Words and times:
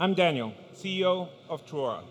I'm 0.00 0.14
Daniel, 0.14 0.54
CEO 0.72 1.28
of 1.48 1.62
Truora. 1.64 2.02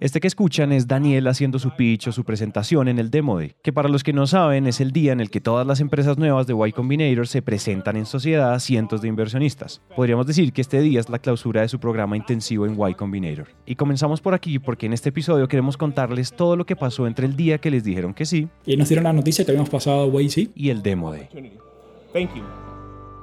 Este 0.00 0.20
que 0.20 0.26
escuchan 0.26 0.72
es 0.72 0.86
Daniel 0.86 1.26
haciendo 1.26 1.58
su 1.58 1.72
pitch 1.72 2.08
o 2.08 2.12
su 2.12 2.24
presentación 2.24 2.88
en 2.88 2.98
el 2.98 3.10
Demo 3.10 3.36
Day, 3.36 3.52
que 3.62 3.72
para 3.72 3.88
los 3.88 4.02
que 4.02 4.12
no 4.12 4.26
saben 4.26 4.66
es 4.66 4.80
el 4.80 4.92
día 4.92 5.12
en 5.12 5.20
el 5.20 5.28
que 5.28 5.40
todas 5.40 5.66
las 5.66 5.80
empresas 5.80 6.16
nuevas 6.16 6.46
de 6.46 6.54
Y 6.54 6.72
Combinator 6.72 7.26
se 7.26 7.42
presentan 7.42 7.96
en 7.96 8.06
sociedad 8.06 8.54
a 8.54 8.60
cientos 8.60 9.02
de 9.02 9.08
inversionistas. 9.08 9.82
Podríamos 9.94 10.26
decir 10.26 10.52
que 10.52 10.62
este 10.62 10.80
día 10.80 11.00
es 11.00 11.10
la 11.10 11.18
clausura 11.18 11.60
de 11.60 11.68
su 11.68 11.78
programa 11.78 12.16
intensivo 12.16 12.64
en 12.64 12.78
Y 12.80 12.94
Combinator. 12.94 13.48
Y 13.66 13.74
comenzamos 13.74 14.20
por 14.20 14.34
aquí 14.34 14.58
porque 14.58 14.86
en 14.86 14.94
este 14.94 15.10
episodio 15.10 15.48
queremos 15.48 15.76
contarles 15.76 16.32
todo 16.32 16.56
lo 16.56 16.64
que 16.64 16.76
pasó 16.76 17.06
entre 17.06 17.26
el 17.26 17.36
día 17.36 17.58
que 17.58 17.70
les 17.70 17.84
dijeron 17.84 18.14
que 18.14 18.24
sí 18.24 18.48
y 18.64 18.76
nos 18.76 18.88
dieron 18.88 19.04
la 19.04 19.12
noticia 19.12 19.44
que 19.44 19.50
habíamos 19.50 19.70
pasado 19.70 20.10
sí 20.28 20.50
y 20.54 20.70
el 20.70 20.82
Demo 20.82 21.12
Day. 21.12 21.28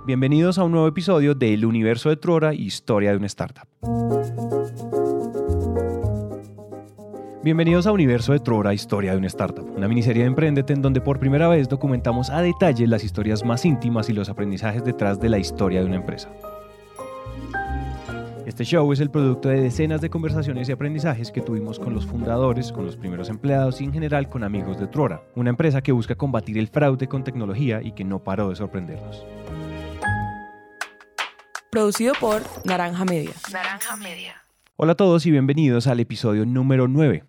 Bienvenidos 0.07 0.57
a 0.57 0.63
un 0.63 0.71
nuevo 0.71 0.87
episodio 0.87 1.35
de 1.35 1.53
El 1.53 1.65
Universo 1.65 2.07
de 2.07 2.15
Trora, 2.15 2.53
Historia 2.53 3.11
de 3.11 3.17
una 3.17 3.25
Startup. 3.25 3.67
Bienvenidos 7.43 7.87
a 7.87 7.91
Universo 7.91 8.31
de 8.31 8.39
Trora, 8.39 8.73
Historia 8.73 9.11
de 9.11 9.17
una 9.17 9.27
Startup, 9.27 9.69
una 9.75 9.89
miniserie 9.89 10.23
de 10.23 10.29
Emprendete 10.29 10.71
en 10.71 10.81
donde 10.81 11.01
por 11.01 11.19
primera 11.19 11.49
vez 11.49 11.67
documentamos 11.67 12.29
a 12.29 12.41
detalle 12.41 12.87
las 12.87 13.03
historias 13.03 13.43
más 13.43 13.65
íntimas 13.65 14.07
y 14.09 14.13
los 14.13 14.29
aprendizajes 14.29 14.81
detrás 14.85 15.19
de 15.19 15.27
la 15.27 15.39
historia 15.39 15.81
de 15.81 15.87
una 15.87 15.97
empresa. 15.97 16.29
Este 18.45 18.63
show 18.63 18.89
es 18.93 19.01
el 19.01 19.11
producto 19.11 19.49
de 19.49 19.59
decenas 19.59 19.99
de 19.99 20.09
conversaciones 20.09 20.69
y 20.69 20.71
aprendizajes 20.71 21.33
que 21.33 21.41
tuvimos 21.41 21.79
con 21.79 21.93
los 21.93 22.05
fundadores, 22.05 22.71
con 22.71 22.85
los 22.85 22.95
primeros 22.95 23.27
empleados 23.27 23.81
y 23.81 23.83
en 23.83 23.91
general 23.91 24.29
con 24.29 24.45
amigos 24.45 24.79
de 24.79 24.87
Trora, 24.87 25.21
una 25.35 25.49
empresa 25.49 25.81
que 25.81 25.91
busca 25.91 26.15
combatir 26.15 26.57
el 26.57 26.69
fraude 26.69 27.09
con 27.09 27.25
tecnología 27.25 27.81
y 27.83 27.91
que 27.91 28.05
no 28.05 28.23
paró 28.23 28.47
de 28.47 28.55
sorprendernos. 28.55 29.25
Producido 31.69 32.13
por 32.19 32.41
Naranja 32.65 33.03
Media. 33.03 33.31
Naranja 33.51 33.97
Media. 33.97 34.43
Hola 34.77 34.93
a 34.93 34.95
todos 34.95 35.25
y 35.25 35.31
bienvenidos 35.31 35.87
al 35.87 35.99
episodio 35.99 36.45
número 36.45 36.87
9. 36.87 37.25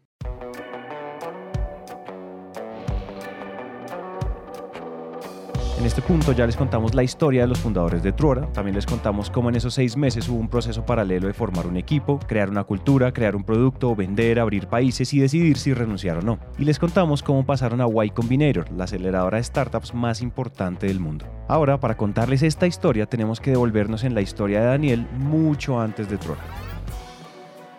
En 5.78 5.86
este 5.86 6.02
punto 6.02 6.32
ya 6.32 6.44
les 6.44 6.56
contamos 6.56 6.92
la 6.96 7.04
historia 7.04 7.42
de 7.42 7.46
los 7.46 7.60
fundadores 7.60 8.02
de 8.02 8.10
Truora, 8.10 8.52
también 8.52 8.74
les 8.74 8.84
contamos 8.84 9.30
cómo 9.30 9.48
en 9.48 9.54
esos 9.54 9.74
seis 9.74 9.96
meses 9.96 10.28
hubo 10.28 10.40
un 10.40 10.48
proceso 10.48 10.84
paralelo 10.84 11.28
de 11.28 11.32
formar 11.32 11.68
un 11.68 11.76
equipo, 11.76 12.18
crear 12.26 12.50
una 12.50 12.64
cultura, 12.64 13.12
crear 13.12 13.36
un 13.36 13.44
producto, 13.44 13.94
vender, 13.94 14.40
abrir 14.40 14.66
países 14.66 15.14
y 15.14 15.20
decidir 15.20 15.56
si 15.56 15.72
renunciar 15.72 16.16
o 16.16 16.22
no. 16.22 16.40
Y 16.58 16.64
les 16.64 16.80
contamos 16.80 17.22
cómo 17.22 17.46
pasaron 17.46 17.80
a 17.80 17.86
Y 18.04 18.10
Combinator, 18.10 18.68
la 18.72 18.84
aceleradora 18.84 19.36
de 19.36 19.44
startups 19.44 19.94
más 19.94 20.20
importante 20.20 20.88
del 20.88 20.98
mundo. 20.98 21.26
Ahora, 21.46 21.78
para 21.78 21.96
contarles 21.96 22.42
esta 22.42 22.66
historia, 22.66 23.06
tenemos 23.06 23.38
que 23.38 23.52
devolvernos 23.52 24.02
en 24.02 24.16
la 24.16 24.20
historia 24.20 24.60
de 24.60 24.66
Daniel 24.66 25.06
mucho 25.16 25.80
antes 25.80 26.10
de 26.10 26.18
Truora. 26.18 26.42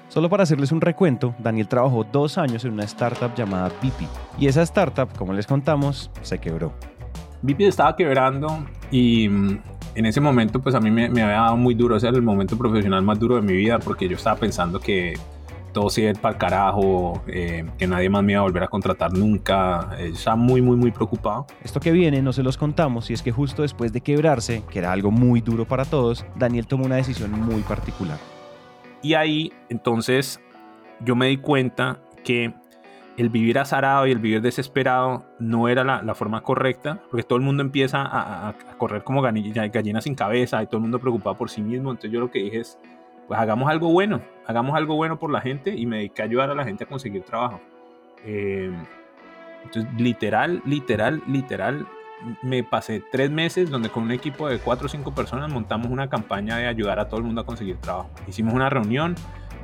Solo 0.08 0.30
para 0.30 0.44
hacerles 0.44 0.72
un 0.72 0.80
recuento, 0.80 1.36
Daniel 1.38 1.68
trabajó 1.68 2.06
dos 2.06 2.38
años 2.38 2.64
en 2.64 2.72
una 2.72 2.86
startup 2.86 3.36
llamada 3.36 3.68
BP 3.68 4.08
y 4.40 4.48
esa 4.48 4.62
startup, 4.62 5.10
como 5.18 5.34
les 5.34 5.46
contamos, 5.46 6.10
se 6.22 6.40
quebró. 6.40 6.74
VIP 7.42 7.62
estaba 7.62 7.96
quebrando 7.96 8.66
y 8.92 9.30
mm, 9.30 9.60
en 9.96 10.06
ese 10.06 10.22
momento 10.22 10.62
pues 10.62 10.76
a 10.76 10.80
mí 10.80 10.92
me, 10.92 11.06
había 11.06 11.28
dado 11.28 11.58
muy 11.58 11.74
duro, 11.74 11.96
ese 11.96 12.08
era 12.08 12.18
el 12.18 12.24
momento 12.24 12.58
profesional 12.58 13.02
más 13.04 13.20
duro 13.20 13.36
de 13.36 13.42
mi 13.42 13.54
vida 13.54 13.80
porque 13.80 14.08
yo 14.08 14.16
estaba 14.16 14.40
pensando 14.40 14.80
que 14.80 15.14
todo 15.74 15.90
se 15.90 16.02
iba 16.02 16.10
a 16.10 16.14
ir 16.14 16.20
para 16.20 16.34
el 16.34 16.40
carajo, 16.40 17.22
eh, 17.28 17.66
que 17.78 17.86
nadie 17.86 18.10
más 18.10 18.24
me 18.24 18.34
iba 18.34 18.42
a 18.42 18.44
volver 18.44 18.64
a 18.64 18.68
contratar 18.68 19.14
nunca, 19.14 19.92
eh, 20.00 20.12
estaba 20.14 20.36
muy 20.36 20.62
muy 20.62 20.76
muy 20.76 20.92
preocupado. 20.92 21.46
Esto 21.64 21.80
que 21.80 21.92
viene 21.92 22.22
no 22.22 22.34
se 22.34 22.44
los 22.44 22.58
contamos 22.58 23.10
y 23.10 23.14
es 23.14 23.22
que 23.22 23.32
justo 23.32 23.62
después 23.62 23.94
de 23.94 24.02
quebrarse, 24.02 24.64
que 24.70 24.80
era 24.80 24.92
algo 24.92 25.12
muy 25.12 25.42
duro 25.42 25.66
para 25.66 25.86
todos, 25.86 26.26
Daniel 26.36 26.68
tomó 26.68 26.86
una 26.86 26.96
decisión 26.96 27.32
muy 27.32 27.62
particular. 27.62 28.18
Y 29.02 29.14
ahí 29.14 29.54
entonces 29.70 30.42
yo 31.02 31.16
me 31.16 31.28
di 31.28 31.38
cuenta 31.38 32.00
que 32.24 32.54
el 33.20 33.30
vivir 33.30 33.60
azarado 33.60 34.08
y 34.08 34.12
el 34.12 34.20
vivir 34.20 34.42
desesperado 34.42 35.26
no 35.40 35.68
era 35.68 35.84
la, 35.84 36.16
forma 36.16 36.42
correcta, 36.42 37.02
porque 37.12 37.24
todo 37.24 37.38
el 37.38 37.44
mundo 37.44 37.62
empieza 37.62 38.02
a, 38.02 38.54
correr 38.78 39.04
como 39.04 39.22
gallinas 39.22 40.06
sin 40.06 40.16
cabeza 40.16 40.64
y 40.64 40.68
todo 40.68 40.78
el 40.78 40.84
mundo 40.84 41.00
preocupado 41.00 41.36
por 41.36 41.50
sí 41.50 41.62
mismo. 41.62 41.92
Entonces 41.92 42.12
yo 42.12 42.22
lo 42.22 42.32
que 42.32 42.40
dije 42.40 42.62
es, 42.62 42.80
pues 43.28 43.38
hagamos 43.38 43.70
algo 43.70 43.92
bueno, 43.92 44.22
hagamos 44.48 44.74
algo 44.74 44.96
bueno 44.96 45.20
por 45.20 45.32
la 45.32 45.42
gente 45.42 45.76
y 45.76 45.86
me 45.86 45.98
dediqué 45.98 46.22
a 46.22 46.26
ayudar 46.26 46.50
a 46.50 46.56
la 46.56 46.64
gente 46.64 46.86
a 46.86 46.88
conseguir 46.88 47.24
trabajo. 47.24 47.60
Eh, 48.24 48.72
entonces 49.66 49.94
literal, 49.98 50.62
literal, 50.66 51.22
literal, 51.28 51.88
me 52.42 52.64
pasé 52.64 53.04
tres 53.12 53.30
meses 53.30 53.70
donde 53.70 53.90
con 53.90 54.04
un 54.04 54.12
equipo 54.12 54.48
de 54.48 54.60
cuatro 54.60 54.86
o 54.86 54.90
cinco 54.90 55.14
personas 55.14 55.52
montamos 55.52 55.88
una 55.92 56.10
campaña 56.10 56.56
de 56.56 56.68
ayudar 56.68 57.02
a 57.02 57.10
todo 57.10 57.20
el 57.20 57.26
mundo 57.26 57.42
a 57.42 57.46
conseguir 57.46 57.76
trabajo. 57.80 58.10
Hicimos 58.30 58.54
una 58.54 58.70
reunión 58.70 59.16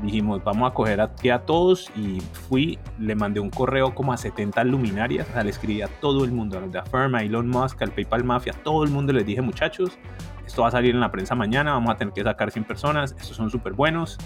dijimos, 0.02 0.44
vamos 0.44 0.72
a 0.72 0.74
coger 0.74 1.02
aquí 1.02 1.30
a 1.30 1.40
todos 1.40 1.90
y 1.96 2.22
fui, 2.48 2.78
le 3.00 3.16
mandé 3.16 3.40
un 3.40 3.50
correo 3.50 3.94
como 3.94 4.14
a 4.14 4.18
70 4.18 4.64
luminarias, 4.66 5.28
o 5.30 5.34
sea, 5.34 5.44
le 5.44 5.50
escribí 5.50 5.82
a 5.82 5.88
todo 5.88 6.26
el 6.26 6.32
mundo, 6.32 6.58
a 6.58 6.62
los 6.62 6.72
de 6.72 6.80
Affirm, 6.80 7.16
a 7.16 7.22
Elon 7.22 7.48
Musk, 7.48 7.82
al 7.82 7.92
PayPal 7.92 8.24
Mafia, 8.24 8.54
a 8.54 8.64
todo 8.64 8.84
el 8.84 8.90
mundo 8.90 9.14
les 9.14 9.26
dije, 9.26 9.42
muchachos, 9.42 9.98
esto 10.46 10.62
va 10.62 10.70
a 10.70 10.72
salir 10.72 10.94
en 10.94 11.02
la 11.02 11.12
prensa 11.12 11.36
mañana, 11.36 11.74
vamos 11.74 11.94
a 11.94 11.98
tener 11.98 12.14
que 12.14 12.24
sacar 12.24 12.52
100 12.52 12.66
personas, 12.66 13.16
estos 13.18 13.36
son 13.36 13.50
súper 13.50 13.74
buenos, 13.74 14.18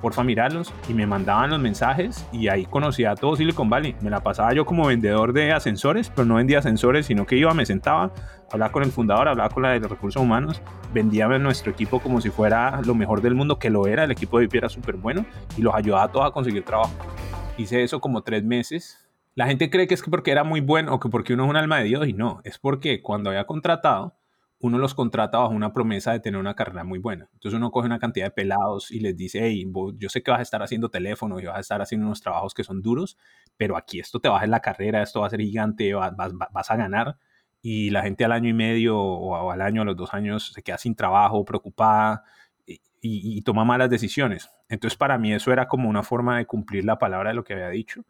porfa 0.00 0.22
mirarlos 0.22 0.72
y 0.88 0.94
me 0.94 1.06
mandaban 1.06 1.50
los 1.50 1.60
mensajes 1.60 2.26
y 2.32 2.48
ahí 2.48 2.64
conocía 2.66 3.12
a 3.12 3.16
todo 3.16 3.36
Silicon 3.36 3.68
Valley. 3.68 3.96
Me 4.00 4.10
la 4.10 4.20
pasaba 4.20 4.52
yo 4.52 4.66
como 4.66 4.86
vendedor 4.86 5.32
de 5.32 5.52
ascensores, 5.52 6.10
pero 6.10 6.26
no 6.26 6.36
vendía 6.36 6.58
ascensores, 6.58 7.06
sino 7.06 7.26
que 7.26 7.36
iba, 7.36 7.52
me 7.54 7.66
sentaba, 7.66 8.12
hablaba 8.52 8.72
con 8.72 8.82
el 8.82 8.90
fundador, 8.90 9.28
hablaba 9.28 9.48
con 9.50 9.62
la 9.62 9.70
de 9.70 9.80
recursos 9.80 10.22
humanos, 10.22 10.60
vendía 10.92 11.26
nuestro 11.26 11.72
equipo 11.72 12.00
como 12.00 12.20
si 12.20 12.30
fuera 12.30 12.80
lo 12.84 12.94
mejor 12.94 13.20
del 13.20 13.34
mundo, 13.34 13.58
que 13.58 13.70
lo 13.70 13.86
era, 13.86 14.04
el 14.04 14.10
equipo 14.10 14.38
de 14.38 14.46
VIP 14.46 14.56
era 14.56 14.68
súper 14.68 14.96
bueno 14.96 15.26
y 15.56 15.62
los 15.62 15.74
ayudaba 15.74 16.04
a 16.04 16.08
todos 16.12 16.26
a 16.26 16.30
conseguir 16.30 16.64
trabajo. 16.64 16.92
Hice 17.56 17.82
eso 17.82 18.00
como 18.00 18.22
tres 18.22 18.44
meses. 18.44 19.02
La 19.34 19.46
gente 19.46 19.70
cree 19.70 19.86
que 19.86 19.94
es 19.94 20.02
que 20.02 20.10
porque 20.10 20.30
era 20.30 20.44
muy 20.44 20.60
bueno 20.60 20.94
o 20.94 21.00
que 21.00 21.08
porque 21.08 21.34
uno 21.34 21.44
es 21.44 21.50
un 21.50 21.56
alma 21.56 21.78
de 21.78 21.84
Dios 21.84 22.06
y 22.08 22.12
no, 22.12 22.40
es 22.44 22.58
porque 22.58 23.02
cuando 23.02 23.30
había 23.30 23.44
contratado, 23.44 24.15
uno 24.58 24.78
los 24.78 24.94
contrata 24.94 25.38
bajo 25.38 25.52
una 25.52 25.72
promesa 25.72 26.12
de 26.12 26.20
tener 26.20 26.40
una 26.40 26.54
carrera 26.54 26.84
muy 26.84 26.98
buena. 26.98 27.28
Entonces 27.34 27.56
uno 27.56 27.70
coge 27.70 27.86
una 27.86 27.98
cantidad 27.98 28.26
de 28.26 28.30
pelados 28.30 28.90
y 28.90 29.00
les 29.00 29.16
dice, 29.16 29.40
hey, 29.42 29.70
yo 29.98 30.08
sé 30.08 30.22
que 30.22 30.30
vas 30.30 30.40
a 30.40 30.42
estar 30.42 30.62
haciendo 30.62 30.88
teléfono 30.88 31.38
y 31.40 31.44
vas 31.44 31.56
a 31.56 31.60
estar 31.60 31.82
haciendo 31.82 32.06
unos 32.06 32.20
trabajos 32.22 32.54
que 32.54 32.64
son 32.64 32.82
duros, 32.82 33.18
pero 33.56 33.76
aquí 33.76 34.00
esto 34.00 34.18
te 34.20 34.28
va 34.28 34.36
a 34.36 34.38
hacer 34.38 34.48
la 34.48 34.60
carrera, 34.60 35.02
esto 35.02 35.20
va 35.20 35.26
a 35.26 35.30
ser 35.30 35.40
gigante, 35.40 35.92
vas, 35.94 36.14
vas, 36.16 36.70
a 36.70 36.76
ganar. 36.76 37.18
Y 37.60 37.90
la 37.90 38.02
gente 38.02 38.24
al 38.24 38.32
año 38.32 38.48
y 38.48 38.54
medio 38.54 38.98
o 38.98 39.50
al 39.50 39.60
año, 39.60 39.82
a 39.82 39.84
los 39.84 39.96
dos 39.96 40.14
años, 40.14 40.52
se 40.52 40.62
queda 40.62 40.78
sin 40.78 40.94
trabajo, 40.94 41.44
preocupada 41.44 42.24
y, 43.00 43.42
toma 43.42 43.64
malas 43.64 43.90
decisiones. 43.90 44.50
Entonces 44.68 44.96
para 44.96 45.18
mí 45.18 45.32
eso 45.32 45.52
era 45.52 45.68
como 45.68 45.88
una 45.88 46.02
forma 46.02 46.38
de 46.38 46.46
cumplir 46.46 46.84
la 46.84 46.98
palabra 46.98 47.30
de 47.30 47.36
lo 47.36 47.44
que 47.44 47.54
había 47.54 47.68
dicho. 47.68 48.04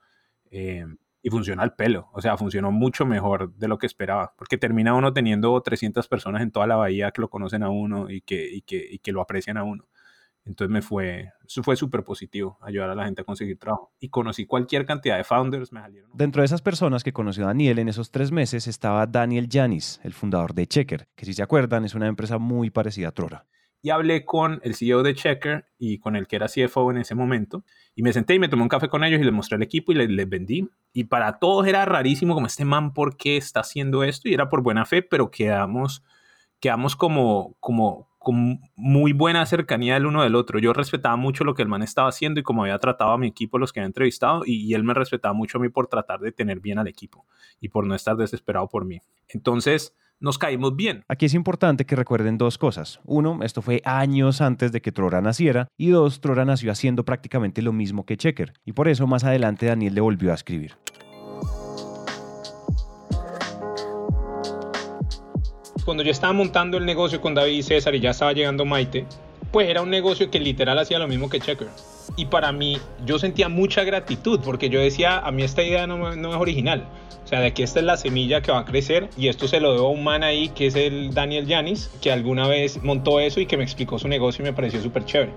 Eh, 0.50 0.86
y 1.26 1.30
funciona 1.30 1.64
al 1.64 1.74
pelo. 1.74 2.08
O 2.12 2.20
sea, 2.20 2.36
funcionó 2.36 2.70
mucho 2.70 3.04
mejor 3.04 3.52
de 3.56 3.66
lo 3.66 3.78
que 3.78 3.86
esperaba. 3.86 4.32
Porque 4.38 4.58
termina 4.58 4.94
uno 4.94 5.12
teniendo 5.12 5.60
300 5.60 6.06
personas 6.06 6.40
en 6.40 6.52
toda 6.52 6.68
la 6.68 6.76
bahía 6.76 7.10
que 7.10 7.20
lo 7.20 7.28
conocen 7.28 7.64
a 7.64 7.68
uno 7.68 8.08
y 8.08 8.20
que, 8.20 8.48
y 8.48 8.62
que, 8.62 8.86
y 8.88 9.00
que 9.00 9.10
lo 9.10 9.20
aprecian 9.20 9.56
a 9.56 9.64
uno. 9.64 9.88
Entonces 10.44 10.72
me 10.72 10.82
fue, 10.82 11.32
eso 11.44 11.64
fue 11.64 11.74
súper 11.74 12.04
positivo, 12.04 12.60
ayudar 12.62 12.90
a 12.90 12.94
la 12.94 13.06
gente 13.06 13.22
a 13.22 13.24
conseguir 13.24 13.58
trabajo. 13.58 13.92
Y 13.98 14.08
conocí 14.08 14.46
cualquier 14.46 14.86
cantidad 14.86 15.16
de 15.16 15.24
founders. 15.24 15.72
Me 15.72 15.80
salieron. 15.80 16.12
Dentro 16.14 16.42
de 16.42 16.46
esas 16.46 16.62
personas 16.62 17.02
que 17.02 17.12
conoció 17.12 17.44
Daniel 17.44 17.80
en 17.80 17.88
esos 17.88 18.12
tres 18.12 18.30
meses 18.30 18.68
estaba 18.68 19.04
Daniel 19.08 19.48
Janis, 19.50 19.98
el 20.04 20.12
fundador 20.12 20.54
de 20.54 20.68
Checker, 20.68 21.08
que 21.16 21.26
si 21.26 21.32
se 21.32 21.42
acuerdan 21.42 21.84
es 21.84 21.96
una 21.96 22.06
empresa 22.06 22.38
muy 22.38 22.70
parecida 22.70 23.08
a 23.08 23.10
Trora 23.10 23.46
y 23.86 23.90
hablé 23.90 24.24
con 24.24 24.60
el 24.64 24.74
CEO 24.74 25.04
de 25.04 25.14
Checker 25.14 25.64
y 25.78 25.98
con 25.98 26.16
el 26.16 26.26
que 26.26 26.34
era 26.34 26.48
CFO 26.48 26.90
en 26.90 26.96
ese 26.96 27.14
momento. 27.14 27.62
Y 27.94 28.02
me 28.02 28.12
senté 28.12 28.34
y 28.34 28.40
me 28.40 28.48
tomé 28.48 28.64
un 28.64 28.68
café 28.68 28.88
con 28.88 29.04
ellos 29.04 29.20
y 29.20 29.22
les 29.22 29.32
mostré 29.32 29.54
el 29.54 29.62
equipo 29.62 29.92
y 29.92 29.94
les, 29.94 30.28
vendí. 30.28 30.68
Y 30.92 31.04
para 31.04 31.38
todos 31.38 31.68
era 31.68 31.84
rarísimo 31.84 32.34
como 32.34 32.48
este 32.48 32.64
man, 32.64 32.92
¿por 32.92 33.16
qué 33.16 33.36
está 33.36 33.60
haciendo 33.60 34.02
esto? 34.02 34.28
Y 34.28 34.34
era 34.34 34.48
por 34.48 34.60
buena 34.60 34.86
fe, 34.86 35.02
pero 35.02 35.30
quedamos, 35.30 36.02
quedamos 36.58 36.96
como, 36.96 37.54
como, 37.60 38.08
con 38.18 38.58
muy 38.74 39.12
buena 39.12 39.46
cercanía 39.46 39.96
el 39.96 40.06
uno 40.06 40.24
del 40.24 40.34
otro. 40.34 40.58
Yo 40.58 40.72
respetaba 40.72 41.14
mucho 41.14 41.44
lo 41.44 41.54
que 41.54 41.62
el 41.62 41.68
man 41.68 41.84
estaba 41.84 42.08
haciendo 42.08 42.40
y 42.40 42.42
como 42.42 42.62
había 42.62 42.80
tratado 42.80 43.12
a 43.12 43.18
mi 43.18 43.28
equipo, 43.28 43.56
los 43.56 43.72
que 43.72 43.78
había 43.78 43.86
entrevistado, 43.86 44.42
y, 44.44 44.74
él 44.74 44.82
me 44.82 44.94
respetaba 44.94 45.32
mucho 45.32 45.58
a 45.58 45.60
mí 45.60 45.68
por 45.68 45.86
tratar 45.86 46.18
de 46.18 46.32
tener 46.32 46.58
bien 46.58 46.80
al 46.80 46.88
equipo 46.88 47.24
y 47.60 47.68
por 47.68 47.86
no 47.86 47.94
estar 47.94 48.16
desesperado 48.16 48.68
por 48.68 48.84
mí. 48.84 48.98
Entonces, 49.28 49.94
nos 50.20 50.38
caímos 50.38 50.76
bien. 50.76 51.04
Aquí 51.08 51.26
es 51.26 51.34
importante 51.34 51.84
que 51.84 51.96
recuerden 51.96 52.38
dos 52.38 52.58
cosas. 52.58 53.00
Uno, 53.04 53.40
esto 53.42 53.62
fue 53.62 53.82
años 53.84 54.40
antes 54.40 54.72
de 54.72 54.80
que 54.80 54.92
Trora 54.92 55.20
naciera. 55.20 55.68
Y 55.76 55.88
dos, 55.88 56.20
Trora 56.20 56.44
nació 56.44 56.72
haciendo 56.72 57.04
prácticamente 57.04 57.62
lo 57.62 57.72
mismo 57.72 58.04
que 58.04 58.16
Checker. 58.16 58.54
Y 58.64 58.72
por 58.72 58.88
eso 58.88 59.06
más 59.06 59.24
adelante 59.24 59.66
Daniel 59.66 59.94
le 59.94 60.00
volvió 60.00 60.32
a 60.32 60.34
escribir. 60.34 60.74
Cuando 65.84 66.02
yo 66.02 66.10
estaba 66.10 66.32
montando 66.32 66.78
el 66.78 66.84
negocio 66.84 67.20
con 67.20 67.34
David 67.34 67.58
y 67.58 67.62
César 67.62 67.94
y 67.94 68.00
ya 68.00 68.10
estaba 68.10 68.32
llegando 68.32 68.64
Maite, 68.64 69.06
pues 69.52 69.68
era 69.68 69.82
un 69.82 69.90
negocio 69.90 70.30
que 70.30 70.38
literal 70.38 70.78
hacía 70.78 70.98
lo 70.98 71.08
mismo 71.08 71.28
que 71.28 71.40
Checker. 71.40 71.68
Y 72.16 72.26
para 72.26 72.52
mí, 72.52 72.78
yo 73.04 73.18
sentía 73.18 73.48
mucha 73.48 73.84
gratitud 73.84 74.40
porque 74.44 74.68
yo 74.68 74.80
decía, 74.80 75.18
a 75.18 75.30
mí 75.32 75.42
esta 75.42 75.62
idea 75.62 75.86
no, 75.86 76.14
no 76.14 76.30
es 76.30 76.36
original. 76.36 76.86
O 77.24 77.28
sea, 77.28 77.40
de 77.40 77.46
aquí 77.46 77.64
esta 77.64 77.80
es 77.80 77.86
la 77.86 77.96
semilla 77.96 78.40
que 78.40 78.52
va 78.52 78.60
a 78.60 78.64
crecer 78.64 79.10
y 79.16 79.26
esto 79.26 79.48
se 79.48 79.58
lo 79.58 79.72
debo 79.72 79.88
a 79.88 79.90
un 79.90 80.04
man 80.04 80.22
ahí 80.22 80.48
que 80.50 80.68
es 80.68 80.76
el 80.76 81.12
Daniel 81.12 81.46
Yanis, 81.46 81.90
que 82.00 82.12
alguna 82.12 82.46
vez 82.46 82.80
montó 82.84 83.18
eso 83.18 83.40
y 83.40 83.46
que 83.46 83.56
me 83.56 83.64
explicó 83.64 83.98
su 83.98 84.06
negocio 84.06 84.44
y 84.44 84.46
me 84.46 84.52
pareció 84.52 84.80
súper 84.80 85.04
chévere. 85.04 85.32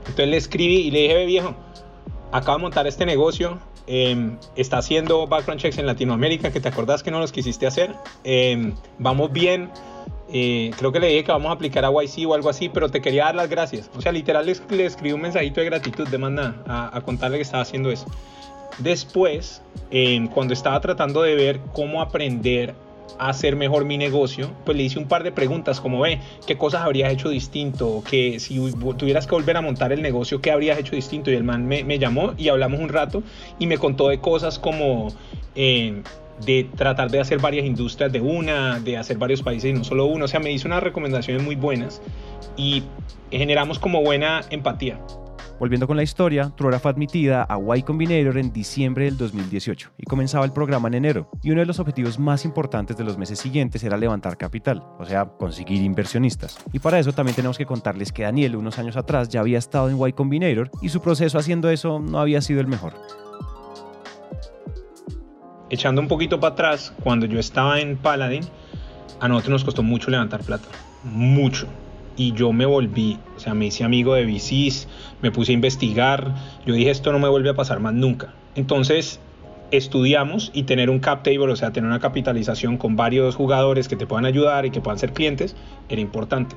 Entonces 0.00 0.28
le 0.28 0.36
escribí 0.36 0.76
y 0.76 0.90
le 0.90 1.00
dije, 1.00 1.14
ve 1.14 1.24
viejo, 1.24 1.54
acabo 2.30 2.58
de 2.58 2.62
montar 2.62 2.86
este 2.86 3.06
negocio, 3.06 3.58
em, 3.86 4.36
está 4.54 4.78
haciendo 4.78 5.26
background 5.26 5.62
checks 5.62 5.78
en 5.78 5.86
Latinoamérica, 5.86 6.52
que 6.52 6.60
te 6.60 6.68
acordás 6.68 7.02
que 7.02 7.10
no 7.10 7.20
los 7.20 7.32
quisiste 7.32 7.66
hacer, 7.66 7.94
em, 8.22 8.74
vamos 8.98 9.32
bien, 9.32 9.70
eh, 10.32 10.70
creo 10.76 10.92
que 10.92 11.00
le 11.00 11.08
dije 11.08 11.24
que 11.24 11.32
vamos 11.32 11.50
a 11.50 11.52
aplicar 11.52 11.84
a 11.84 11.90
YC 11.90 12.26
o 12.28 12.34
algo 12.34 12.48
así, 12.48 12.68
pero 12.68 12.88
te 12.88 13.00
quería 13.00 13.24
dar 13.24 13.34
las 13.34 13.48
gracias. 13.48 13.90
O 13.96 14.00
sea, 14.00 14.12
literal 14.12 14.46
le, 14.46 14.56
le 14.70 14.86
escribí 14.86 15.12
un 15.12 15.20
mensajito 15.20 15.60
de 15.60 15.66
gratitud, 15.66 16.08
de 16.08 16.18
manda 16.18 16.62
a, 16.66 16.96
a 16.96 17.00
contarle 17.02 17.38
que 17.38 17.42
estaba 17.42 17.62
haciendo 17.62 17.90
eso. 17.90 18.06
Después, 18.78 19.62
cuando 20.32 20.52
estaba 20.52 20.80
tratando 20.80 21.22
de 21.22 21.34
ver 21.34 21.60
cómo 21.72 22.02
aprender 22.02 22.74
a 23.18 23.28
hacer 23.28 23.54
mejor 23.54 23.84
mi 23.84 23.96
negocio, 23.96 24.50
pues 24.64 24.76
le 24.76 24.82
hice 24.84 24.98
un 24.98 25.06
par 25.06 25.22
de 25.22 25.30
preguntas 25.30 25.80
como 25.80 26.00
ve, 26.00 26.20
¿qué 26.46 26.58
cosas 26.58 26.82
habrías 26.82 27.12
hecho 27.12 27.28
distinto? 27.28 28.02
Que 28.08 28.40
si 28.40 28.58
tuvieras 28.98 29.26
que 29.26 29.34
volver 29.34 29.56
a 29.56 29.60
montar 29.60 29.92
el 29.92 30.02
negocio, 30.02 30.40
¿qué 30.40 30.50
habrías 30.50 30.78
hecho 30.78 30.96
distinto? 30.96 31.30
Y 31.30 31.34
el 31.34 31.44
man 31.44 31.66
me, 31.66 31.84
me 31.84 31.98
llamó 31.98 32.34
y 32.36 32.48
hablamos 32.48 32.80
un 32.80 32.88
rato 32.88 33.22
y 33.58 33.66
me 33.66 33.78
contó 33.78 34.08
de 34.08 34.20
cosas 34.20 34.58
como... 34.58 35.08
Eh, 35.54 36.02
de 36.44 36.68
tratar 36.76 37.10
de 37.10 37.20
hacer 37.20 37.38
varias 37.38 37.66
industrias 37.66 38.12
de 38.12 38.20
una, 38.20 38.80
de 38.80 38.96
hacer 38.96 39.18
varios 39.18 39.42
países 39.42 39.70
y 39.70 39.72
no 39.72 39.84
solo 39.84 40.06
uno. 40.06 40.24
O 40.24 40.28
sea, 40.28 40.40
me 40.40 40.52
hizo 40.52 40.68
unas 40.68 40.82
recomendaciones 40.82 41.42
muy 41.42 41.56
buenas 41.56 42.02
y 42.56 42.82
generamos 43.30 43.78
como 43.78 44.02
buena 44.02 44.42
empatía. 44.50 44.98
Volviendo 45.58 45.86
con 45.86 45.96
la 45.96 46.02
historia, 46.02 46.52
Truora 46.56 46.80
fue 46.80 46.90
admitida 46.90 47.46
a 47.48 47.58
Y 47.76 47.82
Combinator 47.82 48.38
en 48.38 48.52
diciembre 48.52 49.04
del 49.04 49.16
2018 49.16 49.92
y 49.96 50.04
comenzaba 50.04 50.44
el 50.44 50.52
programa 50.52 50.88
en 50.88 50.94
enero. 50.94 51.30
Y 51.42 51.52
uno 51.52 51.60
de 51.60 51.66
los 51.66 51.78
objetivos 51.78 52.18
más 52.18 52.44
importantes 52.44 52.96
de 52.96 53.04
los 53.04 53.16
meses 53.16 53.38
siguientes 53.38 53.84
era 53.84 53.96
levantar 53.96 54.36
capital, 54.36 54.82
o 54.98 55.04
sea, 55.04 55.26
conseguir 55.26 55.80
inversionistas. 55.82 56.58
Y 56.72 56.80
para 56.80 56.98
eso 56.98 57.12
también 57.12 57.36
tenemos 57.36 57.56
que 57.56 57.66
contarles 57.66 58.10
que 58.10 58.24
Daniel 58.24 58.56
unos 58.56 58.78
años 58.78 58.96
atrás 58.96 59.28
ya 59.28 59.40
había 59.40 59.58
estado 59.58 59.88
en 59.88 60.08
Y 60.08 60.12
Combinator 60.12 60.70
y 60.82 60.88
su 60.88 61.00
proceso 61.00 61.38
haciendo 61.38 61.70
eso 61.70 62.00
no 62.00 62.18
había 62.18 62.40
sido 62.40 62.60
el 62.60 62.66
mejor. 62.66 62.94
Echando 65.74 66.00
un 66.00 66.06
poquito 66.06 66.38
para 66.38 66.52
atrás, 66.52 66.94
cuando 67.02 67.26
yo 67.26 67.40
estaba 67.40 67.80
en 67.80 67.96
Paladin, 67.96 68.44
a 69.18 69.26
nosotros 69.26 69.50
nos 69.50 69.64
costó 69.64 69.82
mucho 69.82 70.08
levantar 70.08 70.40
plata. 70.44 70.68
Mucho 71.02 71.66
y 72.16 72.32
yo 72.32 72.52
me 72.52 72.64
volví, 72.64 73.18
o 73.36 73.40
sea, 73.40 73.54
me 73.54 73.66
hice 73.66 73.82
amigo 73.82 74.14
de 74.14 74.24
VCs, 74.24 74.86
me 75.20 75.32
puse 75.32 75.50
a 75.50 75.54
investigar, 75.54 76.32
yo 76.64 76.74
dije 76.74 76.90
esto 76.90 77.10
no 77.10 77.18
me 77.18 77.28
vuelve 77.28 77.50
a 77.50 77.54
pasar 77.54 77.80
más 77.80 77.92
nunca. 77.92 78.32
Entonces 78.54 79.18
estudiamos 79.72 80.52
y 80.54 80.62
tener 80.62 80.90
un 80.90 81.00
cap 81.00 81.24
table, 81.24 81.50
o 81.50 81.56
sea, 81.56 81.72
tener 81.72 81.90
una 81.90 81.98
capitalización 81.98 82.76
con 82.76 82.94
varios 82.94 83.34
jugadores 83.34 83.88
que 83.88 83.96
te 83.96 84.06
puedan 84.06 84.26
ayudar 84.26 84.66
y 84.66 84.70
que 84.70 84.80
puedan 84.80 85.00
ser 85.00 85.12
clientes, 85.12 85.56
era 85.88 86.00
importante 86.00 86.54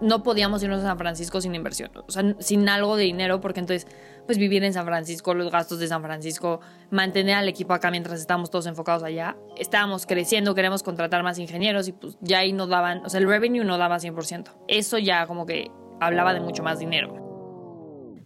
no 0.00 0.22
podíamos 0.22 0.62
irnos 0.62 0.80
a 0.80 0.82
San 0.82 0.98
Francisco 0.98 1.40
sin 1.40 1.54
inversión, 1.54 1.90
o 1.94 2.10
sea, 2.10 2.34
sin 2.38 2.68
algo 2.68 2.96
de 2.96 3.04
dinero, 3.04 3.40
porque 3.40 3.60
entonces, 3.60 3.86
pues 4.26 4.38
vivir 4.38 4.64
en 4.64 4.72
San 4.72 4.86
Francisco, 4.86 5.34
los 5.34 5.50
gastos 5.50 5.78
de 5.80 5.88
San 5.88 6.02
Francisco, 6.02 6.60
mantener 6.90 7.36
al 7.36 7.48
equipo 7.48 7.72
acá 7.74 7.90
mientras 7.90 8.20
estábamos 8.20 8.50
todos 8.50 8.66
enfocados 8.66 9.02
allá. 9.02 9.36
Estábamos 9.56 10.06
creciendo, 10.06 10.54
queremos 10.54 10.82
contratar 10.82 11.22
más 11.22 11.38
ingenieros 11.38 11.88
y 11.88 11.92
pues 11.92 12.16
ya 12.20 12.38
ahí 12.38 12.52
nos 12.52 12.68
daban, 12.68 13.04
o 13.04 13.08
sea, 13.08 13.20
el 13.20 13.28
revenue 13.28 13.64
no 13.64 13.78
daba 13.78 13.98
100%. 13.98 14.50
Eso 14.68 14.98
ya 14.98 15.26
como 15.26 15.46
que 15.46 15.70
hablaba 16.00 16.34
de 16.34 16.40
mucho 16.40 16.62
más 16.62 16.78
dinero. 16.78 17.28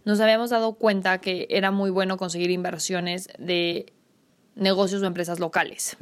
Nos 0.05 0.19
habíamos 0.19 0.49
dado 0.49 0.73
cuenta 0.73 1.19
que 1.19 1.47
era 1.49 1.71
muy 1.71 1.89
bueno 1.89 2.17
conseguir 2.17 2.51
inversiones 2.51 3.29
de 3.39 3.93
negocios 4.55 5.01
o 5.01 5.05
empresas 5.05 5.39
locales. 5.39 5.97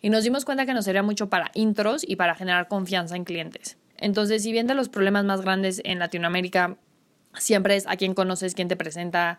Y 0.00 0.10
nos 0.10 0.24
dimos 0.24 0.44
cuenta 0.44 0.66
que 0.66 0.74
nos 0.74 0.84
servía 0.84 1.02
mucho 1.02 1.28
para 1.28 1.50
intros 1.54 2.04
y 2.06 2.16
para 2.16 2.34
generar 2.34 2.68
confianza 2.68 3.16
en 3.16 3.24
clientes. 3.24 3.78
Entonces, 3.98 4.42
si 4.42 4.52
bien 4.52 4.66
de 4.66 4.74
los 4.74 4.88
problemas 4.88 5.24
más 5.24 5.40
grandes 5.40 5.80
en 5.84 5.98
Latinoamérica 5.98 6.76
siempre 7.34 7.76
es 7.76 7.86
a 7.86 7.96
quién 7.96 8.14
conoces, 8.14 8.54
quién 8.54 8.68
te 8.68 8.76
presenta, 8.76 9.38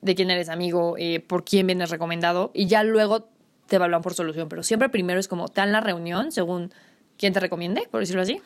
de 0.00 0.14
quién 0.14 0.30
eres 0.30 0.48
amigo, 0.48 0.96
eh, 0.98 1.20
por 1.20 1.44
quién 1.44 1.66
vienes 1.66 1.90
recomendado, 1.90 2.50
y 2.54 2.66
ya 2.66 2.82
luego 2.84 3.28
te 3.66 3.76
evalúan 3.76 4.02
por 4.02 4.14
solución. 4.14 4.48
Pero 4.48 4.62
siempre 4.62 4.88
primero 4.88 5.18
es 5.18 5.28
como 5.28 5.48
te 5.48 5.60
dan 5.60 5.72
la 5.72 5.80
reunión 5.80 6.32
según 6.32 6.72
quién 7.18 7.32
te 7.32 7.40
recomiende, 7.40 7.88
por 7.90 8.00
decirlo 8.00 8.22
así. 8.22 8.40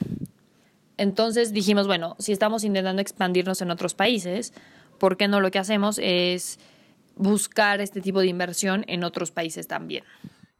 Entonces 0.96 1.52
dijimos, 1.52 1.86
bueno, 1.86 2.16
si 2.18 2.32
estamos 2.32 2.64
intentando 2.64 3.00
expandirnos 3.00 3.62
en 3.62 3.70
otros 3.70 3.94
países, 3.94 4.52
¿por 4.98 5.16
qué 5.16 5.28
no 5.28 5.40
lo 5.40 5.50
que 5.50 5.58
hacemos 5.58 5.98
es 6.02 6.58
buscar 7.16 7.80
este 7.80 8.00
tipo 8.00 8.20
de 8.20 8.26
inversión 8.26 8.84
en 8.86 9.04
otros 9.04 9.30
países 9.30 9.66
también? 9.66 10.04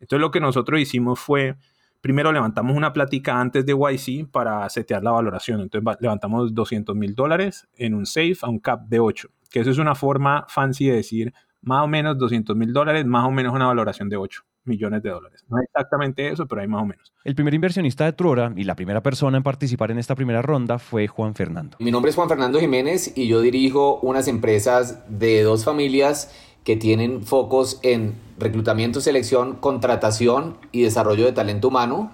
Entonces 0.01 0.21
lo 0.21 0.31
que 0.31 0.41
nosotros 0.41 0.81
hicimos 0.81 1.21
fue 1.21 1.57
primero 2.01 2.33
levantamos 2.33 2.77
una 2.77 2.93
plática 2.93 3.41
antes 3.41 3.65
de 3.67 3.73
YC 3.73 4.31
para 4.31 4.69
setear 4.69 5.03
la 5.03 5.13
valoración. 5.13 5.61
Entonces 5.61 5.97
levantamos 6.01 6.55
200 6.55 6.97
mil 6.97 7.15
dólares 7.15 7.69
en 7.77 7.95
un 7.95 8.07
safe 8.07 8.39
a 8.43 8.49
un 8.49 8.59
cap 8.59 8.87
de 8.87 9.01
8, 9.01 9.29
que 9.51 9.61
eso 9.61 9.71
es 9.71 9.79
una 9.79 9.95
forma 9.95 10.47
fancy 10.49 10.87
de 10.87 10.97
decir 10.97 11.33
más 11.63 11.85
o 11.85 11.89
menos 11.89 12.17
200 12.19 12.57
mil 12.57 12.73
dólares, 12.73 13.05
más 13.05 13.27
o 13.27 13.31
menos 13.31 13.55
una 13.55 13.67
valoración 13.67 14.09
de 14.09 14.17
8 14.17 14.43
millones 14.65 15.03
de 15.03 15.11
dólares. 15.11 15.45
No 15.49 15.59
es 15.59 15.65
exactamente 15.65 16.29
eso, 16.29 16.47
pero 16.47 16.61
hay 16.61 16.69
más 16.69 16.83
o 16.83 16.87
menos. 16.87 17.13
El 17.25 17.35
primer 17.35 17.55
inversionista 17.55 18.05
de 18.05 18.13
Truora 18.13 18.53
y 18.57 18.65
la 18.65 18.75
primera 18.75 19.03
persona 19.03 19.37
en 19.37 19.43
participar 19.43 19.91
en 19.91 19.99
esta 19.99 20.15
primera 20.15 20.43
ronda 20.43 20.79
fue 20.79 21.07
Juan 21.07 21.35
Fernando. 21.35 21.77
Mi 21.81 21.91
nombre 21.91 22.11
es 22.11 22.17
Juan 22.17 22.29
Fernando 22.29 22.61
Jiménez 22.61 23.13
y 23.17 23.27
yo 23.27 23.41
dirijo 23.41 24.01
unas 24.01 24.29
empresas 24.29 25.03
de 25.09 25.43
dos 25.43 25.65
familias 25.65 26.33
que 26.65 26.77
tienen 26.77 27.23
focos 27.23 27.81
en 27.83 28.15
reclutamiento, 28.39 29.01
selección, 29.01 29.57
contratación 29.57 30.57
y 30.73 30.83
desarrollo 30.83 31.25
de 31.25 31.33
talento 31.33 31.69
humano, 31.69 32.11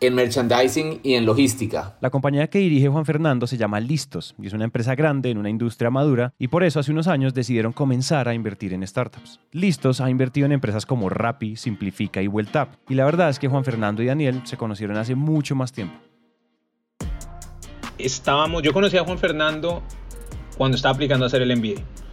en 0.00 0.14
merchandising 0.14 1.00
y 1.02 1.14
en 1.14 1.24
logística. 1.24 1.96
La 2.00 2.10
compañía 2.10 2.48
que 2.48 2.58
dirige 2.58 2.88
Juan 2.88 3.04
Fernando 3.04 3.46
se 3.46 3.56
llama 3.56 3.80
Listos 3.80 4.34
y 4.40 4.46
es 4.46 4.52
una 4.52 4.64
empresa 4.64 4.94
grande 4.94 5.30
en 5.30 5.38
una 5.38 5.50
industria 5.50 5.90
madura 5.90 6.34
y 6.38 6.48
por 6.48 6.64
eso 6.64 6.80
hace 6.80 6.92
unos 6.92 7.06
años 7.06 7.32
decidieron 7.32 7.72
comenzar 7.72 8.28
a 8.28 8.34
invertir 8.34 8.72
en 8.72 8.86
startups. 8.86 9.40
Listos 9.52 10.00
ha 10.00 10.10
invertido 10.10 10.46
en 10.46 10.52
empresas 10.52 10.84
como 10.84 11.08
Rappi, 11.08 11.56
Simplifica 11.56 12.20
y 12.20 12.26
Vueltap 12.26 12.74
y 12.88 12.94
la 12.94 13.04
verdad 13.04 13.30
es 13.30 13.38
que 13.38 13.48
Juan 13.48 13.64
Fernando 13.64 14.02
y 14.02 14.06
Daniel 14.06 14.42
se 14.44 14.56
conocieron 14.56 14.96
hace 14.96 15.14
mucho 15.14 15.54
más 15.54 15.72
tiempo. 15.72 15.94
Estábamos, 17.96 18.62
yo 18.62 18.72
conocí 18.72 18.96
a 18.96 19.04
Juan 19.04 19.18
Fernando 19.18 19.82
cuando 20.58 20.76
estaba 20.76 20.94
aplicando 20.94 21.24
a 21.24 21.28
hacer 21.28 21.42
el 21.42 21.56
MBA. 21.56 22.03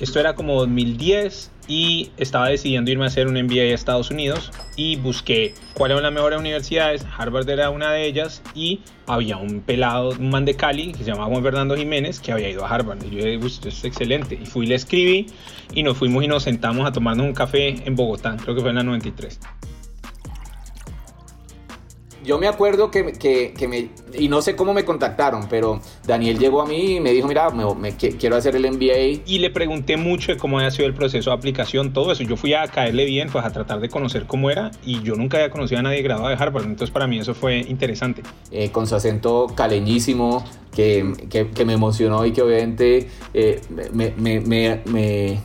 Esto 0.00 0.20
era 0.20 0.34
como 0.34 0.58
2010 0.60 1.50
y 1.68 2.10
estaba 2.16 2.48
decidiendo 2.48 2.90
irme 2.90 3.04
a 3.04 3.06
hacer 3.06 3.28
un 3.28 3.34
MBA 3.34 3.62
a 3.62 3.74
Estados 3.74 4.10
Unidos 4.10 4.50
y 4.76 4.96
busqué 4.96 5.54
cuáles 5.74 5.94
eran 5.94 6.04
las 6.04 6.12
mejores 6.12 6.40
universidades. 6.40 7.06
Harvard 7.16 7.48
era 7.48 7.70
una 7.70 7.92
de 7.92 8.06
ellas 8.06 8.42
y 8.54 8.80
había 9.06 9.36
un 9.36 9.60
pelado, 9.60 10.10
un 10.10 10.30
man 10.30 10.44
de 10.44 10.54
Cali 10.54 10.92
que 10.92 10.98
se 10.98 11.10
llamaba 11.10 11.26
Juan 11.26 11.42
Fernando 11.42 11.76
Jiménez 11.76 12.20
que 12.20 12.32
había 12.32 12.50
ido 12.50 12.64
a 12.64 12.68
Harvard. 12.68 13.02
Y 13.04 13.16
yo 13.16 13.24
dije, 13.24 13.46
esto 13.46 13.68
es 13.68 13.84
excelente. 13.84 14.38
Y 14.40 14.46
fui, 14.46 14.66
le 14.66 14.74
escribí 14.74 15.26
y 15.74 15.82
nos 15.82 15.96
fuimos 15.96 16.24
y 16.24 16.28
nos 16.28 16.42
sentamos 16.42 16.86
a 16.86 16.92
tomarnos 16.92 17.26
un 17.26 17.34
café 17.34 17.86
en 17.86 17.94
Bogotá, 17.94 18.36
creo 18.42 18.54
que 18.54 18.60
fue 18.60 18.70
en 18.70 18.76
la 18.76 18.82
93 18.82 19.38
yo 22.24 22.38
me 22.38 22.46
acuerdo 22.48 22.90
que, 22.90 23.12
que, 23.12 23.68
me, 23.68 23.88
y 24.18 24.28
no 24.28 24.42
sé 24.42 24.56
cómo 24.56 24.72
me 24.72 24.84
contactaron, 24.84 25.46
pero 25.48 25.80
Daniel 26.06 26.38
llegó 26.38 26.62
a 26.62 26.66
mí 26.66 26.96
y 26.96 27.00
me 27.00 27.10
dijo, 27.12 27.28
mira, 27.28 27.50
me, 27.50 27.96
quiero 27.96 28.36
hacer 28.36 28.56
el 28.56 28.70
MBA. 28.70 29.22
Y 29.26 29.38
le 29.38 29.50
pregunté 29.50 29.96
mucho 29.96 30.32
de 30.32 30.38
cómo 30.38 30.58
había 30.58 30.70
sido 30.70 30.86
el 30.86 30.94
proceso 30.94 31.30
de 31.30 31.36
aplicación, 31.36 31.92
todo 31.92 32.12
eso. 32.12 32.22
Yo 32.22 32.36
fui 32.36 32.54
a 32.54 32.66
caerle 32.68 33.04
bien, 33.04 33.28
pues 33.30 33.44
a 33.44 33.50
tratar 33.50 33.80
de 33.80 33.88
conocer 33.88 34.26
cómo 34.26 34.50
era, 34.50 34.70
y 34.84 35.02
yo 35.02 35.14
nunca 35.16 35.38
había 35.38 35.50
conocido 35.50 35.80
a 35.80 35.82
nadie 35.82 36.02
graduado 36.02 36.28
de 36.28 36.42
Harvard, 36.42 36.64
entonces 36.64 36.90
para 36.90 37.06
mí 37.06 37.18
eso 37.18 37.34
fue 37.34 37.58
interesante. 37.58 38.22
Eh, 38.50 38.70
con 38.70 38.86
su 38.86 38.94
acento 38.94 39.48
caleñísimo, 39.54 40.44
que, 40.74 41.12
que, 41.54 41.64
me 41.66 41.74
emocionó 41.74 42.24
y 42.24 42.32
que 42.32 42.40
obviamente 42.40 43.08
eh, 43.34 43.60
me, 43.92 44.10
me, 44.16 44.40
me, 44.40 45.40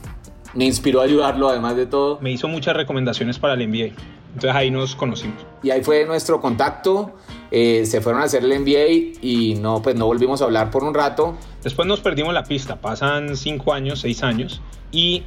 me 0.57 0.65
inspiró 0.65 1.01
a 1.01 1.03
ayudarlo, 1.03 1.49
además 1.49 1.75
de 1.75 1.85
todo. 1.85 2.19
Me 2.19 2.31
hizo 2.31 2.47
muchas 2.47 2.75
recomendaciones 2.75 3.37
para 3.37 3.53
el 3.53 3.67
MBA. 3.67 3.93
Entonces 4.37 4.55
ahí 4.55 4.69
nos 4.69 4.95
conocimos. 4.95 5.43
Y 5.63 5.71
ahí 5.71 5.81
fue 5.81 6.05
nuestro 6.05 6.39
contacto. 6.39 7.11
Eh, 7.49 7.87
se 7.87 8.01
fueron 8.01 8.21
a 8.21 8.25
hacer 8.25 8.43
el 8.43 8.59
MBA 8.59 9.17
y 9.19 9.55
no, 9.59 9.81
pues 9.81 9.95
no 9.95 10.05
volvimos 10.05 10.43
a 10.43 10.45
hablar 10.45 10.69
por 10.69 10.83
un 10.83 10.93
rato. 10.93 11.35
Después 11.63 11.87
nos 11.87 12.01
perdimos 12.01 12.35
la 12.35 12.43
pista. 12.43 12.75
Pasan 12.79 13.35
cinco 13.35 13.73
años, 13.73 14.01
seis 14.01 14.21
años. 14.21 14.61
Y 14.91 15.23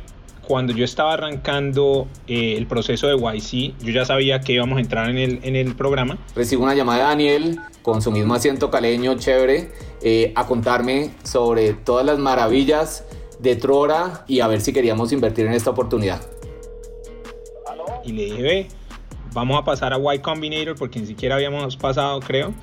cuando 0.47 0.73
yo 0.73 0.85
estaba 0.85 1.15
arrancando 1.15 2.07
eh, 2.29 2.55
el 2.57 2.69
proceso 2.69 3.09
de 3.09 3.17
YC, 3.17 3.83
yo 3.85 3.91
ya 3.93 4.05
sabía 4.05 4.43
que 4.43 4.53
íbamos 4.53 4.79
a 4.79 4.81
entrar 4.81 5.11
en 5.11 5.19
el, 5.19 5.41
en 5.43 5.57
el 5.57 5.75
programa. 5.75 6.17
Recibo 6.37 6.63
una 6.63 6.77
llamada 6.77 7.01
de 7.01 7.05
Daniel 7.07 7.61
con 7.83 8.03
su 8.03 8.13
mismo 8.13 8.35
acento 8.35 8.71
caleño 8.71 9.19
chévere 9.19 9.73
eh, 10.03 10.33
a 10.37 10.47
contarme 10.47 11.11
sobre 11.25 11.73
todas 11.73 12.07
las 12.07 12.21
maravillas 12.21 13.05
de 13.41 13.57
Trora 13.57 14.25
y 14.29 14.39
a 14.39 14.47
ver 14.47 14.61
si 14.61 14.73
queríamos 14.73 15.11
invertir 15.11 15.47
en 15.47 15.55
esta 15.55 15.71
oportunidad. 15.71 16.21
Y 18.05 18.13
le 18.13 18.25
dije, 18.27 18.43
ve, 18.43 18.69
vamos 19.33 19.59
a 19.59 19.65
pasar 19.65 19.93
a 19.93 20.15
Y 20.15 20.19
Combinator 20.21 20.77
porque 20.77 21.01
ni 21.01 21.07
siquiera 21.07 21.37
habíamos 21.37 21.77
pasado, 21.77 22.21
creo. 22.21 22.55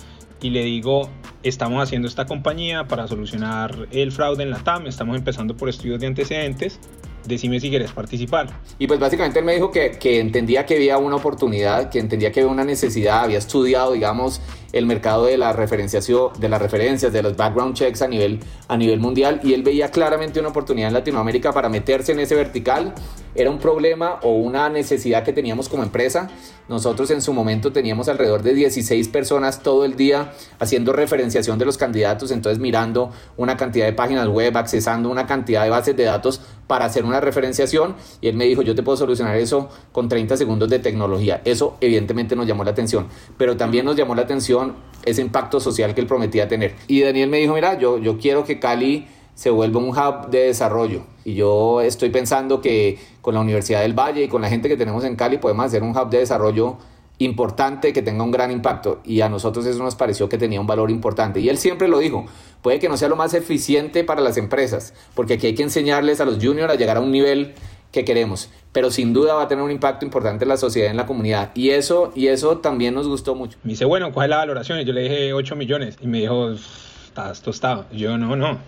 Y 0.41 0.51
le 0.51 0.63
digo, 0.63 1.09
estamos 1.43 1.81
haciendo 1.81 2.07
esta 2.07 2.25
compañía 2.25 2.87
para 2.87 3.07
solucionar 3.07 3.87
el 3.91 4.11
fraude 4.11 4.43
en 4.43 4.51
la 4.51 4.59
TAM, 4.59 4.85
estamos 4.85 5.17
empezando 5.17 5.57
por 5.57 5.67
estudios 5.67 5.99
de 5.99 6.07
antecedentes, 6.07 6.79
decime 7.27 7.59
si 7.59 7.69
quieres 7.69 7.91
participar. 7.91 8.59
Y 8.79 8.87
pues 8.87 8.99
básicamente 8.99 9.39
él 9.39 9.45
me 9.45 9.53
dijo 9.53 9.71
que, 9.71 9.91
que, 9.91 10.19
entendía 10.19 10.65
que 10.65 10.75
había 10.75 10.97
una 10.97 11.17
oportunidad, 11.17 11.89
que 11.89 11.99
entendía 11.99 12.31
que 12.31 12.41
había 12.41 12.51
una 12.51 12.63
necesidad, 12.63 13.23
había 13.23 13.37
estudiado, 13.37 13.93
digamos, 13.93 14.41
el 14.73 14.85
mercado 14.85 15.25
de 15.25 15.37
la 15.37 15.53
referenciación, 15.53 16.31
de 16.39 16.49
las 16.49 16.61
referencias, 16.61 17.11
de 17.11 17.23
los 17.23 17.35
background 17.35 17.75
checks 17.75 18.01
a 18.01 18.07
nivel, 18.07 18.39
a 18.67 18.77
nivel 18.77 18.99
mundial 18.99 19.39
y 19.43 19.53
él 19.53 19.63
veía 19.63 19.89
claramente 19.89 20.39
una 20.39 20.49
oportunidad 20.49 20.89
en 20.89 20.93
Latinoamérica 20.93 21.51
para 21.51 21.69
meterse 21.69 22.11
en 22.11 22.19
ese 22.19 22.35
vertical. 22.35 22.93
Era 23.35 23.49
un 23.51 23.59
problema 23.59 24.19
o 24.23 24.31
una 24.31 24.67
necesidad 24.69 25.23
que 25.23 25.31
teníamos 25.31 25.69
como 25.69 25.83
empresa. 25.83 26.29
Nosotros 26.67 27.11
en 27.11 27.21
su 27.21 27.33
momento 27.33 27.71
teníamos 27.71 28.09
alrededor 28.09 28.41
de 28.41 28.53
16 28.53 29.07
personas 29.09 29.61
todo 29.61 29.85
el 29.85 29.95
día 29.95 30.33
haciendo 30.59 30.91
referenciación 30.91 31.57
de 31.59 31.65
los 31.65 31.77
candidatos, 31.77 32.31
entonces 32.31 32.59
mirando 32.59 33.11
una 33.37 33.55
cantidad 33.55 33.85
de 33.85 33.93
páginas 33.93 34.27
web, 34.27 34.57
accesando 34.57 35.09
una 35.09 35.27
cantidad 35.27 35.63
de 35.63 35.69
bases 35.69 35.95
de 35.95 36.03
datos 36.03 36.41
para 36.67 36.85
hacer 36.85 37.05
una 37.05 37.19
referenciación 37.19 37.95
y 38.21 38.27
él 38.27 38.35
me 38.35 38.45
dijo, 38.45 38.61
yo 38.61 38.75
te 38.75 38.83
puedo 38.83 38.97
solucionar 38.97 39.37
eso 39.37 39.69
con 39.91 40.09
30 40.09 40.37
segundos 40.37 40.69
de 40.69 40.79
tecnología. 40.79 41.41
Eso 41.45 41.77
evidentemente 41.81 42.35
nos 42.35 42.45
llamó 42.45 42.63
la 42.63 42.71
atención, 42.71 43.07
pero 43.37 43.57
también 43.57 43.85
nos 43.85 43.95
llamó 43.95 44.15
la 44.15 44.23
atención 44.23 44.75
ese 45.05 45.21
impacto 45.21 45.59
social 45.59 45.95
que 45.95 46.01
él 46.01 46.07
prometía 46.07 46.47
tener. 46.47 46.75
Y 46.87 47.01
Daniel 47.01 47.29
me 47.29 47.37
dijo, 47.37 47.53
mira, 47.53 47.79
yo, 47.79 47.97
yo 47.97 48.17
quiero 48.17 48.43
que 48.43 48.59
Cali 48.59 49.07
se 49.33 49.49
vuelva 49.51 49.79
un 49.79 49.89
hub 49.89 50.29
de 50.29 50.47
desarrollo. 50.47 51.03
Y 51.23 51.35
yo 51.35 51.81
estoy 51.81 52.09
pensando 52.09 52.59
que 52.59 52.97
con 53.21 53.35
la 53.35 53.41
Universidad 53.41 53.81
del 53.81 53.93
Valle 53.93 54.23
y 54.23 54.27
con 54.27 54.41
la 54.41 54.49
gente 54.49 54.67
que 54.67 54.75
tenemos 54.75 55.03
en 55.03 55.15
Cali 55.15 55.37
podemos 55.37 55.65
hacer 55.65 55.83
un 55.83 55.95
hub 55.95 56.09
de 56.09 56.19
desarrollo 56.19 56.77
importante 57.19 57.93
que 57.93 58.01
tenga 58.01 58.23
un 58.23 58.31
gran 58.31 58.51
impacto 58.51 59.01
y 59.03 59.21
a 59.21 59.29
nosotros 59.29 59.65
eso 59.65 59.81
nos 59.81 59.95
pareció 59.95 60.29
que 60.29 60.37
tenía 60.37 60.61
un 60.61 60.67
valor 60.67 60.91
importante. 60.91 61.39
Y 61.39 61.49
él 61.49 61.57
siempre 61.57 61.87
lo 61.87 61.99
dijo 61.99 62.25
puede 62.61 62.79
que 62.79 62.89
no 62.89 62.97
sea 62.97 63.09
lo 63.09 63.15
más 63.15 63.33
eficiente 63.33 64.03
para 64.03 64.21
las 64.21 64.37
empresas 64.37 64.93
porque 65.15 65.35
aquí 65.35 65.47
hay 65.47 65.55
que 65.55 65.63
enseñarles 65.63 66.21
a 66.21 66.25
los 66.25 66.35
juniors 66.35 66.71
a 66.71 66.75
llegar 66.75 66.97
a 66.97 66.99
un 66.99 67.11
nivel 67.11 67.53
que 67.91 68.03
queremos 68.03 68.49
pero 68.71 68.91
sin 68.91 69.13
duda 69.13 69.33
va 69.33 69.43
a 69.43 69.47
tener 69.47 69.63
un 69.63 69.71
impacto 69.71 70.05
importante 70.05 70.45
en 70.45 70.49
la 70.49 70.57
sociedad 70.57 70.91
en 70.91 70.97
la 70.97 71.05
comunidad. 71.07 71.51
Y 71.55 71.71
eso 71.71 72.11
y 72.15 72.27
eso 72.27 72.59
también 72.59 72.93
nos 72.93 73.07
gustó 73.07 73.33
mucho. 73.33 73.57
Me 73.63 73.71
dice 73.71 73.85
bueno 73.85 74.11
¿cuál 74.11 74.25
es 74.25 74.29
la 74.31 74.37
valoración? 74.37 74.79
yo 74.81 74.93
le 74.93 75.01
dije 75.01 75.33
8 75.33 75.55
millones 75.55 75.97
y 76.01 76.07
me 76.07 76.19
dijo 76.19 76.51
estás 76.51 77.41
tostado 77.41 77.85
yo 77.91 78.17
no 78.17 78.35
no 78.35 78.59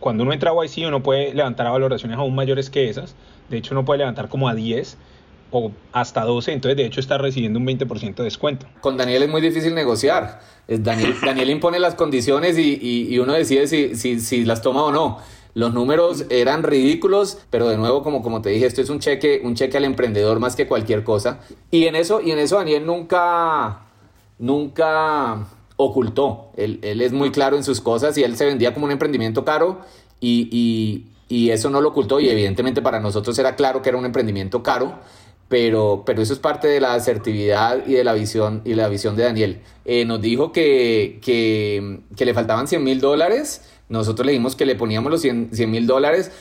cuando 0.00 0.22
uno 0.22 0.32
entra 0.32 0.50
a 0.50 0.66
YC 0.66 0.86
uno 0.86 1.02
puede 1.02 1.32
levantar 1.32 1.70
valoraciones 1.70 2.18
aún 2.18 2.34
mayores 2.34 2.68
que 2.68 2.90
esas. 2.90 3.14
De 3.48 3.58
hecho 3.58 3.72
uno 3.72 3.84
puede 3.84 3.98
levantar 3.98 4.28
como 4.28 4.48
a 4.48 4.54
10 4.54 4.98
o 5.56 5.70
hasta 5.92 6.24
12, 6.24 6.52
entonces 6.52 6.76
de 6.76 6.84
hecho 6.84 6.98
está 6.98 7.16
recibiendo 7.16 7.60
un 7.60 7.66
20% 7.66 8.16
de 8.16 8.24
descuento. 8.24 8.66
Con 8.80 8.96
Daniel 8.96 9.22
es 9.22 9.28
muy 9.28 9.40
difícil 9.40 9.72
negociar. 9.72 10.40
Daniel, 10.66 11.14
Daniel 11.24 11.48
impone 11.50 11.78
las 11.78 11.94
condiciones 11.94 12.58
y, 12.58 12.78
y, 12.82 13.18
uno 13.20 13.34
decide 13.34 13.68
si, 13.68 13.94
si, 13.94 14.18
si, 14.18 14.44
las 14.44 14.62
toma 14.62 14.82
o 14.82 14.90
no. 14.90 15.18
Los 15.54 15.72
números 15.72 16.26
eran 16.30 16.64
ridículos, 16.64 17.38
pero 17.50 17.68
de 17.68 17.76
nuevo, 17.76 18.02
como, 18.02 18.20
como 18.20 18.42
te 18.42 18.50
dije, 18.50 18.66
esto 18.66 18.82
es 18.82 18.90
un 18.90 18.98
cheque, 18.98 19.42
un 19.44 19.54
cheque 19.54 19.76
al 19.76 19.84
emprendedor 19.84 20.40
más 20.40 20.56
que 20.56 20.66
cualquier 20.66 21.04
cosa. 21.04 21.38
Y 21.70 21.84
en 21.84 21.94
eso, 21.94 22.20
y 22.20 22.32
en 22.32 22.40
eso 22.40 22.56
Daniel 22.56 22.84
nunca, 22.84 23.82
nunca 24.40 25.46
ocultó. 25.76 26.50
Él, 26.56 26.80
él 26.82 27.00
es 27.00 27.12
muy 27.12 27.30
claro 27.30 27.56
en 27.56 27.62
sus 27.62 27.80
cosas 27.80 28.18
y 28.18 28.24
él 28.24 28.36
se 28.36 28.46
vendía 28.46 28.74
como 28.74 28.86
un 28.86 28.92
emprendimiento 28.92 29.44
caro 29.44 29.82
y, 30.18 30.48
y, 30.50 31.06
y 31.28 31.50
eso 31.50 31.70
no 31.70 31.80
lo 31.80 31.90
ocultó 31.90 32.18
y 32.18 32.28
evidentemente 32.28 32.82
para 32.82 32.98
nosotros 32.98 33.38
era 33.38 33.54
claro 33.54 33.82
que 33.82 33.90
era 33.90 33.98
un 33.98 34.04
emprendimiento 34.04 34.64
caro 34.64 34.98
pero, 35.48 36.02
pero 36.06 36.22
eso 36.22 36.32
es 36.32 36.38
parte 36.38 36.68
de 36.68 36.80
la 36.80 36.94
asertividad 36.94 37.86
y 37.86 37.92
de 37.92 38.04
la 38.04 38.14
visión, 38.14 38.62
y 38.64 38.74
la 38.74 38.88
visión 38.88 39.16
de 39.16 39.24
Daniel. 39.24 39.60
Eh, 39.84 40.04
nos 40.04 40.20
dijo 40.20 40.52
que, 40.52 41.18
que, 41.22 42.00
que, 42.16 42.24
le 42.24 42.34
faltaban 42.34 42.66
100 42.66 42.82
mil 42.82 43.00
dólares, 43.00 43.70
nosotros 43.88 44.26
le 44.26 44.32
dijimos 44.32 44.56
que 44.56 44.66
le 44.66 44.74
poníamos 44.74 45.10
los 45.10 45.20
100 45.20 45.50
mil 45.70 45.86
dólares, 45.86 46.32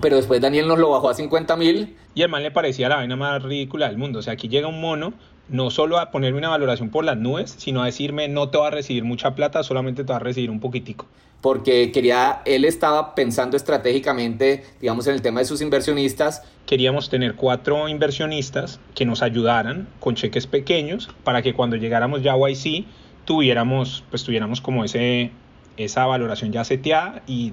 pero 0.00 0.16
después 0.16 0.40
Daniel 0.40 0.68
nos 0.68 0.78
lo 0.78 0.90
bajó 0.90 1.10
a 1.10 1.14
50 1.14 1.56
mil. 1.56 1.96
Y 2.14 2.22
el 2.22 2.28
man 2.28 2.42
le 2.42 2.50
parecía 2.50 2.88
la 2.88 2.96
vaina 2.96 3.16
más 3.16 3.42
ridícula 3.42 3.88
del 3.88 3.98
mundo. 3.98 4.18
O 4.18 4.22
sea, 4.22 4.32
aquí 4.32 4.48
llega 4.48 4.68
un 4.68 4.80
mono, 4.80 5.12
no 5.48 5.70
solo 5.70 5.98
a 5.98 6.10
ponerme 6.10 6.38
una 6.38 6.48
valoración 6.48 6.90
por 6.90 7.04
las 7.04 7.16
nubes, 7.16 7.54
sino 7.58 7.82
a 7.82 7.86
decirme 7.86 8.28
no 8.28 8.50
te 8.50 8.58
va 8.58 8.68
a 8.68 8.70
recibir 8.70 9.04
mucha 9.04 9.34
plata, 9.34 9.62
solamente 9.62 10.04
te 10.04 10.12
va 10.12 10.16
a 10.16 10.20
recibir 10.20 10.50
un 10.50 10.60
poquitico 10.60 11.06
porque 11.40 11.92
quería, 11.92 12.42
él 12.44 12.64
estaba 12.64 13.14
pensando 13.14 13.56
estratégicamente, 13.56 14.64
digamos, 14.80 15.06
en 15.06 15.14
el 15.14 15.22
tema 15.22 15.40
de 15.40 15.46
sus 15.46 15.60
inversionistas. 15.60 16.42
Queríamos 16.66 17.10
tener 17.10 17.34
cuatro 17.34 17.88
inversionistas 17.88 18.80
que 18.94 19.04
nos 19.04 19.22
ayudaran 19.22 19.88
con 20.00 20.14
cheques 20.14 20.46
pequeños 20.46 21.08
para 21.24 21.42
que 21.42 21.54
cuando 21.54 21.76
llegáramos 21.76 22.22
ya 22.22 22.32
a 22.32 22.50
YC 22.50 22.84
tuviéramos, 23.24 24.04
pues 24.10 24.24
tuviéramos 24.24 24.60
como 24.60 24.84
ese, 24.84 25.30
esa 25.76 26.06
valoración 26.06 26.50
ya 26.50 26.64
seteada 26.64 27.22
y, 27.26 27.52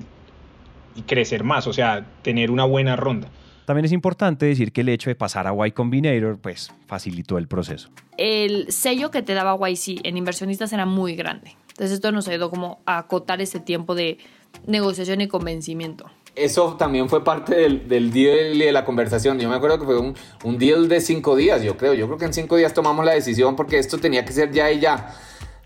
y 0.96 1.02
crecer 1.04 1.44
más, 1.44 1.68
o 1.68 1.74
sea, 1.74 2.06
tener 2.24 2.50
una 2.50 2.66
buena 2.66 2.96
ronda. 2.96 3.30
También 3.66 3.86
es 3.86 3.92
importante 3.92 4.46
decir 4.46 4.72
que 4.72 4.82
el 4.82 4.90
hecho 4.90 5.10
de 5.10 5.16
pasar 5.16 5.48
a 5.48 5.68
Y 5.68 5.72
Combinator 5.72 6.38
pues 6.38 6.72
facilitó 6.86 7.38
el 7.38 7.48
proceso. 7.48 7.90
El 8.18 8.72
sello 8.72 9.10
que 9.10 9.24
te 9.24 9.34
daba 9.34 9.58
YC 9.58 10.02
en 10.04 10.18
inversionistas 10.18 10.72
era 10.72 10.86
muy 10.86 11.16
grande. 11.16 11.56
Entonces 11.76 11.96
esto 11.96 12.14
nos 12.14 12.26
ayudó 12.30 12.50
como 12.50 12.80
a 12.86 13.00
acotar 13.00 13.42
ese 13.42 13.60
tiempo 13.60 13.96
de 13.96 14.18
negociación 14.66 15.20
y 15.20 15.28
convencimiento. 15.28 16.06
Eso 16.34 16.76
también 16.78 17.10
fue 17.10 17.22
parte 17.22 17.54
del, 17.54 17.90
del 17.90 18.14
deal 18.14 18.56
y 18.56 18.60
de 18.60 18.72
la 18.72 18.86
conversación. 18.86 19.38
Yo 19.40 19.50
me 19.50 19.56
acuerdo 19.56 19.80
que 19.80 19.86
fue 19.86 20.00
un, 20.00 20.16
un 20.46 20.58
deal 20.58 20.88
de 20.88 21.02
cinco 21.02 21.36
días, 21.36 21.62
yo 21.64 21.76
creo. 21.76 21.94
Yo 21.94 22.08
creo 22.08 22.18
que 22.18 22.26
en 22.26 22.34
cinco 22.34 22.56
días 22.56 22.74
tomamos 22.74 23.04
la 23.04 23.12
decisión 23.12 23.58
porque 23.58 23.78
esto 23.78 23.98
tenía 23.98 24.24
que 24.24 24.32
ser 24.32 24.54
ya 24.54 24.72
y 24.72 24.80
ya. 24.80 25.16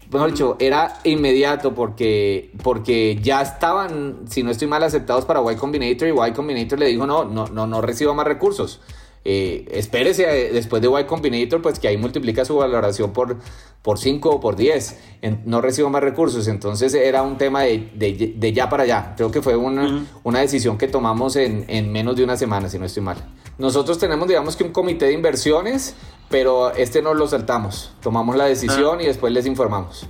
Bueno, 0.10 0.26
dicho, 0.26 0.58
era 0.60 0.96
inmediato 1.04 1.76
porque, 1.76 2.52
porque 2.64 3.20
ya 3.22 3.44
estaban, 3.44 4.26
si 4.28 4.42
no 4.42 4.50
estoy 4.50 4.68
mal, 4.68 4.82
aceptados 4.82 5.26
para 5.26 5.40
Y 5.52 5.56
Combinator 5.58 6.08
y 6.08 6.30
Y 6.30 6.34
Combinator 6.34 6.80
le 6.80 6.88
dijo 6.88 7.06
no, 7.06 7.24
no, 7.24 7.46
no, 7.46 7.68
no 7.68 7.82
reciba 7.82 8.16
más 8.16 8.26
recursos. 8.26 8.82
Eh, 9.26 9.68
espérese 9.72 10.24
eh, 10.24 10.54
después 10.54 10.82
de 10.82 10.88
Y 10.88 11.04
Combinator, 11.04 11.62
pues 11.62 11.78
que 11.78 11.88
ahí 11.88 11.98
multiplica 11.98 12.46
su 12.46 12.56
valoración 12.56 13.12
por, 13.12 13.38
por 13.82 14.00
5 14.00 14.30
o 14.30 14.40
por 14.40 14.56
10, 14.56 14.98
no 15.46 15.62
recibo 15.62 15.90
más 15.90 16.02
recursos. 16.02 16.48
Entonces 16.48 16.94
era 16.94 17.22
un 17.22 17.38
tema 17.38 17.64
de, 17.64 17.90
de, 18.36 18.54
ya 18.54 18.70
para 18.70 18.84
allá. 18.84 19.14
Creo 19.18 19.32
que 19.32 19.42
fue 19.42 19.56
una, 19.56 20.06
una 20.24 20.40
decisión 20.40 20.78
que 20.78 20.88
tomamos 20.88 21.36
en, 21.36 21.66
en, 21.68 21.92
menos 21.92 22.16
de 22.16 22.24
una 22.24 22.38
semana, 22.38 22.70
si 22.70 22.80
no 22.80 22.86
estoy 22.86 23.04
mal. 23.04 23.18
Nosotros 23.58 23.98
tenemos, 23.98 24.28
digamos 24.28 24.56
que 24.56 24.64
un 24.64 24.72
comité 24.72 25.06
de 25.06 25.14
inversiones, 25.14 25.96
pero 26.30 26.74
este 26.74 27.02
no 27.02 27.14
lo 27.14 27.28
saltamos. 27.28 27.92
Tomamos 28.02 28.36
la 28.36 28.46
decisión 28.46 29.00
ah. 29.00 29.04
y 29.04 29.08
después 29.08 29.34
les 29.34 29.46
informamos. 29.46 30.08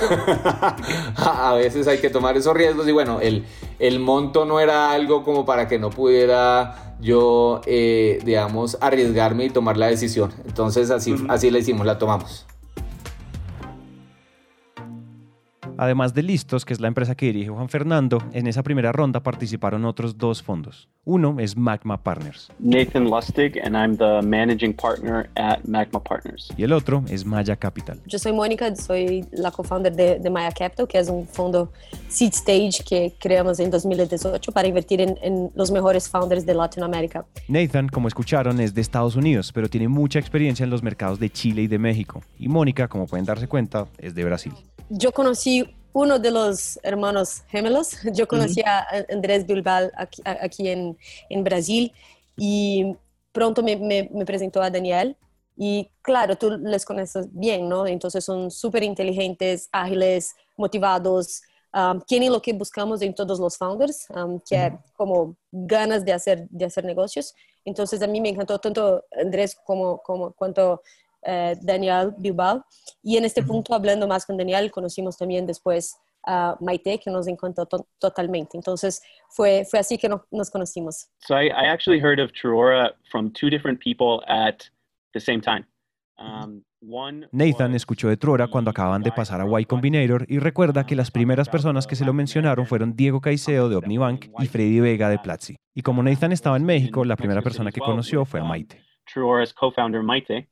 a 1.16 1.54
veces 1.54 1.86
hay 1.86 1.98
que 1.98 2.10
tomar 2.10 2.36
esos 2.36 2.54
riesgos 2.54 2.86
y 2.88 2.92
bueno, 2.92 3.20
el, 3.20 3.44
el 3.78 4.00
monto 4.00 4.44
no 4.44 4.60
era 4.60 4.90
algo 4.92 5.24
como 5.24 5.44
para 5.44 5.68
que 5.68 5.78
no 5.78 5.90
pudiera 5.90 6.94
yo, 7.00 7.60
eh, 7.66 8.20
digamos, 8.24 8.78
arriesgarme 8.80 9.46
y 9.46 9.50
tomar 9.50 9.76
la 9.76 9.86
decisión. 9.88 10.32
Entonces 10.46 10.90
así, 10.90 11.14
así 11.28 11.50
la 11.50 11.58
hicimos, 11.58 11.86
la 11.86 11.98
tomamos. 11.98 12.46
Además 15.78 16.14
de 16.14 16.22
Listos, 16.22 16.64
que 16.64 16.72
es 16.72 16.80
la 16.80 16.88
empresa 16.88 17.14
que 17.14 17.26
dirige 17.26 17.50
Juan 17.50 17.68
Fernando, 17.68 18.18
en 18.32 18.46
esa 18.46 18.62
primera 18.62 18.92
ronda 18.92 19.22
participaron 19.22 19.84
otros 19.84 20.18
dos 20.18 20.42
fondos. 20.42 20.88
Uno 21.04 21.36
es 21.40 21.56
Magma 21.56 22.02
Partners. 22.02 22.50
Nathan 22.60 23.04
Lustig 23.10 23.58
and 23.64 23.74
I'm 23.74 23.96
the 23.96 24.22
managing 24.26 24.72
partner 24.72 25.28
at 25.34 25.64
Magma 25.64 26.02
Partners. 26.02 26.52
Y 26.56 26.62
el 26.62 26.72
otro 26.72 27.02
es 27.08 27.24
Maya 27.24 27.56
Capital. 27.56 28.00
Yo 28.06 28.18
soy 28.18 28.32
Mónica, 28.32 28.74
soy 28.76 29.24
la 29.32 29.50
co-founder 29.50 29.94
de, 29.94 30.18
de, 30.20 30.30
Maya 30.30 30.52
Capital, 30.52 30.86
que 30.86 30.98
es 30.98 31.08
un 31.08 31.26
fondo 31.26 31.72
seed 32.08 32.32
stage 32.34 32.84
que 32.88 33.14
creamos 33.18 33.58
en 33.58 33.70
2018 33.70 34.52
para 34.52 34.68
invertir 34.68 35.00
en, 35.00 35.18
en 35.22 35.50
los 35.54 35.72
mejores 35.72 36.08
founders 36.08 36.46
de 36.46 36.54
Latinoamérica. 36.54 37.24
Nathan, 37.48 37.88
como 37.88 38.06
escucharon, 38.06 38.60
es 38.60 38.74
de 38.74 38.80
Estados 38.80 39.16
Unidos, 39.16 39.52
pero 39.52 39.68
tiene 39.68 39.88
mucha 39.88 40.18
experiencia 40.18 40.64
en 40.64 40.70
los 40.70 40.82
mercados 40.82 41.18
de 41.18 41.30
Chile 41.30 41.62
y 41.62 41.66
de 41.66 41.78
México. 41.78 42.22
Y 42.38 42.48
Mónica, 42.48 42.86
como 42.86 43.06
pueden 43.06 43.26
darse 43.26 43.48
cuenta, 43.48 43.86
es 43.98 44.14
de 44.14 44.24
Brasil 44.24 44.52
yo 44.92 45.12
conocí 45.12 45.74
uno 45.92 46.18
de 46.18 46.30
los 46.30 46.78
hermanos 46.82 47.42
gemelos. 47.48 47.96
Yo 48.14 48.26
conocí 48.26 48.60
a 48.62 48.86
Andrés 49.10 49.46
Bilbao 49.46 49.90
aquí, 49.96 50.68
en, 50.68 50.96
en, 51.28 51.44
Brasil 51.44 51.92
y 52.36 52.96
pronto 53.32 53.62
me, 53.62 53.76
me, 53.76 54.24
presentó 54.24 54.62
a 54.62 54.70
Daniel. 54.70 55.16
Y 55.56 55.90
claro, 56.00 56.36
tú 56.36 56.50
les 56.50 56.84
conoces 56.84 57.26
bien, 57.30 57.68
¿no? 57.68 57.86
Entonces 57.86 58.24
son 58.24 58.50
súper 58.50 58.82
inteligentes, 58.82 59.68
ágiles, 59.70 60.34
motivados, 60.56 61.42
um, 61.74 62.00
tienen 62.00 62.32
lo 62.32 62.40
que 62.40 62.54
buscamos 62.54 63.02
en 63.02 63.14
todos 63.14 63.38
los 63.38 63.58
founders, 63.58 64.08
um, 64.10 64.40
que 64.40 64.66
es 64.66 64.72
como 64.96 65.36
ganas 65.50 66.04
de 66.04 66.12
hacer, 66.14 66.48
de 66.48 66.64
hacer 66.64 66.84
negocios. 66.84 67.34
Entonces 67.66 68.00
a 68.00 68.06
mí 68.06 68.20
me 68.20 68.30
encantó 68.30 68.58
tanto 68.58 69.04
Andrés 69.20 69.54
como, 69.62 69.98
como 69.98 70.32
cuanto 70.32 70.82
eh, 71.22 71.56
Daniel 71.60 72.14
Bilbao. 72.18 72.64
Y 73.02 73.16
en 73.16 73.24
este 73.24 73.42
punto, 73.42 73.74
hablando 73.74 74.06
más 74.06 74.26
con 74.26 74.36
Daniel, 74.36 74.70
conocimos 74.70 75.16
también 75.16 75.46
después 75.46 75.96
a 76.24 76.56
Maite, 76.60 76.98
que 76.98 77.10
nos 77.10 77.26
encantó 77.26 77.66
totalmente. 77.98 78.56
Entonces, 78.56 79.02
fue, 79.28 79.64
fue 79.68 79.80
así 79.80 79.98
que 79.98 80.08
no, 80.08 80.24
nos 80.30 80.50
conocimos. 80.50 81.08
So 81.20 81.34
I, 81.34 81.48
I 81.48 81.66
actually 81.66 82.00
heard 82.00 82.20
of 82.20 82.30
Truora 82.32 82.92
from 83.10 83.32
two 83.32 83.50
different 83.50 83.80
people 83.80 84.24
at 84.28 84.64
the 85.12 85.20
same 85.20 85.40
time. 85.40 85.66
Um, 86.18 86.62
one 86.80 87.28
Nathan 87.32 87.74
escuchó 87.74 88.08
de 88.08 88.16
Trora 88.16 88.48
cuando 88.48 88.70
acaban 88.70 89.02
de 89.02 89.12
pasar 89.12 89.40
a 89.40 89.60
Y 89.60 89.64
Combinator 89.64 90.26
y 90.28 90.38
recuerda 90.38 90.84
que 90.84 90.94
las 90.94 91.10
primeras 91.10 91.48
personas 91.48 91.86
que 91.86 91.96
se 91.96 92.04
lo 92.04 92.12
mencionaron 92.12 92.66
fueron 92.66 92.94
Diego 92.94 93.20
Caicedo 93.20 93.68
de 93.68 93.76
Omnibank 93.76 94.26
y 94.38 94.46
Freddy 94.46 94.80
Vega 94.80 95.08
de 95.08 95.18
Platzi. 95.18 95.56
Y 95.74 95.82
como 95.82 96.02
Nathan 96.02 96.32
estaba 96.32 96.56
en 96.56 96.64
México, 96.64 97.04
la 97.04 97.16
primera 97.16 97.42
persona 97.42 97.72
que 97.72 97.80
conoció 97.80 98.24
fue 98.24 98.40
a 98.40 98.44
Maite. 98.44 98.82
Truora's 99.12 99.52
co-founder 99.52 100.02
Maite, 100.02 100.48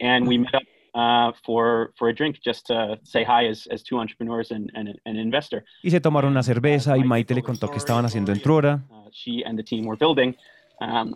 and 0.00 0.26
we 0.28 0.38
met 0.38 0.54
up 0.54 0.62
uh, 0.94 1.32
for 1.44 1.92
for 1.96 2.08
a 2.08 2.14
drink 2.14 2.38
just 2.44 2.66
to 2.66 2.98
say 3.04 3.24
hi 3.24 3.46
as, 3.46 3.66
as 3.70 3.82
two 3.82 3.98
entrepreneurs 3.98 4.50
and, 4.50 4.70
and 4.74 4.88
an 5.06 5.16
investor. 5.16 5.64
Y 5.82 5.90
se 5.90 6.00
tomaron 6.00 6.32
una 6.32 6.42
cerveza 6.42 6.96
y 6.96 7.04
Maite 7.04 7.34
le 7.34 7.42
contó 7.42 7.70
qué 7.70 7.76
estaban 7.78 8.04
haciendo 8.04 8.32
en 8.32 8.40
Trora. 8.40 8.84
Uh, 8.90 9.08
she 9.12 9.42
and 9.44 9.56
the 9.58 9.64
team 9.64 9.86
were 9.86 9.96
building. 9.98 10.34
Um, 10.80 11.14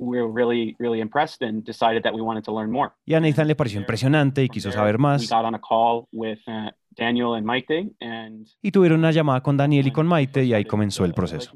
we 0.00 0.20
were 0.22 0.30
really 0.32 0.76
really 0.78 1.00
impressed 1.00 1.42
and 1.42 1.64
decided 1.64 2.02
that 2.04 2.14
we 2.14 2.20
wanted 2.20 2.44
to 2.44 2.52
learn 2.54 2.70
more. 2.70 2.92
Y 3.06 3.14
a 3.14 3.20
Nathan 3.20 3.48
le 3.48 3.56
pareció 3.56 3.80
impresionante 3.80 4.42
y 4.44 4.48
quiso 4.48 4.70
saber 4.70 4.96
We 4.96 5.02
más. 5.02 5.28
got 5.28 5.44
on 5.44 5.54
a 5.54 5.58
call 5.60 6.06
with 6.12 6.38
uh, 6.46 6.70
Daniel 6.96 7.34
and 7.34 7.44
Maite, 7.44 7.90
and 8.00 8.46
Y 8.62 8.70
tuvieron 8.70 9.00
una 9.00 9.10
llamada 9.10 9.40
con 9.42 9.56
Daniel 9.56 9.86
y 9.86 9.90
con 9.90 10.06
Maite 10.06 10.44
y 10.44 10.54
ahí 10.54 10.64
comenzó 10.64 11.04
el 11.04 11.14
proceso. 11.14 11.52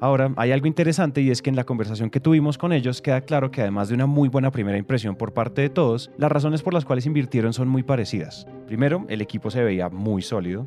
Ahora, 0.00 0.32
hay 0.36 0.52
algo 0.52 0.66
interesante 0.66 1.20
y 1.20 1.30
es 1.30 1.40
que 1.40 1.50
en 1.50 1.56
la 1.56 1.64
conversación 1.64 2.10
que 2.10 2.20
tuvimos 2.20 2.58
con 2.58 2.72
ellos 2.72 3.00
queda 3.00 3.20
claro 3.22 3.50
que 3.50 3.62
además 3.62 3.88
de 3.88 3.94
una 3.94 4.06
muy 4.06 4.28
buena 4.28 4.50
primera 4.50 4.76
impresión 4.76 5.16
por 5.16 5.32
parte 5.32 5.62
de 5.62 5.70
todos, 5.70 6.10
las 6.18 6.30
razones 6.30 6.62
por 6.62 6.74
las 6.74 6.84
cuales 6.84 7.06
invirtieron 7.06 7.52
son 7.52 7.68
muy 7.68 7.82
parecidas. 7.82 8.46
Primero, 8.66 9.04
el 9.08 9.20
equipo 9.20 9.50
se 9.50 9.62
veía 9.62 9.88
muy 9.88 10.22
sólido. 10.22 10.66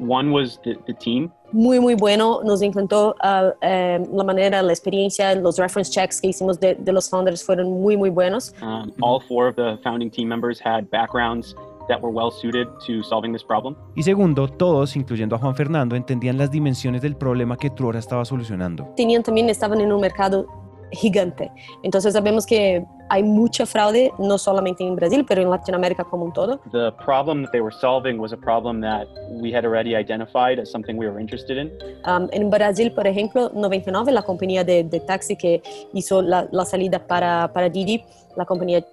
one 0.00 0.30
was 0.30 0.60
the, 0.62 0.76
the 0.86 0.94
team. 0.94 1.30
Muy, 1.52 1.80
muy 1.80 1.94
bueno. 1.94 2.40
Nos 2.44 2.62
encantó 2.62 3.16
eh, 3.62 4.00
la 4.12 4.24
manera, 4.24 4.62
la 4.62 4.72
experiencia, 4.72 5.34
los 5.34 5.58
reference 5.58 5.90
checks 5.90 6.20
que 6.20 6.28
hicimos 6.28 6.60
de, 6.60 6.74
de 6.74 6.92
los 6.92 7.08
founders 7.08 7.44
fueron 7.44 7.70
muy, 7.80 7.96
muy 7.96 8.10
buenos. 8.10 8.54
Um, 8.62 8.92
all 9.00 9.20
four 9.20 9.48
of 9.48 9.56
the 9.56 9.78
founding 9.82 10.10
team 10.10 10.28
members 10.28 10.60
had 10.60 10.88
backgrounds 10.90 11.54
that 11.88 12.00
were 12.00 12.12
well 12.12 12.30
suited 12.30 12.68
to 12.86 13.02
solving 13.02 13.32
this 13.32 13.44
problem. 13.44 13.76
Y 13.94 14.02
segundo, 14.02 14.48
todos, 14.48 14.96
incluyendo 14.96 15.36
a 15.36 15.38
Juan 15.38 15.54
Fernando, 15.54 15.96
entendían 15.96 16.38
las 16.38 16.50
dimensiones 16.50 17.02
del 17.02 17.16
problema 17.16 17.56
que 17.56 17.70
Truora 17.70 17.98
estaba 17.98 18.24
solucionando. 18.24 18.92
Tenían 18.96 19.22
también, 19.22 19.48
estaban 19.48 19.80
en 19.80 19.92
un 19.92 20.00
mercado 20.00 20.46
gigante. 20.92 21.50
Entonces 21.82 22.12
sabemos 22.12 22.46
que 22.46 22.84
hay 23.10 23.22
mucha 23.22 23.66
fraude, 23.66 24.12
no 24.18 24.38
solamente 24.38 24.86
en 24.86 24.96
Brasil, 24.96 25.24
pero 25.26 25.42
en 25.42 25.50
Latinoamérica 25.50 26.04
como 26.04 26.24
un 26.24 26.32
todo. 26.32 26.60
The 26.72 26.92
problem 27.04 27.42
that 27.44 27.52
they 27.52 27.60
were 27.60 27.74
solving 27.74 28.18
was 28.18 28.32
a 28.32 28.36
problem 28.36 28.80
that 28.82 29.06
we 29.40 29.54
had 29.54 29.64
already 29.64 29.94
identified 29.94 30.58
as 30.58 30.70
something 30.70 30.96
we 30.98 31.06
were 31.06 31.20
interested 31.20 31.56
in. 31.56 31.70
Um, 32.04 32.28
en 32.32 32.50
Brasil, 32.50 32.92
por 32.92 33.06
ejemplo, 33.06 33.50
99, 33.54 34.12
la 34.12 34.22
compañía 34.22 34.64
de, 34.64 34.84
de 34.84 35.00
taxi 35.00 35.36
que 35.36 35.62
hizo 35.92 36.22
la, 36.22 36.48
la 36.50 36.64
salida 36.64 37.06
para, 37.06 37.50
para 37.52 37.68
Didi, 37.68 38.04
la 38.36 38.44
compañía 38.44 38.84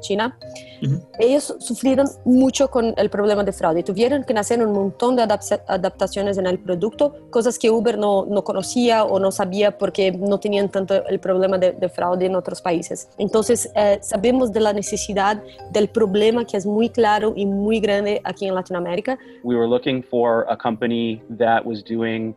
china, 0.00 0.36
ellos 1.18 1.56
sufrieron 1.58 2.06
mucho 2.24 2.68
con 2.68 2.94
el 2.96 3.10
problema 3.10 3.44
de 3.44 3.52
fraude. 3.52 3.82
Tuvieron 3.82 4.24
que 4.24 4.32
hacer 4.34 4.64
un 4.64 4.72
montón 4.72 5.16
de 5.16 5.22
adapta- 5.22 5.62
adaptaciones 5.66 6.38
en 6.38 6.46
el 6.46 6.58
producto, 6.58 7.14
cosas 7.30 7.58
que 7.58 7.70
Uber 7.70 7.98
no, 7.98 8.24
no 8.26 8.42
conocía 8.44 9.04
o 9.04 9.18
no 9.18 9.30
sabía 9.30 9.76
porque 9.76 10.12
no 10.12 10.38
tenían 10.38 10.68
tanto 10.68 11.06
el 11.06 11.20
problema 11.20 11.58
de, 11.58 11.72
de 11.72 11.88
fraude 11.88 12.26
en 12.26 12.34
otros 12.34 12.60
países. 12.62 13.08
Entonces, 13.18 13.70
eh, 13.74 13.98
sabemos 14.00 14.52
de 14.52 14.60
la 14.60 14.72
necesidad 14.72 15.42
del 15.72 15.88
problema 15.88 16.44
que 16.44 16.56
es 16.56 16.66
muy 16.66 16.88
claro 16.88 17.32
y 17.36 17.44
muy 17.46 17.80
grande 17.80 18.20
aquí 18.24 18.46
en 18.46 18.54
Latinoamérica. 18.54 19.18
We 19.42 19.56
were 19.56 19.68
looking 19.68 20.02
for 20.02 20.46
a 20.48 20.56
company 20.56 21.22
that 21.38 21.64
was 21.64 21.82
doing, 21.82 22.34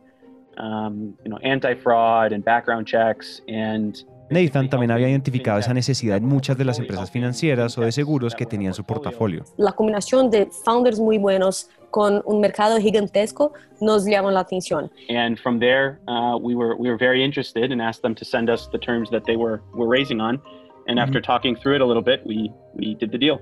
um, 0.58 1.14
you 1.24 1.30
know, 1.30 1.38
anti-fraud 1.42 2.32
and 2.32 2.44
background 2.44 2.86
checks 2.86 3.42
and 3.48 4.04
Nathan 4.34 4.68
también 4.68 4.90
había 4.90 5.08
identificado 5.08 5.58
esa 5.58 5.72
necesidad 5.72 6.16
en 6.16 6.26
muchas 6.26 6.58
de 6.58 6.64
las 6.64 6.78
empresas 6.78 7.10
financieras 7.10 7.78
o 7.78 7.82
de 7.82 7.92
seguros 7.92 8.34
que 8.34 8.44
tenían 8.46 8.74
su 8.74 8.84
portafolio. 8.84 9.44
la 9.56 9.72
combinación 9.72 10.30
de 10.30 10.48
founders 10.64 10.98
muy 10.98 11.18
buenos 11.18 11.68
con 11.90 12.20
un 12.26 12.40
mercado 12.40 12.78
gigantesco 12.78 13.52
nos 13.80 14.04
llama 14.04 14.30
la 14.32 14.40
atención. 14.40 14.90
and 15.08 15.38
from 15.38 15.58
there 15.58 15.98
uh, 16.08 16.36
we 16.36 16.54
were 16.54 16.74
we 16.76 16.88
were 16.88 16.98
very 16.98 17.22
interested 17.24 17.70
and 17.72 17.80
asked 17.80 18.02
them 18.02 18.14
to 18.14 18.24
send 18.24 18.50
us 18.50 18.68
the 18.72 18.78
terms 18.78 19.08
that 19.10 19.22
they 19.24 19.36
were 19.36 19.60
were 19.74 19.88
raising 19.88 20.20
on. 20.20 20.40
And 20.86 20.98
after 20.98 21.18
talking 21.18 21.56
through 21.56 21.76
it 21.76 21.80
a 21.80 21.86
little 21.86 22.02
bit, 22.02 22.20
we 22.26 22.50
we 22.74 22.94
did 23.00 23.10
the 23.10 23.16
deal. 23.16 23.38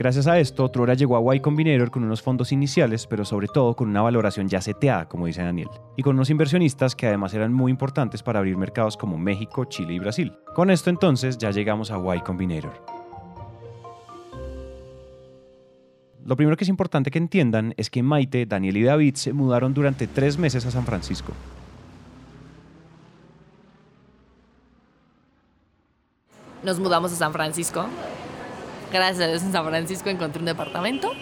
Gracias 0.00 0.26
a 0.26 0.38
esto, 0.40 0.66
Trora 0.70 0.94
llegó 0.94 1.30
a 1.30 1.36
Y 1.36 1.40
Combinator 1.40 1.90
con 1.90 2.04
unos 2.04 2.22
fondos 2.22 2.52
iniciales, 2.52 3.06
pero 3.06 3.26
sobre 3.26 3.48
todo 3.48 3.76
con 3.76 3.90
una 3.90 4.00
valoración 4.00 4.48
ya 4.48 4.62
seteada, 4.62 5.06
como 5.06 5.26
dice 5.26 5.42
Daniel, 5.42 5.68
y 5.94 6.02
con 6.02 6.16
unos 6.16 6.30
inversionistas 6.30 6.96
que 6.96 7.06
además 7.06 7.34
eran 7.34 7.52
muy 7.52 7.70
importantes 7.70 8.22
para 8.22 8.38
abrir 8.38 8.56
mercados 8.56 8.96
como 8.96 9.18
México, 9.18 9.66
Chile 9.66 9.92
y 9.92 9.98
Brasil. 9.98 10.32
Con 10.54 10.70
esto 10.70 10.88
entonces 10.88 11.36
ya 11.36 11.50
llegamos 11.50 11.90
a 11.90 11.98
Y 12.16 12.20
Combinator. 12.20 12.72
Lo 16.24 16.34
primero 16.34 16.56
que 16.56 16.64
es 16.64 16.70
importante 16.70 17.10
que 17.10 17.18
entiendan 17.18 17.74
es 17.76 17.90
que 17.90 18.02
Maite, 18.02 18.46
Daniel 18.46 18.78
y 18.78 18.84
David 18.84 19.16
se 19.16 19.34
mudaron 19.34 19.74
durante 19.74 20.06
tres 20.06 20.38
meses 20.38 20.64
a 20.64 20.70
San 20.70 20.86
Francisco. 20.86 21.34
Nos 26.64 26.80
mudamos 26.80 27.12
a 27.12 27.16
San 27.16 27.34
Francisco. 27.34 27.84
Gracias 28.92 29.20
a 29.20 29.28
Dios 29.28 29.42
en 29.42 29.52
San 29.52 29.64
Francisco 29.64 30.10
encontré 30.10 30.40
un 30.40 30.46
departamento. 30.46 31.12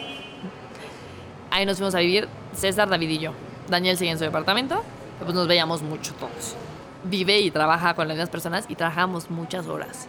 Ahí 1.51 1.67
nos 1.67 1.77
fuimos 1.77 1.95
a 1.95 1.99
vivir 1.99 2.27
César, 2.55 2.89
David 2.89 3.11
y 3.11 3.19
yo. 3.19 3.33
Daniel 3.69 3.99
seguía 3.99 4.13
en 4.13 4.19
su 4.19 4.25
departamento, 4.25 4.83
pues 5.23 5.35
nos 5.35 5.47
veíamos 5.47 5.83
mucho 5.83 6.15
todos. 6.15 6.57
Vive 7.05 7.39
y 7.41 7.51
trabaja 7.51 7.95
con 7.95 8.09
las 8.09 8.17
mismas 8.17 8.31
personas 8.31 8.65
y 8.69 8.75
trabajamos 8.75 9.31
muchas 9.31 9.67
horas. 9.67 10.09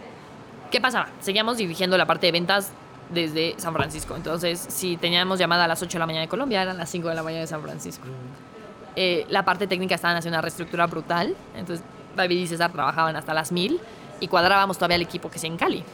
¿Qué 0.70 0.80
pasaba? 0.80 1.08
Seguíamos 1.20 1.58
dirigiendo 1.58 1.98
la 1.98 2.06
parte 2.06 2.26
de 2.26 2.32
ventas 2.32 2.72
desde 3.10 3.54
San 3.58 3.74
Francisco. 3.74 4.16
Entonces, 4.16 4.58
si 4.68 4.96
teníamos 4.96 5.38
llamada 5.38 5.64
a 5.64 5.68
las 5.68 5.82
8 5.82 5.92
de 5.92 5.98
la 5.98 6.06
mañana 6.06 6.22
de 6.22 6.28
Colombia, 6.28 6.62
eran 6.62 6.78
las 6.78 6.88
5 6.88 7.08
de 7.08 7.14
la 7.14 7.22
mañana 7.22 7.42
de 7.42 7.46
San 7.46 7.60
Francisco. 7.60 8.06
Eh, 8.96 9.26
la 9.28 9.44
parte 9.44 9.66
técnica 9.66 9.96
estaban 9.96 10.16
haciendo 10.16 10.36
una 10.36 10.42
reestructura 10.42 10.86
brutal. 10.86 11.34
Entonces, 11.54 11.84
David 12.16 12.38
y 12.38 12.46
César 12.46 12.72
trabajaban 12.72 13.16
hasta 13.16 13.34
las 13.34 13.52
1000 13.52 13.78
y 14.20 14.28
cuadrábamos 14.28 14.78
todavía 14.78 14.96
el 14.96 15.02
equipo 15.02 15.30
que 15.30 15.38
sea 15.38 15.48
en 15.48 15.58
Cali. 15.58 15.84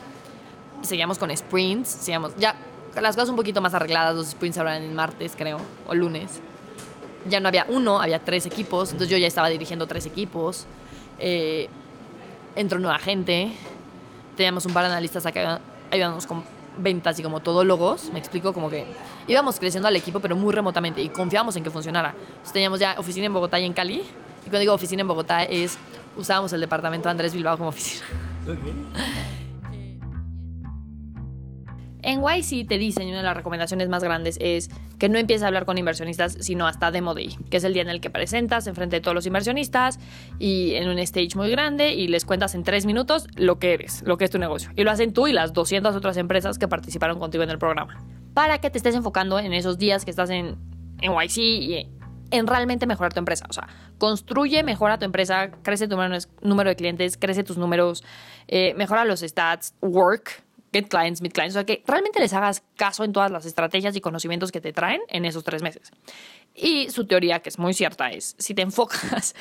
Seguíamos 0.83 1.19
con 1.19 1.35
sprints, 1.37 1.89
seguíamos 1.89 2.37
ya 2.37 2.55
las 3.01 3.15
cosas 3.15 3.31
un 3.31 3.37
poquito 3.37 3.61
más 3.61 3.75
arregladas. 3.75 4.15
Los 4.15 4.29
sprints 4.29 4.59
ahora 4.59 4.77
en 4.77 4.95
martes, 4.95 5.35
creo, 5.37 5.59
o 5.87 5.95
lunes. 5.95 6.41
Ya 7.29 7.41
no 7.41 7.49
había 7.49 7.67
uno, 7.69 8.01
había 8.01 8.21
tres 8.21 8.47
equipos. 8.47 8.93
Entonces, 8.93 9.11
yo 9.11 9.19
ya 9.19 9.27
estaba 9.27 9.49
dirigiendo 9.49 9.87
tres 9.87 10.07
equipos. 10.07 10.67
Eh, 11.19 11.69
entró 12.55 12.79
nueva 12.79 12.99
gente. 12.99 13.53
Teníamos 14.37 14.67
un 14.67 14.73
par 14.73 14.85
de 14.85 14.91
analistas 14.91 15.27
acá 15.27 15.61
ayudándonos 15.91 16.27
con 16.27 16.45
ventas 16.79 17.19
y 17.19 17.23
como 17.23 17.41
todólogos, 17.41 18.11
me 18.13 18.19
explico, 18.19 18.53
como 18.53 18.69
que 18.69 18.87
íbamos 19.27 19.59
creciendo 19.59 19.89
al 19.89 19.97
equipo, 19.97 20.21
pero 20.21 20.37
muy 20.37 20.53
remotamente 20.53 21.01
y 21.01 21.09
confiábamos 21.09 21.57
en 21.57 21.65
que 21.65 21.71
funcionara. 21.71 22.11
Entonces 22.11 22.53
teníamos 22.53 22.81
ya 22.81 22.97
oficina 22.99 23.27
en 23.27 23.33
Bogotá 23.33 23.59
y 23.59 23.65
en 23.65 23.73
Cali. 23.73 24.03
Y 24.45 24.49
cuando 24.49 24.59
digo 24.59 24.75
oficina 24.75 25.01
en 25.01 25.09
Bogotá 25.09 25.43
es, 25.45 25.79
usábamos 26.17 26.53
el 26.53 26.61
departamento 26.61 27.09
de 27.09 27.13
Andrés 27.13 27.33
Bilbao 27.33 27.57
como 27.57 27.71
oficina. 27.71 28.05
En 32.07 32.23
YC 32.23 32.69
te 32.69 32.79
dicen, 32.79 33.09
y 33.09 33.11
una 33.11 33.19
de 33.19 33.25
las 33.25 33.37
recomendaciones 33.37 33.89
más 33.89 34.05
grandes 34.05 34.39
es 34.41 34.71
que 35.01 35.09
no 35.09 35.19
empieces 35.19 35.43
a 35.43 35.49
hablar 35.49 35.65
con 35.65 35.77
inversionistas, 35.77 36.37
sino 36.39 36.69
hasta 36.69 36.93
Demo 36.93 37.15
Day, 37.15 37.37
que 37.51 37.57
es 37.57 37.65
el 37.65 37.73
día 37.73 37.83
en 37.83 37.89
el 37.89 38.01
que 38.01 38.11
presentas 38.11 38.69
enfrente 38.69 38.95
de 38.95 39.01
todos 39.01 39.17
los 39.17 39.27
inversionistas 39.27 39.99
y 40.39 40.77
en 40.77 40.89
un 40.89 41.01
stage 41.01 41.31
muy 41.35 41.51
grande 41.51 41.95
y 41.95 42.07
les 42.07 42.25
cuentas 42.25 42.55
en 42.55 42.63
tres 42.63 42.87
minutos 42.87 43.27
lo 43.35 43.59
que 43.59 43.75
eres, 43.75 44.05
lo 44.07 44.19
que 44.19 44.25
es 44.25 44.31
tu 44.31 44.39
negocio. 44.39 44.71
Y 44.77 44.85
lo 44.85 44.93
hacen 44.93 45.13
tú 45.13 45.27
y 45.27 45.33
las 45.33 45.53
200 45.53 45.97
otras 45.97 46.17
empresas 46.17 46.59
que 46.59 46.69
participaron 46.69 47.19
contigo 47.19 47.43
en 47.43 47.51
el 47.51 47.59
programa. 47.59 47.99
Para 48.35 48.59
que 48.59 48.71
te 48.71 48.79
estés 48.79 48.95
enfocando 48.95 49.41
en 49.41 49.53
esos 49.53 49.77
días 49.77 50.05
que 50.05 50.13
estás 50.13 50.31
en, 50.31 50.55
YC 51.03 51.39
y 51.39 51.91
en 52.31 52.47
realmente 52.47 52.87
mejorar 52.87 53.15
tu 53.15 53.19
empresa. 53.19 53.47
O 53.51 53.53
sea, 53.53 53.67
construye, 53.99 54.63
mejora 54.63 54.97
tu 55.01 55.07
empresa, 55.07 55.51
crece 55.65 55.89
tu 55.89 55.97
número, 55.97 56.19
número 56.41 56.71
de 56.71 56.77
clientes, 56.77 57.17
crece 57.17 57.43
tus 57.43 57.59
números, 57.59 58.05
eh, 58.47 58.75
mejora 58.75 59.05
los 59.05 59.23
stats, 59.23 59.75
work, 59.83 60.46
clients, 60.85 61.23
meet 61.23 61.33
clients. 61.33 61.55
O 61.55 61.59
sea, 61.59 61.65
que 61.65 61.83
realmente 61.87 62.21
les 62.21 62.33
hagas 62.33 62.63
caso 62.77 63.05
en 63.05 63.13
todas 63.13 63.31
las 63.31 63.47
estrategias 63.47 63.97
y 63.97 64.01
conocimientos 64.01 64.53
que 64.53 64.61
te 64.61 64.73
traen 64.73 65.01
en 65.09 65.25
esos 65.25 65.43
tres 65.45 65.63
meses. 65.63 65.91
Y 66.55 66.91
su 66.91 67.07
teoría, 67.07 67.41
que 67.41 67.49
es 67.49 67.59
muy 67.59 67.75
cierta, 67.75 68.11
es 68.11 68.37
si 68.39 68.55
te 68.55 68.63
enfocas 68.63 69.35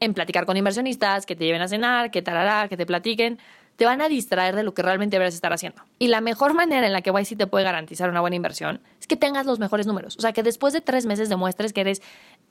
en 0.00 0.14
platicar 0.14 0.46
con 0.46 0.56
inversionistas, 0.56 1.26
que 1.26 1.36
te 1.36 1.44
lleven 1.44 1.62
a 1.62 1.68
cenar, 1.68 2.10
que 2.10 2.22
tarará, 2.22 2.68
que 2.68 2.76
te 2.76 2.86
platiquen, 2.86 3.38
te 3.76 3.86
van 3.86 4.02
a 4.02 4.08
distraer 4.08 4.56
de 4.56 4.62
lo 4.62 4.74
que 4.74 4.82
realmente 4.82 5.14
deberías 5.14 5.34
estar 5.34 5.52
haciendo. 5.52 5.82
Y 5.98 6.08
la 6.08 6.20
mejor 6.20 6.52
manera 6.52 6.86
en 6.86 6.92
la 6.92 7.00
que 7.00 7.10
YC 7.10 7.38
te 7.38 7.46
puede 7.46 7.64
garantizar 7.64 8.10
una 8.10 8.20
buena 8.20 8.36
inversión 8.36 8.82
es 9.00 9.06
que 9.06 9.16
tengas 9.16 9.46
los 9.46 9.58
mejores 9.58 9.86
números. 9.86 10.16
O 10.18 10.20
sea, 10.20 10.32
que 10.32 10.42
después 10.42 10.74
de 10.74 10.82
tres 10.82 11.06
meses 11.06 11.28
demuestres 11.28 11.72
que 11.72 11.80
eres 11.80 12.02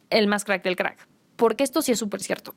el 0.10 0.28
más 0.28 0.43
crack 0.43 0.63
del 0.63 0.75
crack. 0.75 1.08
Porque 1.36 1.63
esto 1.63 1.82
sí 1.82 1.91
es 1.91 1.99
súper 1.99 2.21
cierto. 2.21 2.56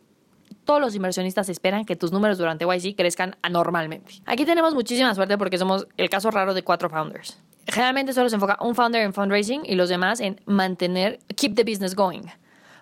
Todos 0.64 0.81
los 0.81 0.94
inversionistas 0.94 1.48
esperan 1.48 1.85
que 1.85 1.96
tus 1.96 2.12
números 2.12 2.38
durante 2.38 2.64
YC 2.64 2.96
crezcan 2.96 3.37
anormalmente. 3.42 4.14
Aquí 4.27 4.44
tenemos 4.44 4.75
muchísima 4.75 5.14
suerte 5.14 5.37
porque 5.37 5.59
somos 5.59 5.88
el 5.96 6.09
caso 6.09 6.31
raro 6.31 6.55
de 6.55 6.62
cuatro 6.62 6.88
founders. 6.88 7.40
Generalmente 7.66 8.12
solo 8.12 8.29
se 8.29 8.37
enfoca 8.37 8.59
un 8.61 8.75
founder 8.75 9.03
en 9.03 9.12
fundraising 9.12 9.62
y 9.64 9.75
los 9.75 9.88
demás 9.88 10.20
en 10.20 10.40
mantener, 10.46 11.18
keep 11.37 11.55
the 11.55 11.64
business 11.64 11.94
going. 11.94 12.22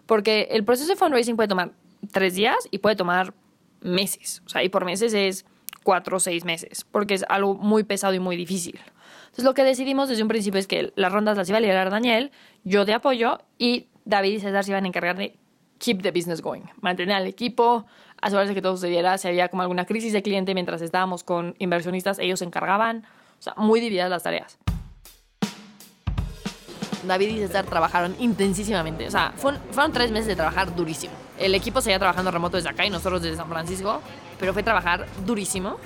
Porque 0.06 0.48
el 0.50 0.64
proceso 0.64 0.88
de 0.88 0.96
fundraising 0.96 1.36
puede 1.36 1.48
tomar 1.48 1.72
tres 2.12 2.34
días 2.34 2.56
y 2.70 2.78
puede 2.78 2.96
tomar 2.96 3.34
meses. 3.80 4.42
O 4.46 4.48
sea, 4.48 4.62
y 4.62 4.68
por 4.68 4.84
meses 4.84 5.14
es 5.14 5.44
cuatro 5.82 6.18
o 6.18 6.20
seis 6.20 6.44
meses, 6.44 6.84
porque 6.90 7.14
es 7.14 7.24
algo 7.28 7.54
muy 7.54 7.84
pesado 7.84 8.14
y 8.14 8.20
muy 8.20 8.36
difícil. 8.36 8.78
Entonces 9.24 9.44
lo 9.44 9.54
que 9.54 9.64
decidimos 9.64 10.08
desde 10.08 10.22
un 10.22 10.28
principio 10.28 10.58
es 10.58 10.66
que 10.66 10.92
las 10.96 11.12
rondas 11.12 11.36
las 11.36 11.48
iba 11.48 11.58
a 11.58 11.60
liderar 11.60 11.90
Daniel, 11.90 12.32
yo 12.64 12.84
de 12.84 12.94
apoyo 12.94 13.38
y 13.58 13.86
David 14.04 14.32
y 14.32 14.40
César 14.40 14.64
se 14.64 14.72
iban 14.72 14.84
a 14.84 14.88
encargar 14.88 15.16
de 15.16 15.38
keep 15.80 16.02
the 16.02 16.12
business 16.12 16.40
going, 16.40 16.62
mantener 16.80 17.16
al 17.16 17.26
equipo, 17.26 17.86
asegurarse 18.20 18.54
que 18.54 18.62
todo 18.62 18.76
sucediera, 18.76 19.18
si 19.18 19.26
había 19.26 19.48
como 19.48 19.62
alguna 19.62 19.86
crisis 19.86 20.12
de 20.12 20.22
cliente 20.22 20.54
mientras 20.54 20.82
estábamos 20.82 21.24
con 21.24 21.56
inversionistas, 21.58 22.18
ellos 22.20 22.38
se 22.38 22.44
encargaban, 22.44 23.04
o 23.38 23.42
sea, 23.42 23.54
muy 23.56 23.80
divididas 23.80 24.10
las 24.10 24.22
tareas. 24.22 24.58
David 27.06 27.28
y 27.28 27.38
César 27.38 27.64
trabajaron 27.64 28.14
intensísimamente. 28.18 29.06
O 29.06 29.10
sea, 29.10 29.32
fueron, 29.34 29.58
fueron, 29.70 29.90
tres 29.90 30.10
meses 30.10 30.26
de 30.26 30.36
trabajar 30.36 30.76
durísimo. 30.76 31.14
El 31.38 31.54
equipo 31.54 31.80
seguía 31.80 31.98
trabajando 31.98 32.30
remoto 32.30 32.58
desde 32.58 32.68
acá 32.68 32.84
y 32.84 32.90
nosotros 32.90 33.22
desde 33.22 33.38
San 33.38 33.48
Francisco, 33.48 34.02
pero 34.38 34.52
fue 34.52 34.62
trabajar 34.62 35.06
durísimo. 35.24 35.78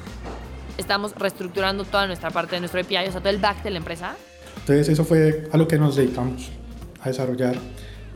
Estamos 0.77 1.15
reestructurando 1.15 1.85
toda 1.85 2.09
nuestra 2.09 2.31
parte 2.31 2.57
de 2.57 2.61
nuestro 2.61 2.81
API, 2.81 2.97
o 3.09 3.13
sea, 3.13 3.21
todo 3.21 3.31
el 3.31 3.39
back 3.39 3.63
de 3.63 3.71
la 3.71 3.79
empresa. 3.79 4.17
Entonces, 4.59 4.89
eso 4.89 5.05
fue 5.05 5.49
a 5.53 5.57
lo 5.57 5.69
que 5.69 5.79
nos 5.79 5.95
dedicamos, 5.95 6.51
a 7.01 7.09
desarrollar. 7.09 7.55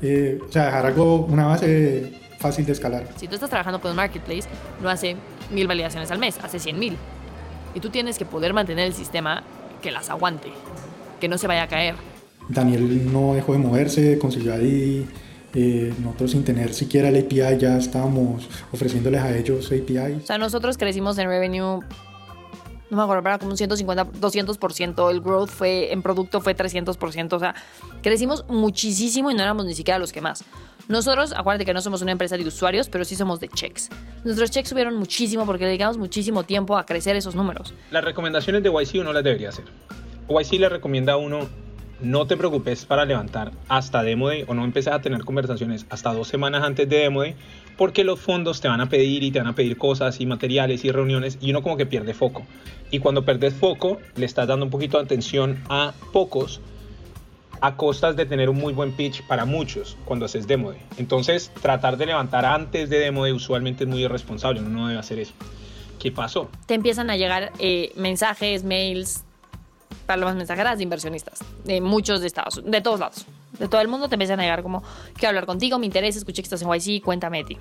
Eh, 0.02 0.38
o 0.46 0.52
sea, 0.52 0.66
dejar 0.66 0.87
algo, 0.87 1.26
una 1.26 1.46
base 1.46 2.12
fácil 2.38 2.64
de 2.66 2.72
escalar. 2.72 3.06
Si 3.16 3.26
tú 3.26 3.34
estás 3.34 3.50
trabajando 3.50 3.80
con 3.80 3.90
un 3.90 3.96
marketplace, 3.96 4.48
no 4.82 4.88
hace 4.88 5.16
mil 5.50 5.66
validaciones 5.66 6.11
al 6.11 6.18
mes, 6.18 6.38
hace 6.42 6.58
cien 6.58 6.78
mil. 6.78 6.96
Y 7.74 7.80
tú 7.80 7.90
tienes 7.90 8.18
que 8.18 8.24
poder 8.24 8.52
mantener 8.52 8.87
el 8.87 8.94
sistema 8.94 9.42
que 9.82 9.90
las 9.90 10.11
aguante, 10.11 10.48
que 11.20 11.28
no 11.28 11.38
se 11.38 11.46
vaya 11.46 11.64
a 11.64 11.68
caer. 11.68 11.94
Daniel 12.48 13.12
no 13.12 13.34
dejó 13.34 13.52
de 13.52 13.58
moverse, 13.58 14.18
consiguió 14.18 14.54
ahí. 14.54 15.06
Eh, 15.54 15.94
nosotros 16.02 16.32
sin 16.32 16.44
tener 16.44 16.74
siquiera 16.74 17.08
el 17.08 17.24
API 17.24 17.58
ya 17.58 17.78
estábamos 17.78 18.48
ofreciéndoles 18.70 19.20
a 19.22 19.37
ellos 19.37 19.66
APIs. 19.72 20.22
O 20.22 20.26
sea, 20.26 20.38
nosotros 20.38 20.76
crecimos 20.76 21.16
en 21.18 21.28
revenue, 21.28 21.80
no 22.90 22.96
me 22.96 23.03
acuerdo, 23.03 23.20
era 23.29 23.38
como 23.38 23.51
un 23.51 23.57
150, 23.57 24.07
200%. 24.12 25.11
El 25.11 25.20
growth 25.20 25.51
fue 25.51 25.92
en 25.92 26.03
producto 26.03 26.40
fue 26.40 26.57
300%. 26.57 27.33
O 27.33 27.38
sea, 27.38 27.55
crecimos 28.03 28.44
muchísimo 28.48 29.31
y 29.31 29.35
no 29.35 29.42
éramos 29.42 29.66
ni 29.66 29.74
siquiera 29.74 29.98
los 29.98 30.12
que 30.12 30.20
más. 30.20 30.44
Nosotros, 30.88 31.35
acuérdate 31.37 31.66
que 31.66 31.74
no 31.74 31.83
somos 31.83 32.01
una 32.01 32.12
empresa 32.12 32.37
de 32.38 32.46
usuarios, 32.46 32.88
pero 32.88 33.05
sí 33.05 33.14
somos 33.14 33.40
de 33.40 33.48
checks. 33.48 33.90
Nuestros 34.24 34.51
checks 34.51 34.70
subieron 34.70 34.96
muchísimo 34.96 35.44
porque 35.44 35.66
dedicamos 35.66 35.98
muchísimo 35.98 36.44
tiempo 36.44 36.79
a 36.79 36.87
crecer 36.87 37.14
esos 37.14 37.35
números. 37.35 37.74
Las 37.90 38.05
recomendaciones 38.05 38.62
de 38.62 38.70
YC 38.70 39.01
uno 39.01 39.12
las 39.12 39.22
debería 39.22 39.51
hacer. 39.51 39.66
YC 40.29 40.53
le 40.61 40.68
recomienda 40.70 41.14
a 41.14 41.16
uno 41.18 41.40
no 42.01 42.27
te 42.27 42.37
preocupes 42.37 42.87
para 42.87 43.05
levantar 43.05 43.51
hasta 43.68 44.03
Demo 44.03 44.29
Day 44.29 44.44
o 44.46 44.55
no 44.55 44.64
empieces 44.64 44.92
a 44.92 45.01
tener 45.01 45.24
conversaciones 45.24 45.85
hasta 45.90 46.12
dos 46.12 46.29
semanas 46.29 46.62
antes 46.62 46.88
de 46.88 46.96
Demo 46.96 47.22
Day 47.22 47.35
porque 47.78 48.04
los 48.04 48.20
fondos 48.20 48.60
te 48.60 48.68
van 48.68 48.82
a 48.82 48.88
pedir 48.90 49.22
y 49.22 49.30
te 49.30 49.38
van 49.38 49.46
a 49.46 49.54
pedir 49.54 49.78
cosas 49.78 50.20
y 50.20 50.26
materiales 50.26 50.84
y 50.84 50.90
reuniones 50.90 51.38
y 51.40 51.50
uno 51.50 51.62
como 51.62 51.78
que 51.78 51.86
pierde 51.86 52.12
foco. 52.12 52.44
Y 52.90 52.98
cuando 52.98 53.24
perdes 53.24 53.54
foco 53.54 53.98
le 54.16 54.26
estás 54.26 54.48
dando 54.48 54.66
un 54.66 54.70
poquito 54.70 54.98
de 54.98 55.04
atención 55.04 55.62
a 55.70 55.94
pocos 56.12 56.60
a 57.60 57.76
costas 57.76 58.16
de 58.16 58.26
tener 58.26 58.50
un 58.50 58.56
muy 58.56 58.72
buen 58.72 58.92
pitch 58.92 59.26
para 59.26 59.44
muchos 59.44 59.96
cuando 60.04 60.26
haces 60.26 60.46
Demo 60.46 60.72
Day. 60.72 60.80
Entonces 60.98 61.50
tratar 61.62 61.96
de 61.96 62.06
levantar 62.06 62.44
antes 62.44 62.90
de 62.90 62.98
Demo 62.98 63.22
Day 63.22 63.32
usualmente 63.32 63.84
es 63.84 63.90
muy 63.90 64.04
irresponsable, 64.04 64.60
uno 64.60 64.70
no 64.70 64.88
debe 64.88 64.98
hacer 64.98 65.20
eso. 65.20 65.32
¿Qué 66.00 66.12
pasó? 66.12 66.50
Te 66.66 66.74
empiezan 66.74 67.10
a 67.10 67.16
llegar 67.16 67.52
eh, 67.58 67.92
mensajes, 67.96 68.64
mails, 68.64 69.24
palomas 70.06 70.36
mensajeras 70.36 70.78
de 70.78 70.84
inversionistas, 70.84 71.40
de 71.64 71.80
muchos 71.80 72.20
de 72.20 72.26
Estados 72.26 72.62
de 72.64 72.80
todos 72.80 73.00
lados, 73.00 73.26
de 73.52 73.68
todo 73.68 73.80
el 73.80 73.88
mundo 73.88 74.08
te 74.08 74.14
empiezan 74.14 74.40
a 74.40 74.42
llegar 74.42 74.62
como, 74.62 74.82
quiero 75.14 75.28
hablar 75.28 75.46
contigo, 75.46 75.78
me 75.78 75.87
interesa, 75.87 76.18
escuché 76.18 76.42
que 76.42 76.46
estás 76.46 76.62
en 76.62 76.68
YC, 76.68 77.02
cuéntame 77.02 77.38
de 77.38 77.44
ti. 77.44 77.58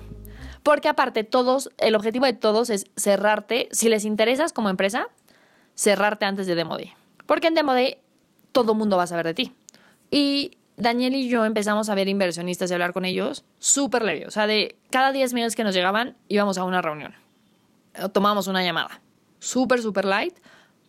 Porque 0.62 0.88
aparte 0.88 1.24
todos, 1.24 1.70
el 1.78 1.94
objetivo 1.94 2.26
de 2.26 2.32
todos 2.32 2.70
es 2.70 2.86
cerrarte, 2.96 3.68
si 3.72 3.88
les 3.88 4.04
interesas 4.04 4.52
como 4.52 4.68
empresa, 4.68 5.08
cerrarte 5.74 6.24
antes 6.26 6.46
de 6.46 6.54
Demo 6.54 6.76
Day. 6.76 6.92
Porque 7.26 7.48
en 7.48 7.54
Demo 7.54 7.72
Day 7.72 7.98
todo 8.52 8.74
mundo 8.74 8.96
va 8.96 9.04
a 9.04 9.06
saber 9.06 9.26
de 9.26 9.34
ti. 9.34 9.52
Y 10.10 10.58
Daniel 10.76 11.14
y 11.14 11.28
yo 11.28 11.44
empezamos 11.44 11.88
a 11.88 11.94
ver 11.94 12.08
inversionistas 12.08 12.70
y 12.70 12.74
hablar 12.74 12.92
con 12.92 13.04
ellos 13.04 13.44
súper 13.58 14.02
leve. 14.02 14.26
O 14.26 14.30
sea, 14.30 14.46
de 14.46 14.76
cada 14.90 15.12
10 15.12 15.34
minutos 15.34 15.54
que 15.54 15.64
nos 15.64 15.74
llegaban, 15.74 16.16
íbamos 16.28 16.58
a 16.58 16.64
una 16.64 16.82
reunión. 16.82 17.14
Tomábamos 18.12 18.46
una 18.46 18.62
llamada. 18.62 19.00
Súper, 19.40 19.82
súper 19.82 20.04
light 20.04 20.34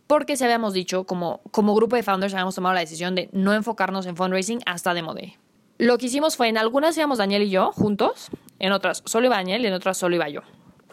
porque 0.10 0.38
se 0.38 0.44
habíamos 0.44 0.74
dicho, 0.74 1.04
como, 1.04 1.40
como 1.52 1.76
grupo 1.76 1.96
de 1.96 2.02
founders, 2.02 2.34
habíamos 2.34 2.56
tomado 2.56 2.74
la 2.74 2.80
decisión 2.80 3.14
de 3.14 3.30
no 3.32 3.54
enfocarnos 3.54 4.08
en 4.08 4.16
fundraising 4.16 4.60
hasta 4.66 4.96
Demo 4.96 5.14
Day. 5.14 5.38
Lo 5.78 6.00
que 6.00 6.08
hicimos 6.08 6.36
fue, 6.36 6.48
en 6.48 6.58
algunas 6.58 6.98
íbamos 6.98 7.20
Daniel 7.20 7.44
y 7.44 7.52
yo 7.52 7.72
juntos, 7.74 8.32
en 8.58 8.72
otras 8.72 9.04
solo 9.06 9.28
iba 9.28 9.36
Daniel 9.36 9.62
y 9.62 9.68
en 9.68 9.74
otras 9.74 10.00
solo 10.00 10.16
iba 10.16 10.28
yo. 10.28 10.42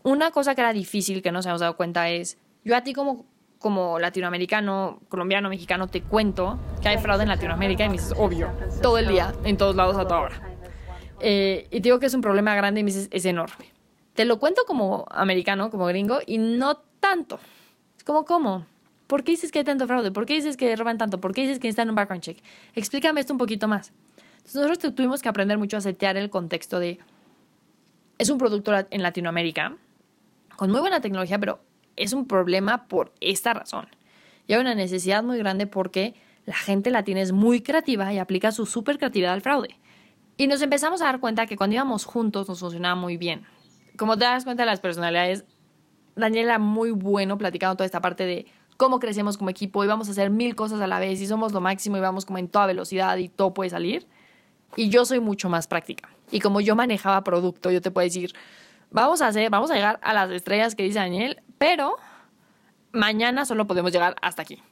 Una 0.03 0.33
cosa 0.33 0.55
que 0.55 0.61
era 0.61 0.75
difícil 0.75 1.23
que 1.23 1.33
nos 1.33 1.47
habíamos 1.47 1.63
dado 1.63 1.79
cuenta 1.79 2.11
es, 2.11 2.37
yo 2.63 2.77
a 2.77 2.83
ti 2.83 2.93
como, 2.93 3.25
como 3.59 3.99
latinoamericano, 3.99 5.01
colombiano, 5.09 5.49
mexicano, 5.49 5.89
te 5.89 6.03
cuento 6.03 6.59
que 6.83 6.89
hay 6.89 6.99
fraude 6.99 7.23
en 7.23 7.31
Latinoamérica 7.31 7.87
y 7.87 7.89
me 7.89 7.95
dices, 7.95 8.13
obvio, 8.19 8.53
todo 8.83 8.99
el 8.99 9.09
día, 9.09 9.33
en 9.45 9.57
todos 9.57 9.77
lados, 9.77 9.97
a 9.97 10.07
toda 10.07 10.21
hora. 10.21 10.43
Eh, 11.21 11.69
y 11.71 11.77
te 11.77 11.85
digo 11.85 11.99
que 12.01 12.07
es 12.07 12.15
un 12.15 12.21
problema 12.21 12.55
grande 12.55 12.81
y 12.81 12.85
me 12.85 12.91
dices, 12.91 13.09
es 13.11 13.25
enorme. 13.25 13.73
Te 14.13 14.27
lo 14.27 14.39
cuento 14.39 14.65
como 14.67 15.07
americano, 15.09 15.71
como 15.71 15.87
gringo, 15.87 16.19
y 16.27 16.37
no 16.37 16.83
tanto. 17.01 17.41
Es 17.97 18.05
como, 18.05 18.27
¿cómo? 18.27 18.67
¿Por 19.07 19.23
qué 19.23 19.33
dices 19.33 19.53
que 19.53 19.61
hay 19.61 19.65
tanto 19.65 19.87
fraude? 19.87 20.11
¿Por 20.11 20.27
qué 20.27 20.35
dices 20.35 20.57
que 20.57 20.75
roban 20.75 20.99
tanto? 20.99 21.21
¿Por 21.21 21.33
qué 21.33 21.43
dices 21.43 21.59
que 21.59 21.69
necesitan 21.69 21.89
un 21.89 21.95
background 21.95 22.23
check? 22.23 22.39
Explícame 22.75 23.21
esto 23.21 23.33
un 23.33 23.39
poquito 23.39 23.69
más. 23.69 23.93
Entonces 24.39 24.63
nosotros 24.63 24.95
tuvimos 24.95 25.23
que 25.23 25.29
aprender 25.29 25.59
mucho 25.59 25.77
a 25.77 25.81
setear 25.81 26.17
el 26.17 26.31
contexto 26.31 26.79
de... 26.79 26.99
Es 28.19 28.31
un 28.31 28.39
producto 28.39 28.73
en 28.91 29.03
Latinoamérica 29.03 29.77
con 30.57 30.71
muy 30.71 30.81
buena 30.81 31.01
tecnología, 31.01 31.39
pero 31.39 31.61
es 31.97 32.13
un 32.13 32.27
problema 32.27 32.89
por 32.89 33.13
esta 33.21 33.55
razón. 33.55 33.87
Y 34.47 34.55
hay 34.55 34.61
una 34.61 34.75
necesidad 34.75 35.23
muy 35.23 35.39
grande 35.39 35.67
porque 35.67 36.15
la 36.45 36.55
gente 36.55 36.91
latina 36.91 37.21
es 37.21 37.33
muy 37.33 37.61
creativa 37.61 38.13
y 38.13 38.19
aplica 38.19 38.53
su 38.53 38.67
super 38.67 38.99
creatividad 38.99 39.35
al 39.35 39.43
fraude. 39.43 39.79
Y 40.37 40.47
nos 40.47 40.63
empezamos 40.63 41.01
a 41.03 41.07
dar 41.07 41.21
cuenta 41.21 41.47
que 41.47 41.57
cuando 41.57 41.75
íbamos 41.75 42.05
juntos 42.05 42.49
nos 42.49 42.61
funcionaba 42.61 42.95
muy 42.95 43.17
bien. 43.17 43.47
Como 43.97 44.17
te 44.17 44.25
das 44.25 44.45
cuenta 44.45 44.63
de 44.63 44.67
las 44.67 44.81
personalidades, 44.81 45.45
Daniel 46.15 46.47
era 46.47 46.59
muy 46.59 46.91
bueno 46.91 47.37
platicando 47.39 47.77
toda 47.77 47.87
esta 47.87 48.01
parte 48.01 48.25
de 48.25 48.47
cómo 48.77 48.99
crecemos 48.99 49.37
como 49.39 49.51
equipo 49.51 49.85
y 49.85 49.87
vamos 49.87 50.09
a 50.09 50.13
hacer 50.13 50.31
mil 50.31 50.55
cosas 50.55 50.81
a 50.81 50.87
la 50.87 50.99
vez 50.99 51.21
y 51.21 51.27
somos 51.27 51.53
lo 51.53 51.61
máximo 51.61 51.97
y 51.97 52.01
vamos 52.01 52.25
como 52.25 52.39
en 52.39 52.49
toda 52.49 52.67
velocidad 52.67 53.17
y 53.17 53.29
todo 53.29 53.55
puede 53.55 53.71
salir. 53.71 54.07
Y 54.77 54.89
yo 54.89 55.05
soy 55.05 55.21
mucho 55.21 55.49
más 55.49 55.67
práctica. 55.67 56.09
Y 56.31 56.41
como 56.41 56.61
yo 56.61 56.77
manejaba 56.77 57.23
producto, 57.25 57.71
yo 57.71 57.81
te 57.81 57.91
puedo 57.91 58.05
decir, 58.05 58.35
vamos 58.91 59.23
a 59.23 59.29
hacer, 59.29 59.49
vamos 59.51 59.71
a 59.71 59.75
llegar 59.75 59.99
a 60.03 60.13
las 60.13 60.31
estrellas 60.31 60.75
que 60.75 60.83
dice 60.83 60.99
Daniel, 60.99 61.43
pero 61.59 61.97
mañana 62.93 63.45
solo 63.45 63.67
podemos 63.67 63.93
llegar 63.93 64.17
hasta 64.21 64.43
aquí 64.43 64.63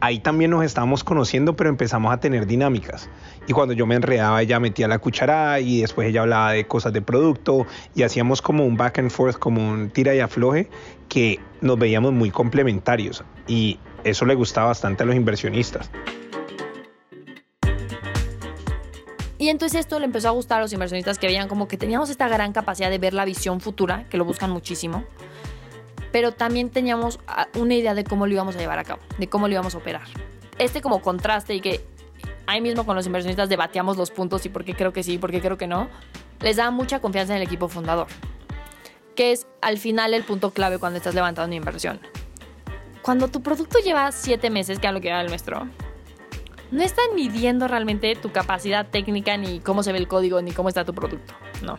ahí 0.00 0.18
también 0.18 0.50
nos 0.50 0.64
estábamos 0.64 1.04
conociendo, 1.04 1.54
pero 1.54 1.70
empezamos 1.70 2.12
a 2.12 2.18
tener 2.18 2.46
dinámicas. 2.46 3.08
Y 3.46 3.52
cuando 3.52 3.74
yo 3.74 3.86
me 3.86 3.94
enredaba, 3.94 4.40
ella 4.42 4.58
metía 4.58 4.88
la 4.88 4.98
cucharada 4.98 5.60
y 5.60 5.82
después 5.82 6.08
ella 6.08 6.22
hablaba 6.22 6.52
de 6.52 6.66
cosas 6.66 6.92
de 6.92 7.02
producto 7.02 7.66
y 7.94 8.02
hacíamos 8.02 8.42
como 8.42 8.64
un 8.64 8.76
back 8.76 8.98
and 8.98 9.10
forth, 9.10 9.38
como 9.38 9.68
un 9.70 9.90
tira 9.90 10.14
y 10.14 10.20
afloje, 10.20 10.68
que 11.08 11.38
nos 11.60 11.78
veíamos 11.78 12.12
muy 12.12 12.30
complementarios. 12.30 13.24
Y 13.46 13.78
eso 14.04 14.24
le 14.24 14.34
gustaba 14.34 14.68
bastante 14.68 15.02
a 15.02 15.06
los 15.06 15.14
inversionistas. 15.14 15.90
Y 19.38 19.48
entonces 19.48 19.80
esto 19.80 19.98
le 19.98 20.04
empezó 20.04 20.28
a 20.28 20.32
gustar 20.32 20.58
a 20.58 20.62
los 20.62 20.72
inversionistas 20.74 21.18
que 21.18 21.26
veían 21.26 21.48
como 21.48 21.66
que 21.66 21.78
teníamos 21.78 22.10
esta 22.10 22.28
gran 22.28 22.52
capacidad 22.52 22.90
de 22.90 22.98
ver 22.98 23.14
la 23.14 23.24
visión 23.24 23.60
futura, 23.60 24.04
que 24.10 24.18
lo 24.18 24.26
buscan 24.26 24.50
muchísimo 24.50 25.04
pero 26.12 26.32
también 26.32 26.70
teníamos 26.70 27.20
ah, 27.26 27.48
una 27.54 27.74
idea 27.74 27.94
de 27.94 28.04
cómo 28.04 28.26
lo 28.26 28.32
íbamos 28.32 28.56
a 28.56 28.58
llevar 28.58 28.78
a 28.78 28.84
cabo, 28.84 29.00
de 29.18 29.28
cómo 29.28 29.48
lo 29.48 29.54
íbamos 29.54 29.74
a 29.74 29.78
operar. 29.78 30.02
Este 30.58 30.82
como 30.82 31.00
contraste 31.02 31.54
y 31.54 31.60
que 31.60 31.84
ahí 32.46 32.60
mismo 32.60 32.84
con 32.84 32.96
los 32.96 33.06
inversionistas 33.06 33.48
debatíamos 33.48 33.96
los 33.96 34.10
puntos 34.10 34.44
y 34.46 34.48
por 34.48 34.64
qué 34.64 34.74
creo 34.74 34.92
que 34.92 35.02
sí, 35.02 35.18
por 35.18 35.30
qué 35.30 35.40
creo 35.40 35.56
que 35.56 35.66
no, 35.66 35.88
les 36.40 36.56
da 36.56 36.70
mucha 36.70 37.00
confianza 37.00 37.34
en 37.34 37.38
el 37.38 37.46
equipo 37.46 37.68
fundador, 37.68 38.08
que 39.14 39.32
es 39.32 39.46
al 39.60 39.78
final 39.78 40.14
el 40.14 40.24
punto 40.24 40.50
clave 40.50 40.78
cuando 40.78 40.96
estás 40.96 41.14
levantando 41.14 41.46
una 41.46 41.56
inversión. 41.56 42.00
Cuando 43.02 43.28
tu 43.28 43.42
producto 43.42 43.78
lleva 43.78 44.12
siete 44.12 44.50
meses, 44.50 44.78
que 44.78 44.86
es 44.86 44.92
lo 44.92 45.00
que 45.00 45.08
era 45.08 45.22
el 45.22 45.28
nuestro, 45.28 45.66
no 46.70 46.82
están 46.82 47.06
midiendo 47.14 47.66
realmente 47.66 48.14
tu 48.14 48.30
capacidad 48.30 48.86
técnica, 48.86 49.36
ni 49.36 49.60
cómo 49.60 49.82
se 49.82 49.92
ve 49.92 49.98
el 49.98 50.08
código, 50.08 50.40
ni 50.42 50.52
cómo 50.52 50.68
está 50.68 50.84
tu 50.84 50.94
producto. 50.94 51.34
No. 51.62 51.78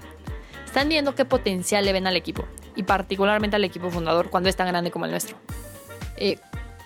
Están 0.72 0.88
viendo 0.88 1.16
qué 1.16 1.26
potencial 1.26 1.84
le 1.84 1.92
ven 1.92 2.08
al 2.08 2.16
equipo 2.16 2.46
y 2.78 2.84
particularmente 2.84 3.58
al 3.58 3.64
equipo 3.66 3.90
fundador 3.90 4.30
cuando 4.30 4.48
es 4.48 4.56
tan 4.56 4.68
grande 4.68 4.90
como 4.90 5.04
el 5.04 5.12
nuestro. 5.12 5.36
Eh, 6.16 6.40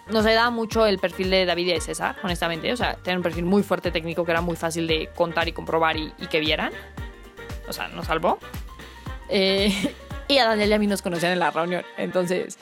nos 0.10 0.26
ayudaba 0.26 0.50
mucho 0.50 0.88
el 0.88 0.98
perfil 0.98 1.30
de 1.30 1.46
David 1.46 1.68
y 1.68 1.72
de 1.74 1.82
César, 1.82 2.16
honestamente. 2.24 2.74
O 2.74 2.78
sea, 2.78 2.96
tener 2.96 3.18
un 3.18 3.22
perfil 3.22 3.46
muy 3.46 3.62
fuerte 3.62 3.92
técnico 3.92 4.26
que 4.26 4.32
era 4.32 4.42
muy 4.42 4.56
fácil 4.56 4.88
de 4.88 5.12
contar 5.16 5.48
y 5.48 5.52
comprobar 5.52 5.98
y, 5.98 6.10
que 6.32 6.40
vieran. 6.40 6.74
O 7.70 7.74
sea, 7.74 7.88
nos 7.90 8.08
salvó. 8.08 8.40
Eh, 9.30 9.72
y 10.28 10.40
a 10.40 10.48
Daniel 10.48 10.72
y 10.72 10.74
a 10.74 10.80
mí 10.80 10.88
nos 10.88 11.04
conocían 11.04 11.34
en 11.34 11.40
la 11.40 11.52
reunión. 11.52 11.84
Entonces, 11.96 12.58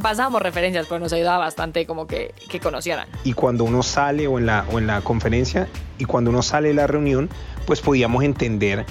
pasábamos 0.00 0.42
referencias, 0.42 0.86
pero 0.86 1.00
nos 1.00 1.12
ayudaba 1.12 1.38
bastante 1.38 1.86
como 1.86 2.06
que, 2.06 2.36
que, 2.48 2.60
conocieran. 2.60 3.08
Y 3.24 3.32
cuando 3.32 3.64
uno 3.64 3.82
sale 3.82 4.28
o 4.28 4.38
en, 4.38 4.46
la, 4.46 4.64
o 4.70 4.78
en 4.78 4.86
la 4.86 5.00
conferencia 5.00 5.66
y 5.98 6.04
cuando 6.04 6.30
uno 6.30 6.40
sale 6.40 6.68
de 6.68 6.74
la 6.74 6.86
reunión, 6.86 7.28
pues 7.66 7.80
podíamos 7.80 8.22
entender 8.22 8.86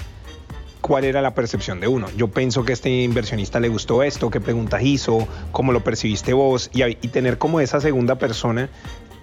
cuál 0.82 1.04
era 1.04 1.22
la 1.22 1.32
percepción 1.34 1.80
de 1.80 1.88
uno. 1.88 2.08
Yo 2.16 2.28
pienso 2.28 2.64
que 2.64 2.72
a 2.72 2.74
este 2.74 2.90
inversionista 2.90 3.60
le 3.60 3.68
gustó 3.68 4.02
esto, 4.02 4.28
qué 4.28 4.40
preguntas 4.40 4.82
hizo, 4.82 5.26
cómo 5.52 5.72
lo 5.72 5.82
percibiste 5.82 6.34
vos 6.34 6.70
y, 6.74 6.82
tener 7.08 7.38
como 7.38 7.60
esa 7.60 7.80
segunda 7.80 8.16
persona 8.16 8.68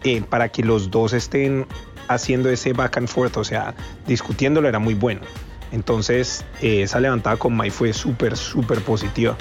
eh, 0.04 0.24
para 0.28 0.50
que 0.50 0.63
los 0.63 0.89
dos 0.89 1.13
estén 1.13 1.67
haciendo 2.08 2.50
ese 2.50 2.74
back 2.74 2.98
and 2.98 3.08
forth, 3.08 3.38
o 3.38 3.43
sea, 3.43 3.76
discutiéndolo 4.08 4.67
era 4.67 4.80
muy 4.80 4.95
bueno. 4.95 5.22
Entonces, 5.72 6.43
eh, 6.62 6.84
esa 6.84 7.00
levantada 7.00 7.38
con 7.38 7.56
Mai 7.56 7.69
fue 7.69 7.93
súper, 7.93 8.36
súper 8.36 8.82
positiva. 8.82 9.38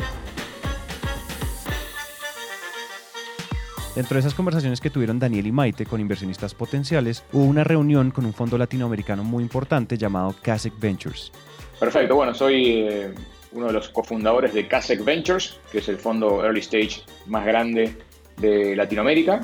Dentro 3.95 4.15
de 4.15 4.21
esas 4.21 4.35
conversaciones 4.35 4.81
que 4.81 4.91
tuvieron 4.91 5.19
Daniel 5.19 5.47
y 5.47 5.53
Maite 5.53 5.87
con 5.87 6.01
inversionistas 6.01 6.55
potenciales, 6.55 7.25
hubo 7.33 7.45
una 7.45 7.65
reunión 7.65 8.11
con 8.11 8.27
un 8.27 8.35
fondo 8.35 8.59
latinoamericano 8.59 9.25
muy 9.25 9.43
importante 9.43 9.97
llamado 9.97 10.35
CASEC 10.43 10.79
Ventures. 10.79 11.33
Perfecto, 11.79 12.17
bueno, 12.17 12.35
soy 12.35 12.89
eh, 12.89 13.11
uno 13.53 13.69
de 13.69 13.73
los 13.73 13.89
cofundadores 13.89 14.53
de 14.53 14.67
CASEC 14.67 15.05
Ventures, 15.05 15.59
que 15.71 15.79
es 15.79 15.89
el 15.89 15.97
fondo 15.97 16.45
early 16.45 16.61
stage 16.61 17.03
más 17.27 17.47
grande 17.47 17.97
de 18.37 18.75
Latinoamérica. 18.75 19.41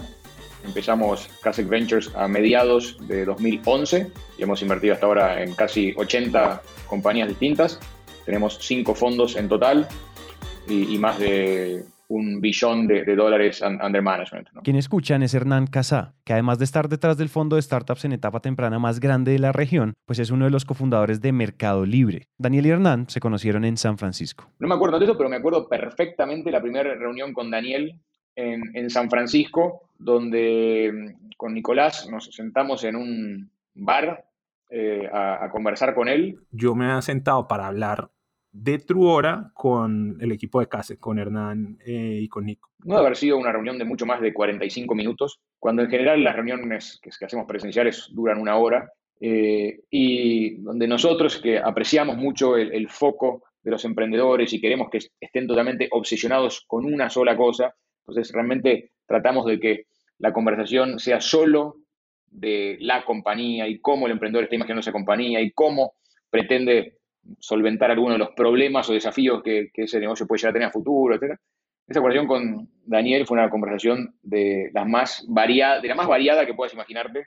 Empezamos 0.64 1.28
CASEC 1.42 1.68
Ventures 1.68 2.10
a 2.16 2.26
mediados 2.26 2.96
de 3.06 3.24
2011 3.24 4.10
y 4.38 4.42
hemos 4.42 4.62
invertido 4.62 4.94
hasta 4.94 5.06
ahora 5.06 5.42
en 5.42 5.54
casi 5.54 5.94
80 5.96 6.62
compañías 6.88 7.28
distintas. 7.28 7.78
Tenemos 8.24 8.58
cinco 8.60 8.94
fondos 8.94 9.36
en 9.36 9.48
total 9.48 9.86
y, 10.66 10.94
y 10.94 10.98
más 10.98 11.18
de 11.18 11.84
un 12.08 12.40
billón 12.40 12.86
de, 12.86 13.04
de 13.04 13.16
dólares 13.16 13.62
un, 13.62 13.80
under 13.82 14.02
management. 14.02 14.48
¿no? 14.52 14.62
Quien 14.62 14.76
escuchan 14.76 15.22
es 15.22 15.34
Hernán 15.34 15.66
Casá, 15.66 16.14
que 16.24 16.32
además 16.32 16.58
de 16.58 16.64
estar 16.64 16.88
detrás 16.88 17.16
del 17.16 17.28
fondo 17.28 17.56
de 17.56 17.62
startups 17.62 18.04
en 18.04 18.12
etapa 18.12 18.40
temprana 18.40 18.78
más 18.78 19.00
grande 19.00 19.32
de 19.32 19.38
la 19.38 19.52
región, 19.52 19.94
pues 20.06 20.18
es 20.18 20.30
uno 20.30 20.44
de 20.44 20.50
los 20.50 20.64
cofundadores 20.64 21.20
de 21.20 21.32
Mercado 21.32 21.84
Libre. 21.86 22.28
Daniel 22.38 22.66
y 22.66 22.70
Hernán 22.70 23.08
se 23.08 23.20
conocieron 23.20 23.64
en 23.64 23.76
San 23.76 23.98
Francisco. 23.98 24.50
No 24.58 24.68
me 24.68 24.74
acuerdo 24.74 24.98
de 24.98 25.04
eso, 25.06 25.16
pero 25.16 25.28
me 25.28 25.36
acuerdo 25.36 25.68
perfectamente 25.68 26.50
la 26.50 26.62
primera 26.62 26.94
reunión 26.94 27.32
con 27.32 27.50
Daniel 27.50 28.00
en, 28.36 28.62
en 28.74 28.90
San 28.90 29.10
Francisco, 29.10 29.90
donde 29.98 30.92
mm, 30.92 31.30
con 31.36 31.54
Nicolás 31.54 32.08
nos 32.10 32.26
sentamos 32.34 32.84
en 32.84 32.96
un 32.96 33.50
bar 33.74 34.24
eh, 34.70 35.08
a, 35.12 35.44
a, 35.44 35.50
conversar 35.50 35.94
con 35.94 36.08
él. 36.08 36.38
Yo 36.50 36.74
me 36.74 36.98
he 36.98 37.02
sentado 37.02 37.46
para 37.46 37.66
hablar 37.66 38.10
de 38.54 38.78
Truora 38.78 39.50
con 39.52 40.16
el 40.20 40.30
equipo 40.30 40.60
de 40.60 40.68
CASE, 40.68 40.96
con 40.96 41.18
Hernán 41.18 41.76
eh, 41.84 42.20
y 42.22 42.28
con 42.28 42.46
Nico. 42.46 42.70
No 42.84 42.96
haber 42.96 43.16
sido 43.16 43.36
una 43.36 43.50
reunión 43.50 43.78
de 43.78 43.84
mucho 43.84 44.06
más 44.06 44.20
de 44.20 44.32
45 44.32 44.94
minutos, 44.94 45.40
cuando 45.58 45.82
en 45.82 45.90
general 45.90 46.22
las 46.22 46.36
reuniones 46.36 47.00
que, 47.02 47.10
que 47.10 47.24
hacemos 47.24 47.46
presenciales 47.46 48.08
duran 48.12 48.40
una 48.40 48.56
hora, 48.56 48.92
eh, 49.20 49.80
y 49.90 50.56
donde 50.62 50.86
nosotros 50.86 51.40
que 51.40 51.58
apreciamos 51.58 52.16
mucho 52.16 52.56
el, 52.56 52.72
el, 52.72 52.88
foco 52.88 53.42
de 53.62 53.72
los 53.72 53.84
emprendedores 53.84 54.52
y 54.52 54.60
queremos 54.60 54.88
que 54.88 54.98
estén 55.20 55.46
totalmente 55.48 55.88
obsesionados 55.90 56.64
con 56.66 56.84
una 56.84 57.10
sola 57.10 57.36
cosa, 57.36 57.74
entonces 58.06 58.32
realmente 58.32 58.92
tratamos 59.06 59.46
de 59.46 59.58
que 59.58 59.86
la 60.18 60.32
conversación 60.32 61.00
sea 61.00 61.20
solo 61.20 61.76
de 62.26 62.76
la 62.80 63.04
compañía 63.04 63.66
y 63.66 63.80
cómo 63.80 64.06
el 64.06 64.12
emprendedor 64.12 64.44
está 64.44 64.56
imaginando 64.56 64.80
esa 64.80 64.92
compañía 64.92 65.40
y 65.40 65.50
cómo 65.52 65.94
pretende 66.30 66.98
solventar 67.38 67.90
algunos 67.90 68.14
de 68.14 68.24
los 68.24 68.34
problemas 68.34 68.88
o 68.88 68.92
desafíos 68.92 69.42
que, 69.42 69.70
que, 69.72 69.82
ese 69.82 70.00
negocio 70.00 70.26
puede 70.26 70.40
llegar 70.40 70.50
a 70.50 70.54
tener 70.54 70.68
a 70.68 70.72
futuro, 70.72 71.14
etc. 71.14 71.38
Esa 71.86 72.00
conversación 72.00 72.26
con 72.26 72.68
Daniel 72.84 73.26
fue 73.26 73.38
una 73.38 73.50
conversación 73.50 74.14
de, 74.22 74.70
las 74.72 74.86
más 74.86 75.24
variada, 75.28 75.80
de 75.80 75.88
la 75.88 75.94
más 75.94 76.06
variada 76.06 76.46
que 76.46 76.54
puedas 76.54 76.72
imaginarte. 76.72 77.26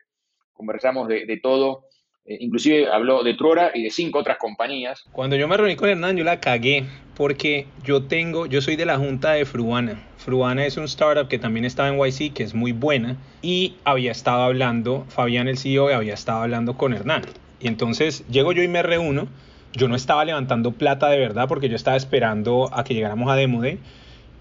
Conversamos 0.53 1.07
de, 1.07 1.25
de 1.25 1.37
todo, 1.37 1.85
eh, 2.27 2.37
inclusive 2.41 2.87
habló 2.91 3.23
de 3.23 3.35
Trora 3.35 3.71
y 3.73 3.83
de 3.83 3.89
cinco 3.89 4.19
otras 4.19 4.37
compañías. 4.37 5.05
Cuando 5.13 5.37
yo 5.37 5.47
me 5.47 5.55
reuní 5.55 5.77
con 5.77 5.89
Hernán, 5.89 6.17
yo 6.17 6.25
la 6.25 6.41
cagué, 6.41 6.83
porque 7.15 7.67
yo 7.83 8.03
tengo, 8.03 8.47
yo 8.47 8.61
soy 8.61 8.75
de 8.75 8.85
la 8.85 8.97
junta 8.97 9.31
de 9.31 9.45
Fruana. 9.45 10.03
Fruana 10.17 10.65
es 10.65 10.75
un 10.75 10.83
startup 10.83 11.29
que 11.29 11.39
también 11.39 11.63
estaba 11.63 11.87
en 11.87 11.97
YC, 11.97 12.33
que 12.33 12.43
es 12.43 12.53
muy 12.53 12.73
buena, 12.73 13.15
y 13.41 13.75
había 13.85 14.11
estado 14.11 14.41
hablando, 14.41 15.05
Fabián, 15.07 15.47
el 15.47 15.57
CEO, 15.57 15.87
había 15.87 16.13
estado 16.13 16.41
hablando 16.41 16.75
con 16.75 16.93
Hernán. 16.93 17.21
Y 17.61 17.67
entonces 17.69 18.27
llego 18.27 18.51
yo 18.51 18.61
y 18.61 18.67
me 18.67 18.83
reúno, 18.83 19.29
yo 19.77 19.87
no 19.87 19.95
estaba 19.95 20.25
levantando 20.25 20.71
plata 20.71 21.07
de 21.07 21.19
verdad 21.19 21.47
porque 21.47 21.69
yo 21.69 21.75
estaba 21.75 21.95
esperando 21.95 22.69
a 22.73 22.83
que 22.83 22.95
llegáramos 22.95 23.29
a 23.29 23.35
Demude 23.35 23.77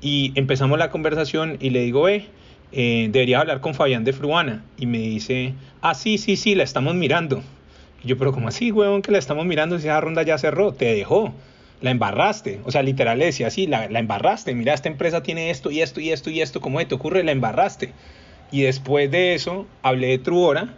y 0.01 0.33
empezamos 0.35 0.79
la 0.79 0.91
conversación 0.91 1.59
y 1.61 1.71
le 1.71 1.81
digo, 1.81 2.09
eh, 2.09 2.29
debería 2.73 3.41
hablar 3.41 3.61
con 3.61 3.75
Fabián 3.75 4.03
de 4.05 4.13
Fruana 4.13 4.65
y 4.79 4.87
me 4.87 4.99
dice, 4.99 5.55
ah, 5.83 5.95
sí, 5.95 6.19
sí, 6.19 6.37
sí, 6.37 6.55
la 6.55 6.65
estamos 6.65 6.95
mirando. 6.95 7.43
Y 8.03 8.09
yo, 8.09 8.19
pero 8.19 8.33
¿cómo 8.33 8.49
así, 8.49 8.73
huevón, 8.73 9.03
que 9.03 9.13
la 9.13 9.19
estamos 9.19 9.45
mirando 9.47 9.79
si 9.79 9.87
esa 9.87 10.01
ronda 10.01 10.23
ya 10.23 10.39
cerró? 10.39 10.73
Te 10.73 10.95
dejó, 10.95 11.35
la 11.83 11.91
embarraste. 11.91 12.61
O 12.65 12.71
sea, 12.71 12.83
literal 12.83 13.19
le 13.19 13.27
decía 13.27 13.49
así, 13.49 13.67
la, 13.67 13.89
la 13.89 13.99
embarraste. 13.99 14.55
Mira, 14.55 14.75
esta 14.75 14.89
empresa 14.89 15.23
tiene 15.23 15.51
esto 15.51 15.71
y 15.71 15.83
esto 15.83 16.01
y 16.01 16.11
esto 16.11 16.31
y 16.31 16.41
esto, 16.41 16.61
¿cómo 16.61 16.85
te 16.87 16.95
ocurre? 16.95 17.25
La 17.25 17.33
embarraste. 17.33 17.93
Y 18.51 18.63
después 18.63 19.11
de 19.11 19.35
eso 19.35 19.67
hablé 19.83 20.09
de 20.09 20.19
Truora 20.19 20.75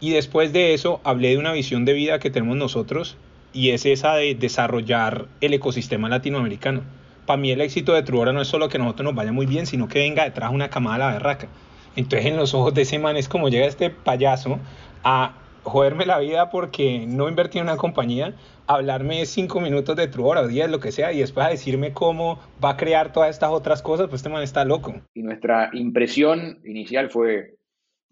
y 0.00 0.10
después 0.10 0.52
de 0.52 0.74
eso 0.74 1.00
hablé 1.02 1.30
de 1.30 1.38
una 1.38 1.52
visión 1.52 1.84
de 1.84 1.92
vida 1.92 2.18
que 2.18 2.30
tenemos 2.30 2.56
nosotros 2.56 3.16
y 3.56 3.70
es 3.70 3.86
esa 3.86 4.14
de 4.14 4.34
desarrollar 4.34 5.28
el 5.40 5.54
ecosistema 5.54 6.10
latinoamericano. 6.10 6.82
Para 7.24 7.38
mí 7.38 7.50
el 7.50 7.62
éxito 7.62 7.94
de 7.94 8.02
Truora 8.02 8.34
no 8.34 8.42
es 8.42 8.48
solo 8.48 8.68
que 8.68 8.78
nosotros 8.78 9.06
nos 9.06 9.14
vaya 9.14 9.32
muy 9.32 9.46
bien, 9.46 9.64
sino 9.64 9.88
que 9.88 10.00
venga 10.00 10.24
detrás 10.24 10.52
una 10.52 10.68
camada 10.68 10.96
de 10.96 11.00
la 11.00 11.12
berraca. 11.12 11.48
Entonces 11.96 12.26
en 12.26 12.36
los 12.36 12.52
ojos 12.52 12.74
de 12.74 12.82
ese 12.82 12.98
man 12.98 13.16
es 13.16 13.30
como 13.30 13.48
llega 13.48 13.64
este 13.64 13.88
payaso 13.88 14.58
a 15.02 15.38
joderme 15.62 16.04
la 16.04 16.18
vida 16.18 16.50
porque 16.50 17.06
no 17.08 17.30
invertí 17.30 17.56
en 17.56 17.64
una 17.64 17.78
compañía, 17.78 18.34
hablarme 18.66 19.24
cinco 19.24 19.60
minutos 19.60 19.96
de 19.96 20.06
Truora 20.06 20.42
o 20.42 20.48
diez, 20.48 20.68
lo 20.70 20.78
que 20.78 20.92
sea, 20.92 21.14
y 21.14 21.20
después 21.20 21.46
a 21.46 21.50
decirme 21.50 21.94
cómo 21.94 22.38
va 22.62 22.70
a 22.70 22.76
crear 22.76 23.10
todas 23.10 23.30
estas 23.30 23.50
otras 23.50 23.80
cosas, 23.80 24.08
pues 24.08 24.20
este 24.20 24.28
man 24.28 24.42
está 24.42 24.66
loco. 24.66 24.94
Y 25.14 25.22
nuestra 25.22 25.70
impresión 25.72 26.60
inicial 26.62 27.08
fue, 27.08 27.54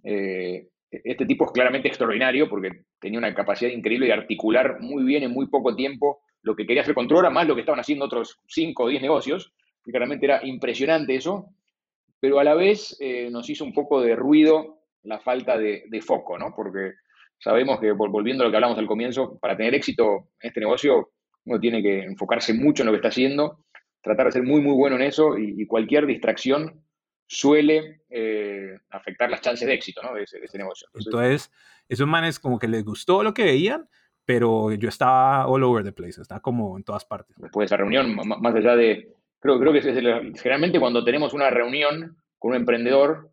eh, 0.04 0.68
este 1.04 1.26
tipo 1.26 1.46
es 1.46 1.52
claramente 1.52 1.88
extraordinario 1.88 2.48
porque 2.48 2.84
tenía 3.00 3.18
una 3.18 3.34
capacidad 3.34 3.70
increíble 3.70 4.06
de 4.06 4.12
articular 4.12 4.80
muy 4.80 5.04
bien 5.04 5.22
en 5.22 5.32
muy 5.32 5.46
poco 5.48 5.74
tiempo 5.74 6.20
lo 6.44 6.54
que 6.54 6.66
quería 6.66 6.82
hacer 6.82 6.94
con 6.94 7.08
más 7.32 7.48
lo 7.48 7.54
que 7.54 7.62
estaban 7.62 7.80
haciendo 7.80 8.04
otros 8.04 8.38
5 8.48 8.84
o 8.84 8.88
10 8.88 9.02
negocios, 9.02 9.52
y 9.84 9.90
claramente 9.90 10.26
era 10.26 10.46
impresionante 10.46 11.16
eso, 11.16 11.48
pero 12.20 12.38
a 12.38 12.44
la 12.44 12.54
vez 12.54 12.96
eh, 13.00 13.28
nos 13.30 13.48
hizo 13.48 13.64
un 13.64 13.72
poco 13.72 14.00
de 14.00 14.14
ruido 14.14 14.80
la 15.02 15.20
falta 15.20 15.58
de, 15.58 15.84
de, 15.88 16.00
foco, 16.02 16.38
¿no? 16.38 16.54
Porque 16.54 16.92
sabemos 17.38 17.80
que, 17.80 17.92
volviendo 17.92 18.44
a 18.44 18.46
lo 18.46 18.50
que 18.50 18.56
hablamos 18.56 18.78
al 18.78 18.86
comienzo, 18.86 19.38
para 19.38 19.56
tener 19.56 19.74
éxito 19.74 20.28
en 20.40 20.48
este 20.48 20.60
negocio, 20.60 21.10
uno 21.46 21.58
tiene 21.58 21.82
que 21.82 22.04
enfocarse 22.04 22.54
mucho 22.54 22.82
en 22.82 22.86
lo 22.86 22.92
que 22.92 22.96
está 22.96 23.08
haciendo, 23.08 23.64
tratar 24.02 24.26
de 24.26 24.32
ser 24.32 24.42
muy, 24.42 24.60
muy 24.60 24.74
bueno 24.74 24.96
en 24.96 25.02
eso, 25.02 25.38
y, 25.38 25.62
y 25.62 25.66
cualquier 25.66 26.06
distracción 26.06 26.83
suele 27.26 28.02
eh, 28.10 28.78
afectar 28.90 29.30
las 29.30 29.40
chances 29.40 29.66
de 29.66 29.74
éxito 29.74 30.02
¿no? 30.02 30.14
de, 30.14 30.24
ese, 30.24 30.38
de, 30.38 30.46
ese, 30.46 30.58
negocio. 30.58 30.88
Entonces, 30.88 31.06
Entonces, 31.06 31.52
esos 31.88 32.06
manes 32.06 32.38
como 32.38 32.58
que 32.58 32.68
les 32.68 32.84
gustó 32.84 33.22
lo 33.22 33.34
que 33.34 33.44
veían, 33.44 33.88
pero 34.24 34.72
yo 34.72 34.88
estaba 34.88 35.46
all 35.46 35.62
over 35.62 35.84
the 35.84 35.92
place, 35.92 36.20
estaba 36.20 36.40
como 36.40 36.76
en 36.76 36.84
todas 36.84 37.04
partes. 37.04 37.36
Después 37.38 37.64
de 37.64 37.74
esa 37.74 37.76
reunión, 37.76 38.14
más 38.14 38.54
allá 38.54 38.76
de, 38.76 39.12
creo, 39.40 39.58
creo 39.58 39.72
que 39.72 39.78
es 39.78 39.86
el, 39.86 40.34
generalmente 40.36 40.80
cuando 40.80 41.04
tenemos 41.04 41.34
una 41.34 41.50
reunión 41.50 42.16
con 42.38 42.52
un 42.52 42.56
emprendedor, 42.56 43.30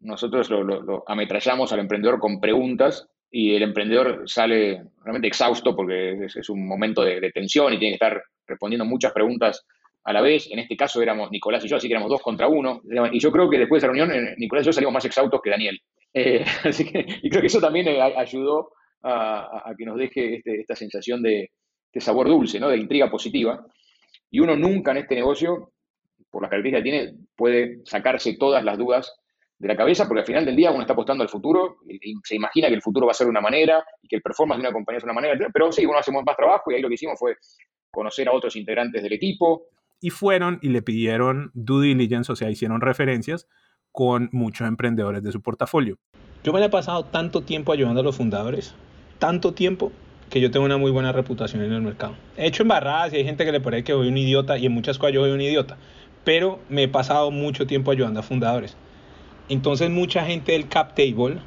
nosotros 0.00 0.48
lo, 0.50 0.62
lo, 0.62 0.82
lo, 0.82 1.04
ametrallamos 1.08 1.72
al 1.72 1.80
emprendedor 1.80 2.20
con 2.20 2.40
preguntas 2.40 3.08
y 3.30 3.54
el 3.54 3.62
emprendedor 3.62 4.22
sale 4.26 4.84
realmente 5.02 5.28
exhausto 5.28 5.74
porque 5.74 6.24
es, 6.24 6.36
es 6.36 6.48
un 6.48 6.66
momento 6.66 7.02
de, 7.02 7.20
de, 7.20 7.32
tensión 7.32 7.72
y 7.72 7.78
tiene 7.78 7.98
que 7.98 8.04
estar 8.04 8.22
respondiendo 8.46 8.84
muchas 8.84 9.12
preguntas 9.12 9.66
a 10.08 10.12
la 10.14 10.22
vez. 10.22 10.50
En 10.50 10.58
este 10.58 10.74
caso 10.74 11.02
éramos 11.02 11.30
Nicolás 11.30 11.62
y 11.66 11.68
yo, 11.68 11.76
así 11.76 11.86
que 11.86 11.92
éramos 11.92 12.08
dos 12.08 12.22
contra 12.22 12.48
uno. 12.48 12.80
Y 13.12 13.20
yo 13.20 13.30
creo 13.30 13.50
que 13.50 13.58
después 13.58 13.82
de 13.82 13.86
esa 13.86 13.92
reunión, 13.92 14.10
eh, 14.10 14.34
Nicolás 14.38 14.64
y 14.64 14.68
yo 14.68 14.72
salimos 14.72 14.94
más 14.94 15.04
exhaustos 15.04 15.40
que 15.42 15.50
Daniel. 15.50 15.78
Eh, 16.14 16.42
así 16.64 16.90
que, 16.90 17.04
y 17.22 17.28
creo 17.28 17.42
que 17.42 17.48
eso 17.48 17.60
también 17.60 17.88
eh, 17.88 18.00
ayudó 18.00 18.70
a, 19.02 19.68
a, 19.68 19.74
que 19.76 19.84
nos 19.84 19.98
deje 19.98 20.36
este, 20.36 20.60
esta 20.60 20.74
sensación 20.74 21.22
de, 21.22 21.50
de, 21.92 22.00
sabor 22.00 22.26
dulce, 22.26 22.58
¿no? 22.58 22.70
de 22.70 22.78
intriga 22.78 23.10
positiva. 23.10 23.62
Y 24.30 24.40
uno 24.40 24.56
nunca 24.56 24.92
en 24.92 24.98
este 24.98 25.14
negocio, 25.14 25.72
por 26.30 26.40
las 26.40 26.50
características 26.50 26.84
que 26.84 26.90
tiene, 26.90 27.26
puede 27.36 27.80
sacarse 27.84 28.38
todas 28.38 28.64
las 28.64 28.78
dudas 28.78 29.14
de 29.58 29.68
la 29.68 29.76
cabeza, 29.76 30.06
porque 30.08 30.20
al 30.20 30.26
final 30.26 30.46
del 30.46 30.56
día 30.56 30.70
uno 30.70 30.80
está 30.80 30.94
apostando 30.94 31.22
al 31.22 31.28
futuro 31.28 31.80
y, 31.86 32.14
se 32.24 32.36
imagina 32.36 32.68
que 32.68 32.74
el 32.74 32.82
futuro 32.82 33.04
va 33.04 33.10
a 33.10 33.14
ser 33.14 33.26
de 33.26 33.32
una 33.32 33.42
manera 33.42 33.84
y 34.00 34.08
que 34.08 34.16
el 34.16 34.22
performance 34.22 34.62
de 34.62 34.68
una 34.68 34.72
compañía 34.72 34.98
es 34.98 35.02
de 35.02 35.10
una 35.10 35.20
manera, 35.20 35.48
pero 35.52 35.70
sí, 35.70 35.84
uno 35.84 35.98
hace 35.98 36.12
más 36.12 36.24
trabajo 36.36 36.70
y 36.70 36.76
ahí 36.76 36.80
lo 36.80 36.88
que 36.88 36.94
hicimos 36.94 37.18
fue 37.18 37.36
conocer 37.90 38.28
a 38.28 38.32
otros 38.32 38.56
integrantes 38.56 39.02
del 39.02 39.12
equipo. 39.12 39.66
Y 40.00 40.10
fueron 40.10 40.58
y 40.62 40.68
le 40.68 40.82
pidieron 40.82 41.50
due 41.54 41.86
diligence, 41.86 42.30
o 42.30 42.36
sea, 42.36 42.50
hicieron 42.50 42.80
referencias 42.80 43.46
con 43.90 44.28
muchos 44.32 44.68
emprendedores 44.68 45.22
de 45.22 45.32
su 45.32 45.42
portafolio. 45.42 45.98
Yo 46.44 46.52
me 46.52 46.64
he 46.64 46.68
pasado 46.68 47.04
tanto 47.04 47.42
tiempo 47.42 47.72
ayudando 47.72 48.00
a 48.00 48.04
los 48.04 48.16
fundadores, 48.16 48.74
tanto 49.18 49.54
tiempo, 49.54 49.90
que 50.30 50.40
yo 50.40 50.50
tengo 50.50 50.66
una 50.66 50.76
muy 50.76 50.90
buena 50.90 51.10
reputación 51.10 51.62
en 51.62 51.72
el 51.72 51.82
mercado. 51.82 52.14
He 52.36 52.46
hecho 52.46 52.62
embarradas 52.62 53.12
y 53.12 53.16
hay 53.16 53.24
gente 53.24 53.44
que 53.44 53.52
le 53.52 53.60
parece 53.60 53.84
que 53.84 53.92
soy 53.92 54.08
un 54.08 54.18
idiota 54.18 54.58
y 54.58 54.66
en 54.66 54.72
muchas 54.72 54.98
cosas 54.98 55.14
yo 55.14 55.22
soy 55.22 55.32
un 55.32 55.40
idiota, 55.40 55.78
pero 56.24 56.60
me 56.68 56.84
he 56.84 56.88
pasado 56.88 57.30
mucho 57.30 57.66
tiempo 57.66 57.90
ayudando 57.90 58.20
a 58.20 58.22
fundadores. 58.22 58.76
Entonces 59.48 59.90
mucha 59.90 60.24
gente 60.24 60.52
del 60.52 60.68
cap 60.68 60.94
table 60.94 61.40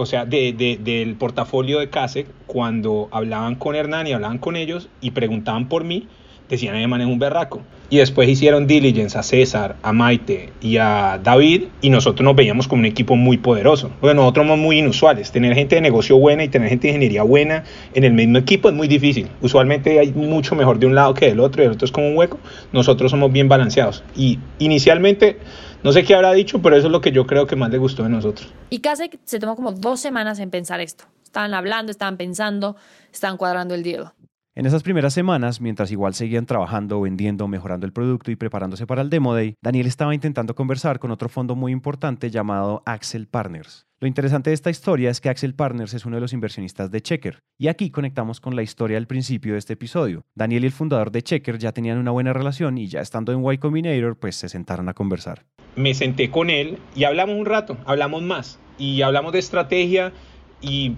o 0.00 0.06
sea, 0.06 0.24
de, 0.24 0.52
de, 0.52 0.78
del 0.80 1.16
portafolio 1.16 1.80
de 1.80 1.90
CASEC, 1.90 2.28
cuando 2.46 3.08
hablaban 3.10 3.56
con 3.56 3.74
Hernán 3.74 4.06
y 4.06 4.12
hablaban 4.12 4.38
con 4.38 4.54
ellos 4.54 4.88
y 5.00 5.10
preguntaban 5.10 5.68
por 5.68 5.82
mí, 5.82 6.06
decían, 6.48 6.76
ese 6.76 6.86
man 6.86 7.00
es 7.00 7.06
un 7.06 7.18
berraco. 7.18 7.62
Y 7.90 7.98
después 7.98 8.28
hicieron 8.28 8.66
diligence 8.66 9.16
a 9.16 9.22
César, 9.22 9.76
a 9.82 9.94
Maite 9.94 10.52
y 10.60 10.76
a 10.76 11.18
David 11.22 11.64
y 11.80 11.88
nosotros 11.88 12.22
nos 12.22 12.36
veíamos 12.36 12.68
como 12.68 12.80
un 12.80 12.86
equipo 12.86 13.16
muy 13.16 13.38
poderoso. 13.38 13.90
Porque 14.00 14.14
nosotros 14.14 14.46
somos 14.46 14.58
muy 14.58 14.78
inusuales. 14.78 15.32
Tener 15.32 15.54
gente 15.54 15.76
de 15.76 15.80
negocio 15.80 16.18
buena 16.18 16.44
y 16.44 16.48
tener 16.48 16.68
gente 16.68 16.88
de 16.88 16.94
ingeniería 16.94 17.22
buena 17.22 17.64
en 17.94 18.04
el 18.04 18.12
mismo 18.12 18.36
equipo 18.38 18.68
es 18.68 18.74
muy 18.74 18.88
difícil. 18.88 19.28
Usualmente 19.40 19.98
hay 19.98 20.12
mucho 20.12 20.54
mejor 20.54 20.78
de 20.78 20.86
un 20.86 20.94
lado 20.94 21.14
que 21.14 21.26
del 21.26 21.40
otro 21.40 21.62
y 21.62 21.66
el 21.66 21.72
otro 21.72 21.86
es 21.86 21.92
como 21.92 22.08
un 22.08 22.16
hueco. 22.16 22.38
Nosotros 22.72 23.10
somos 23.10 23.32
bien 23.32 23.48
balanceados. 23.48 24.04
Y 24.14 24.38
inicialmente, 24.58 25.38
no 25.82 25.92
sé 25.92 26.04
qué 26.04 26.14
habrá 26.14 26.32
dicho, 26.32 26.60
pero 26.60 26.76
eso 26.76 26.88
es 26.88 26.92
lo 26.92 27.00
que 27.00 27.10
yo 27.12 27.26
creo 27.26 27.46
que 27.46 27.56
más 27.56 27.70
le 27.70 27.78
gustó 27.78 28.02
de 28.02 28.10
nosotros. 28.10 28.52
Y 28.68 28.80
Kasek 28.80 29.18
se 29.24 29.38
tomó 29.38 29.56
como 29.56 29.72
dos 29.72 29.98
semanas 29.98 30.40
en 30.40 30.50
pensar 30.50 30.80
esto. 30.80 31.04
Estaban 31.24 31.54
hablando, 31.54 31.90
estaban 31.90 32.16
pensando, 32.16 32.76
estaban 33.12 33.36
cuadrando 33.38 33.74
el 33.74 33.82
deal. 33.82 34.12
En 34.58 34.66
esas 34.66 34.82
primeras 34.82 35.14
semanas, 35.14 35.60
mientras 35.60 35.92
igual 35.92 36.14
seguían 36.14 36.44
trabajando, 36.44 37.00
vendiendo, 37.00 37.46
mejorando 37.46 37.86
el 37.86 37.92
producto 37.92 38.32
y 38.32 38.34
preparándose 38.34 38.88
para 38.88 39.02
el 39.02 39.08
Demo 39.08 39.32
Day, 39.32 39.54
Daniel 39.62 39.86
estaba 39.86 40.16
intentando 40.16 40.56
conversar 40.56 40.98
con 40.98 41.12
otro 41.12 41.28
fondo 41.28 41.54
muy 41.54 41.70
importante 41.70 42.28
llamado 42.28 42.82
Axel 42.84 43.28
Partners. 43.28 43.86
Lo 44.00 44.08
interesante 44.08 44.50
de 44.50 44.54
esta 44.54 44.70
historia 44.70 45.10
es 45.10 45.20
que 45.20 45.28
Axel 45.28 45.54
Partners 45.54 45.94
es 45.94 46.06
uno 46.06 46.16
de 46.16 46.22
los 46.22 46.32
inversionistas 46.32 46.90
de 46.90 47.00
Checker. 47.00 47.38
Y 47.56 47.68
aquí 47.68 47.90
conectamos 47.90 48.40
con 48.40 48.56
la 48.56 48.64
historia 48.64 48.98
al 48.98 49.06
principio 49.06 49.52
de 49.52 49.60
este 49.60 49.74
episodio. 49.74 50.24
Daniel 50.34 50.64
y 50.64 50.66
el 50.66 50.72
fundador 50.72 51.12
de 51.12 51.22
Checker 51.22 51.58
ya 51.58 51.70
tenían 51.70 51.98
una 51.98 52.10
buena 52.10 52.32
relación 52.32 52.78
y 52.78 52.88
ya 52.88 53.00
estando 53.00 53.32
en 53.32 53.52
Y 53.52 53.58
Combinator, 53.58 54.16
pues 54.16 54.34
se 54.34 54.48
sentaron 54.48 54.88
a 54.88 54.94
conversar. 54.94 55.44
Me 55.76 55.94
senté 55.94 56.32
con 56.32 56.50
él 56.50 56.78
y 56.96 57.04
hablamos 57.04 57.36
un 57.38 57.46
rato, 57.46 57.76
hablamos 57.86 58.22
más. 58.22 58.58
Y 58.76 59.02
hablamos 59.02 59.32
de 59.34 59.38
estrategia 59.38 60.12
y 60.60 60.96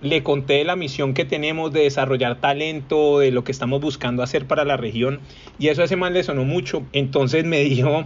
le 0.00 0.22
conté 0.22 0.64
la 0.64 0.76
misión 0.76 1.14
que 1.14 1.24
tenemos 1.24 1.72
de 1.72 1.82
desarrollar 1.82 2.40
talento, 2.40 3.20
de 3.20 3.30
lo 3.30 3.44
que 3.44 3.52
estamos 3.52 3.80
buscando 3.80 4.22
hacer 4.22 4.46
para 4.46 4.64
la 4.64 4.76
región, 4.76 5.20
y 5.58 5.68
eso 5.68 5.82
a 5.82 5.86
ese 5.86 5.96
man 5.96 6.12
le 6.12 6.22
sonó 6.22 6.44
mucho. 6.44 6.82
Entonces 6.92 7.44
me 7.44 7.60
dijo, 7.64 8.04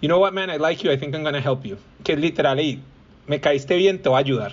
you 0.00 0.08
know 0.08 0.20
what 0.20 0.32
man, 0.32 0.50
I 0.50 0.58
like 0.58 0.82
you, 0.82 0.92
I 0.92 0.98
think 0.98 1.14
I'm 1.14 1.24
gonna 1.24 1.40
help 1.40 1.64
you. 1.64 1.76
Que 2.04 2.12
es 2.12 2.18
literal, 2.18 2.60
y 2.60 2.80
me 3.26 3.40
caíste 3.40 3.76
bien, 3.76 4.00
te 4.00 4.08
voy 4.08 4.16
a 4.16 4.20
ayudar. 4.20 4.52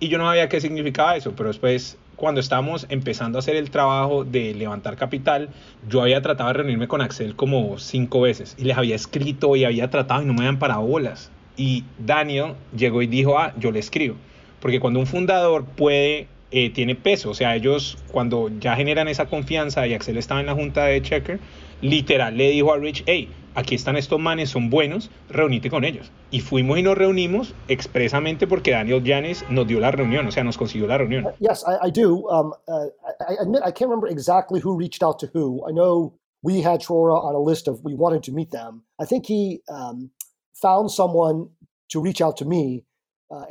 Y 0.00 0.08
yo 0.08 0.18
no 0.18 0.26
sabía 0.26 0.48
qué 0.48 0.60
significaba 0.60 1.16
eso, 1.16 1.32
pero 1.36 1.48
después 1.48 1.96
cuando 2.16 2.40
estábamos 2.40 2.86
empezando 2.90 3.38
a 3.38 3.40
hacer 3.40 3.56
el 3.56 3.70
trabajo 3.70 4.24
de 4.24 4.54
levantar 4.54 4.96
capital, 4.96 5.50
yo 5.88 6.02
había 6.02 6.22
tratado 6.22 6.48
de 6.48 6.54
reunirme 6.54 6.88
con 6.88 7.00
Axel 7.00 7.34
como 7.34 7.78
cinco 7.78 8.20
veces 8.20 8.54
y 8.58 8.64
les 8.64 8.76
había 8.76 8.94
escrito 8.94 9.56
y 9.56 9.64
había 9.64 9.90
tratado 9.90 10.22
y 10.22 10.26
no 10.26 10.32
me 10.32 10.40
habían 10.40 10.58
parado 10.58 10.82
bolas. 10.82 11.30
Y 11.56 11.84
Daniel 11.98 12.54
llegó 12.76 13.02
y 13.02 13.06
dijo, 13.06 13.38
ah, 13.38 13.52
yo 13.58 13.70
le 13.70 13.78
escribo. 13.78 14.16
Porque 14.60 14.80
cuando 14.80 15.00
un 15.00 15.06
fundador 15.06 15.64
puede, 15.64 16.28
eh, 16.50 16.70
tiene 16.70 16.94
peso, 16.94 17.30
o 17.30 17.34
sea, 17.34 17.54
ellos 17.56 17.98
cuando 18.12 18.50
ya 18.60 18.76
generan 18.76 19.08
esa 19.08 19.26
confianza 19.26 19.86
y 19.86 19.94
Axel 19.94 20.16
estaba 20.16 20.40
en 20.40 20.46
la 20.46 20.54
junta 20.54 20.84
de 20.84 21.02
Checker, 21.02 21.40
literal 21.80 22.36
le 22.36 22.50
dijo 22.50 22.72
a 22.72 22.78
Rich, 22.78 23.04
hey, 23.06 23.28
aquí 23.54 23.74
están 23.74 23.96
estos 23.96 24.18
manes, 24.18 24.50
son 24.50 24.70
buenos, 24.70 25.10
reunite 25.28 25.70
con 25.70 25.84
ellos. 25.84 26.10
Y 26.30 26.40
fuimos 26.40 26.78
y 26.78 26.82
nos 26.82 26.96
reunimos 26.96 27.54
expresamente 27.68 28.46
porque 28.46 28.72
Daniel 28.72 29.02
Janis 29.04 29.44
nos 29.50 29.66
dio 29.66 29.80
la 29.80 29.90
reunión, 29.90 30.26
o 30.26 30.32
sea, 30.32 30.44
nos 30.44 30.56
consiguió 30.56 30.86
la 30.86 30.98
reunión. 30.98 31.26
Yes, 31.40 31.64
I, 31.66 31.88
I 31.88 31.90
do. 31.90 32.26
Um, 32.28 32.52
uh, 32.68 32.88
I 33.28 33.36
admit 33.40 33.62
I 33.62 33.70
can't 33.70 33.90
remember 33.90 34.08
exactly 34.08 34.60
who 34.60 34.76
reached 34.76 35.02
out 35.02 35.18
to 35.20 35.30
who. 35.32 35.64
I 35.68 35.72
know 35.72 36.14
we 36.42 36.60
had 36.60 36.80
Trora 36.80 37.22
on 37.22 37.34
a 37.34 37.38
list 37.38 37.68
of 37.68 37.82
we 37.84 37.94
wanted 37.94 38.22
to 38.24 38.32
meet 38.32 38.50
them. 38.50 38.82
I 39.00 39.06
think 39.06 39.26
he 39.26 39.62
um, 39.68 40.10
found 40.52 40.90
someone 40.90 41.48
to 41.90 42.00
reach 42.00 42.20
out 42.20 42.36
to 42.38 42.44
me. 42.44 42.84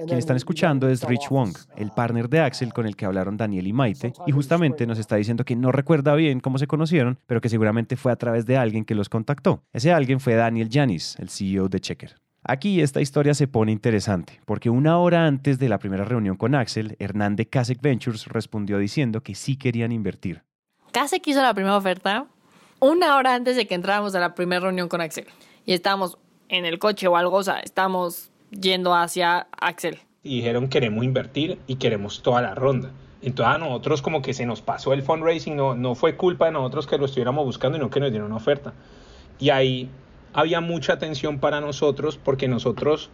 Quien 0.05 0.17
están 0.17 0.37
escuchando 0.37 0.89
es 0.89 1.03
Rich 1.03 1.29
Wong, 1.29 1.55
el 1.75 1.91
partner 1.91 2.29
de 2.29 2.39
Axel 2.39 2.73
con 2.73 2.85
el 2.85 2.95
que 2.95 3.05
hablaron 3.05 3.37
Daniel 3.37 3.67
y 3.67 3.73
Maite, 3.73 4.13
y 4.25 4.31
justamente 4.31 4.85
nos 4.85 4.99
está 4.99 5.15
diciendo 5.15 5.45
que 5.45 5.55
no 5.55 5.71
recuerda 5.71 6.15
bien 6.15 6.39
cómo 6.39 6.57
se 6.57 6.67
conocieron, 6.67 7.19
pero 7.25 7.41
que 7.41 7.49
seguramente 7.49 7.95
fue 7.95 8.11
a 8.11 8.15
través 8.15 8.45
de 8.45 8.57
alguien 8.57 8.85
que 8.85 8.95
los 8.95 9.09
contactó. 9.09 9.63
Ese 9.71 9.91
alguien 9.91 10.19
fue 10.19 10.35
Daniel 10.35 10.69
Janis, 10.71 11.15
el 11.19 11.29
CEO 11.29 11.69
de 11.69 11.79
Checker. 11.79 12.15
Aquí 12.45 12.81
esta 12.81 12.99
historia 12.99 13.33
se 13.33 13.47
pone 13.47 13.71
interesante, 13.71 14.41
porque 14.45 14.69
una 14.69 14.97
hora 14.97 15.25
antes 15.25 15.59
de 15.59 15.69
la 15.69 15.79
primera 15.79 16.03
reunión 16.03 16.35
con 16.35 16.55
Axel, 16.55 16.97
Hernán 16.99 17.37
de 17.37 17.47
Kasek 17.47 17.81
Ventures 17.81 18.25
respondió 18.25 18.77
diciendo 18.79 19.21
que 19.21 19.33
sí 19.33 19.55
querían 19.55 19.93
invertir. 19.93 20.43
Kasek 20.91 21.25
hizo 21.27 21.41
la 21.41 21.53
primera 21.53 21.77
oferta 21.77 22.27
una 22.81 23.15
hora 23.15 23.33
antes 23.33 23.55
de 23.55 23.65
que 23.65 23.75
entráramos 23.75 24.13
a 24.13 24.19
la 24.19 24.35
primera 24.35 24.59
reunión 24.59 24.89
con 24.89 24.99
Axel. 24.99 25.25
Y 25.65 25.71
estábamos 25.71 26.17
en 26.49 26.65
el 26.65 26.79
coche 26.79 27.07
o 27.07 27.15
algo, 27.15 27.37
o 27.37 27.43
sea, 27.43 27.59
estábamos 27.59 28.32
yendo 28.59 28.95
hacia 28.95 29.47
Axel. 29.59 29.99
Y 30.23 30.37
dijeron 30.37 30.69
queremos 30.69 31.03
invertir 31.03 31.59
y 31.67 31.75
queremos 31.75 32.21
toda 32.21 32.41
la 32.41 32.55
ronda. 32.55 32.91
Entonces 33.21 33.55
a 33.55 33.57
nosotros 33.57 34.01
como 34.01 34.21
que 34.21 34.33
se 34.33 34.45
nos 34.45 34.61
pasó 34.61 34.93
el 34.93 35.01
fundraising, 35.01 35.55
no, 35.55 35.75
no 35.75 35.95
fue 35.95 36.17
culpa 36.17 36.45
de 36.45 36.51
nosotros 36.51 36.87
que 36.87 36.97
lo 36.97 37.05
estuviéramos 37.05 37.45
buscando 37.45 37.77
y 37.77 37.81
no 37.81 37.89
que 37.89 37.99
nos 37.99 38.11
dieron 38.11 38.27
una 38.27 38.37
oferta. 38.37 38.73
Y 39.39 39.49
ahí 39.49 39.89
había 40.33 40.61
mucha 40.61 40.93
atención 40.93 41.39
para 41.39 41.61
nosotros 41.61 42.17
porque 42.17 42.47
nosotros 42.47 43.09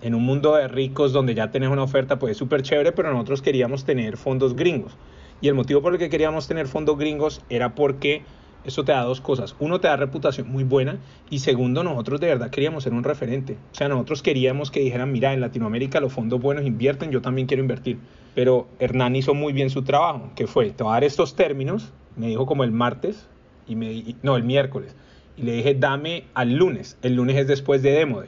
en 0.00 0.14
un 0.14 0.22
mundo 0.22 0.54
de 0.54 0.68
ricos 0.68 1.12
donde 1.12 1.34
ya 1.34 1.50
tenemos 1.50 1.72
una 1.72 1.82
oferta 1.82 2.18
pues 2.18 2.32
es 2.32 2.36
súper 2.36 2.62
chévere, 2.62 2.92
pero 2.92 3.12
nosotros 3.12 3.42
queríamos 3.42 3.84
tener 3.84 4.16
fondos 4.16 4.54
gringos. 4.54 4.96
Y 5.40 5.48
el 5.48 5.54
motivo 5.54 5.82
por 5.82 5.92
el 5.92 5.98
que 5.98 6.08
queríamos 6.08 6.48
tener 6.48 6.66
fondos 6.66 6.98
gringos 6.98 7.42
era 7.48 7.74
porque 7.74 8.22
eso 8.64 8.84
te 8.84 8.92
da 8.92 9.02
dos 9.02 9.20
cosas. 9.20 9.56
Uno, 9.58 9.80
te 9.80 9.88
da 9.88 9.96
reputación 9.96 10.50
muy 10.50 10.64
buena 10.64 10.98
y 11.30 11.38
segundo, 11.38 11.82
nosotros 11.82 12.20
de 12.20 12.28
verdad 12.28 12.50
queríamos 12.50 12.84
ser 12.84 12.92
un 12.92 13.04
referente. 13.04 13.56
O 13.72 13.74
sea, 13.74 13.88
nosotros 13.88 14.22
queríamos 14.22 14.70
que 14.70 14.80
dijeran, 14.80 15.12
mira, 15.12 15.32
en 15.32 15.40
Latinoamérica 15.40 16.00
los 16.00 16.12
fondos 16.12 16.40
buenos 16.40 16.66
invierten, 16.66 17.10
yo 17.10 17.22
también 17.22 17.46
quiero 17.46 17.62
invertir. 17.62 17.98
Pero 18.34 18.68
Hernán 18.78 19.16
hizo 19.16 19.34
muy 19.34 19.52
bien 19.52 19.70
su 19.70 19.82
trabajo, 19.82 20.30
que 20.36 20.46
fue, 20.46 20.70
te 20.70 20.82
voy 20.82 20.90
a 20.90 20.94
dar 20.94 21.04
estos 21.04 21.34
términos, 21.34 21.92
me 22.16 22.28
dijo 22.28 22.46
como 22.46 22.64
el 22.64 22.72
martes, 22.72 23.28
y 23.66 23.76
me, 23.76 24.16
no, 24.22 24.36
el 24.36 24.44
miércoles, 24.44 24.96
y 25.36 25.42
le 25.42 25.52
dije, 25.52 25.74
dame 25.74 26.24
al 26.34 26.54
lunes, 26.54 26.98
el 27.02 27.14
lunes 27.14 27.36
es 27.36 27.46
después 27.46 27.82
de 27.82 27.92
Demo. 27.92 28.22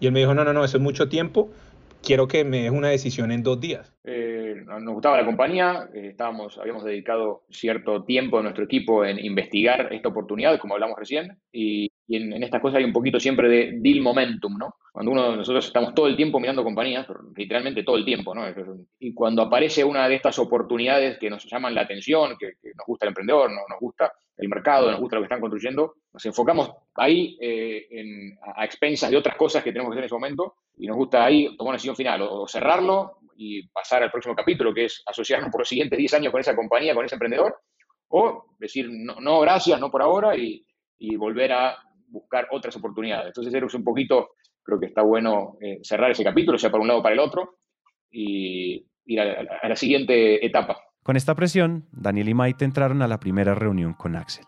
Y 0.00 0.06
él 0.06 0.12
me 0.12 0.20
dijo, 0.20 0.34
no, 0.34 0.44
no, 0.44 0.52
no, 0.52 0.64
eso 0.64 0.76
es 0.76 0.82
mucho 0.82 1.08
tiempo, 1.08 1.50
quiero 2.02 2.28
que 2.28 2.44
me 2.44 2.62
des 2.62 2.70
una 2.70 2.88
decisión 2.88 3.32
en 3.32 3.42
dos 3.42 3.60
días. 3.60 3.92
Eh, 4.04 4.33
nos 4.54 4.94
gustaba 4.94 5.16
la 5.16 5.26
compañía, 5.26 5.88
eh, 5.94 6.08
estábamos, 6.10 6.58
habíamos 6.58 6.84
dedicado 6.84 7.42
cierto 7.50 8.04
tiempo 8.04 8.36
de 8.36 8.44
nuestro 8.44 8.64
equipo 8.64 9.04
en 9.04 9.18
investigar 9.24 9.92
esta 9.92 10.08
oportunidad, 10.08 10.58
como 10.58 10.74
hablamos 10.74 10.98
recién, 10.98 11.38
y, 11.52 11.90
y 12.06 12.16
en, 12.16 12.32
en, 12.32 12.42
estas 12.42 12.60
cosas 12.60 12.78
hay 12.78 12.84
un 12.84 12.92
poquito 12.92 13.18
siempre 13.20 13.48
de 13.48 13.78
deal 13.80 14.00
momentum, 14.00 14.56
¿no? 14.56 14.76
Cuando 14.92 15.12
uno, 15.12 15.36
nosotros 15.36 15.66
estamos 15.66 15.94
todo 15.94 16.06
el 16.06 16.16
tiempo 16.16 16.38
mirando 16.38 16.62
compañías, 16.62 17.06
literalmente 17.36 17.82
todo 17.82 17.96
el 17.96 18.04
tiempo, 18.04 18.34
¿no? 18.34 18.42
Y 19.00 19.12
cuando 19.12 19.42
aparece 19.42 19.82
una 19.84 20.08
de 20.08 20.14
estas 20.14 20.38
oportunidades 20.38 21.18
que 21.18 21.30
nos 21.30 21.44
llaman 21.46 21.74
la 21.74 21.82
atención, 21.82 22.36
que, 22.38 22.52
que 22.62 22.72
nos 22.76 22.86
gusta 22.86 23.06
el 23.06 23.10
emprendedor, 23.10 23.50
no, 23.50 23.60
nos 23.68 23.80
gusta 23.80 24.12
el 24.36 24.48
mercado, 24.48 24.90
nos 24.90 25.00
gusta 25.00 25.16
lo 25.16 25.22
que 25.22 25.26
están 25.26 25.40
construyendo, 25.40 25.94
nos 26.12 26.26
enfocamos 26.26 26.70
ahí 26.96 27.36
eh, 27.40 27.86
en, 27.90 28.38
a 28.56 28.64
expensas 28.64 29.10
de 29.10 29.16
otras 29.16 29.36
cosas 29.36 29.62
que 29.62 29.70
tenemos 29.70 29.90
que 29.90 29.94
hacer 29.94 30.04
en 30.04 30.06
ese 30.06 30.14
momento 30.14 30.56
y 30.76 30.86
nos 30.86 30.96
gusta 30.96 31.24
ahí 31.24 31.56
tomar 31.56 31.70
una 31.70 31.76
decisión 31.76 31.96
final, 31.96 32.22
o, 32.22 32.42
o 32.42 32.48
cerrarlo 32.48 33.18
y 33.36 33.66
pasar 33.68 34.02
al 34.02 34.10
próximo 34.10 34.34
capítulo, 34.34 34.74
que 34.74 34.86
es 34.86 35.02
asociarnos 35.06 35.50
por 35.50 35.60
los 35.60 35.68
siguientes 35.68 35.98
10 35.98 36.14
años 36.14 36.32
con 36.32 36.40
esa 36.40 36.56
compañía, 36.56 36.94
con 36.94 37.04
ese 37.04 37.14
emprendedor, 37.14 37.56
o 38.08 38.54
decir 38.58 38.88
no, 38.90 39.20
no 39.20 39.40
gracias, 39.40 39.78
no 39.80 39.90
por 39.90 40.02
ahora, 40.02 40.36
y, 40.36 40.64
y, 40.98 41.16
volver 41.16 41.52
a 41.52 41.76
buscar 42.08 42.48
otras 42.50 42.76
oportunidades. 42.76 43.28
Entonces, 43.28 43.54
es 43.54 43.74
un 43.74 43.84
poquito, 43.84 44.30
creo 44.62 44.78
que 44.78 44.86
está 44.86 45.02
bueno 45.02 45.56
eh, 45.60 45.80
cerrar 45.82 46.10
ese 46.10 46.24
capítulo, 46.24 46.58
sea 46.58 46.70
para 46.70 46.82
un 46.82 46.88
lado 46.88 47.00
o 47.00 47.02
para 47.02 47.14
el 47.14 47.20
otro, 47.20 47.56
y 48.10 48.86
ir 49.06 49.20
a 49.20 49.68
la 49.68 49.76
siguiente 49.76 50.44
etapa. 50.44 50.83
Con 51.04 51.18
esta 51.18 51.34
presión, 51.34 51.86
Daniel 51.92 52.30
y 52.30 52.34
Maite 52.34 52.64
entraron 52.64 53.02
a 53.02 53.08
la 53.08 53.20
primera 53.20 53.54
reunión 53.54 53.92
con 53.92 54.16
Axel. 54.16 54.46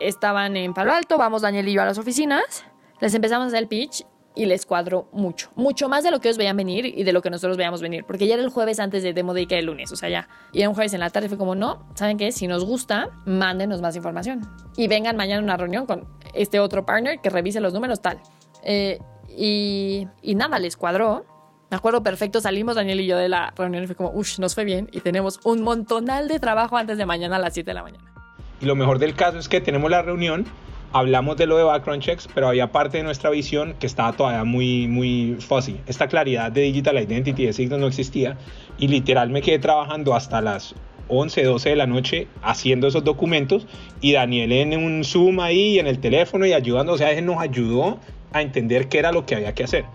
Estaban 0.00 0.56
en 0.56 0.72
Palo 0.72 0.92
Alto, 0.92 1.18
vamos 1.18 1.42
Daniel 1.42 1.68
y 1.68 1.74
yo 1.74 1.82
a 1.82 1.84
las 1.84 1.98
oficinas, 1.98 2.64
les 3.00 3.14
empezamos 3.14 3.44
a 3.44 3.46
hacer 3.48 3.58
el 3.58 3.68
pitch 3.68 4.06
y 4.34 4.46
les 4.46 4.64
cuadró 4.64 5.10
mucho, 5.12 5.50
mucho 5.54 5.90
más 5.90 6.02
de 6.02 6.10
lo 6.10 6.18
que 6.20 6.28
ellos 6.28 6.38
veían 6.38 6.56
venir 6.56 6.86
y 6.86 7.04
de 7.04 7.12
lo 7.12 7.20
que 7.20 7.28
nosotros 7.28 7.58
veíamos 7.58 7.82
venir, 7.82 8.04
porque 8.06 8.26
ya 8.26 8.34
era 8.34 8.42
el 8.42 8.48
jueves 8.48 8.80
antes 8.80 9.02
de 9.02 9.12
Demo 9.12 9.34
Day 9.34 9.44
que 9.44 9.58
el 9.58 9.66
lunes, 9.66 9.92
o 9.92 9.96
sea, 9.96 10.08
ya. 10.08 10.28
Y 10.52 10.60
era 10.60 10.70
un 10.70 10.74
jueves 10.74 10.94
en 10.94 11.00
la 11.00 11.10
tarde, 11.10 11.28
fue 11.28 11.36
como, 11.36 11.54
no, 11.54 11.86
¿saben 11.94 12.16
qué? 12.16 12.32
Si 12.32 12.46
nos 12.46 12.64
gusta, 12.64 13.10
mándenos 13.26 13.82
más 13.82 13.94
información 13.96 14.50
y 14.78 14.88
vengan 14.88 15.14
mañana 15.14 15.40
a 15.40 15.44
una 15.44 15.56
reunión 15.58 15.84
con 15.84 16.08
este 16.32 16.58
otro 16.58 16.86
partner 16.86 17.20
que 17.20 17.28
revise 17.28 17.60
los 17.60 17.74
números, 17.74 18.00
tal. 18.00 18.18
Eh, 18.62 18.98
y, 19.28 20.08
y 20.22 20.34
nada, 20.36 20.58
les 20.58 20.78
cuadró. 20.78 21.26
Me 21.74 21.78
acuerdo 21.78 22.04
perfecto, 22.04 22.40
salimos 22.40 22.76
Daniel 22.76 23.00
y 23.00 23.06
yo 23.06 23.18
de 23.18 23.28
la 23.28 23.52
reunión 23.56 23.82
y 23.82 23.88
fue 23.88 23.96
como, 23.96 24.10
uff, 24.10 24.38
nos 24.38 24.54
fue 24.54 24.62
bien 24.62 24.88
y 24.92 25.00
tenemos 25.00 25.40
un 25.42 25.60
montonal 25.62 26.28
de 26.28 26.38
trabajo 26.38 26.76
antes 26.76 26.98
de 26.98 27.04
mañana 27.04 27.34
a 27.34 27.40
las 27.40 27.52
7 27.52 27.68
de 27.68 27.74
la 27.74 27.82
mañana. 27.82 28.04
Y 28.60 28.66
lo 28.66 28.76
mejor 28.76 29.00
del 29.00 29.16
caso 29.16 29.40
es 29.40 29.48
que 29.48 29.60
tenemos 29.60 29.90
la 29.90 30.00
reunión 30.00 30.46
hablamos 30.92 31.36
de 31.36 31.48
lo 31.48 31.56
de 31.56 31.64
background 31.64 32.00
checks, 32.00 32.28
pero 32.32 32.46
había 32.46 32.70
parte 32.70 32.98
de 32.98 33.02
nuestra 33.02 33.28
visión 33.30 33.74
que 33.80 33.88
estaba 33.88 34.12
todavía 34.12 34.44
muy, 34.44 34.86
muy 34.86 35.36
fuzzy. 35.40 35.80
Esta 35.88 36.06
claridad 36.06 36.52
de 36.52 36.60
digital 36.60 36.96
identity 36.96 37.46
de 37.46 37.52
signos 37.52 37.80
no 37.80 37.88
existía 37.88 38.38
y 38.78 38.86
literal 38.86 39.30
me 39.30 39.42
quedé 39.42 39.58
trabajando 39.58 40.14
hasta 40.14 40.40
las 40.40 40.76
11, 41.08 41.42
12 41.42 41.70
de 41.70 41.74
la 41.74 41.88
noche 41.88 42.28
haciendo 42.40 42.86
esos 42.86 43.02
documentos 43.02 43.66
y 44.00 44.12
Daniel 44.12 44.52
en 44.52 44.78
un 44.78 45.02
Zoom 45.02 45.40
ahí 45.40 45.80
en 45.80 45.88
el 45.88 45.98
teléfono 45.98 46.46
y 46.46 46.52
ayudando, 46.52 46.92
o 46.92 46.98
sea, 46.98 47.10
él 47.10 47.26
nos 47.26 47.40
ayudó 47.40 47.98
a 48.32 48.42
entender 48.42 48.88
qué 48.88 49.00
era 49.00 49.10
lo 49.10 49.26
que 49.26 49.34
había 49.34 49.52
que 49.54 49.64
hacer. 49.64 49.86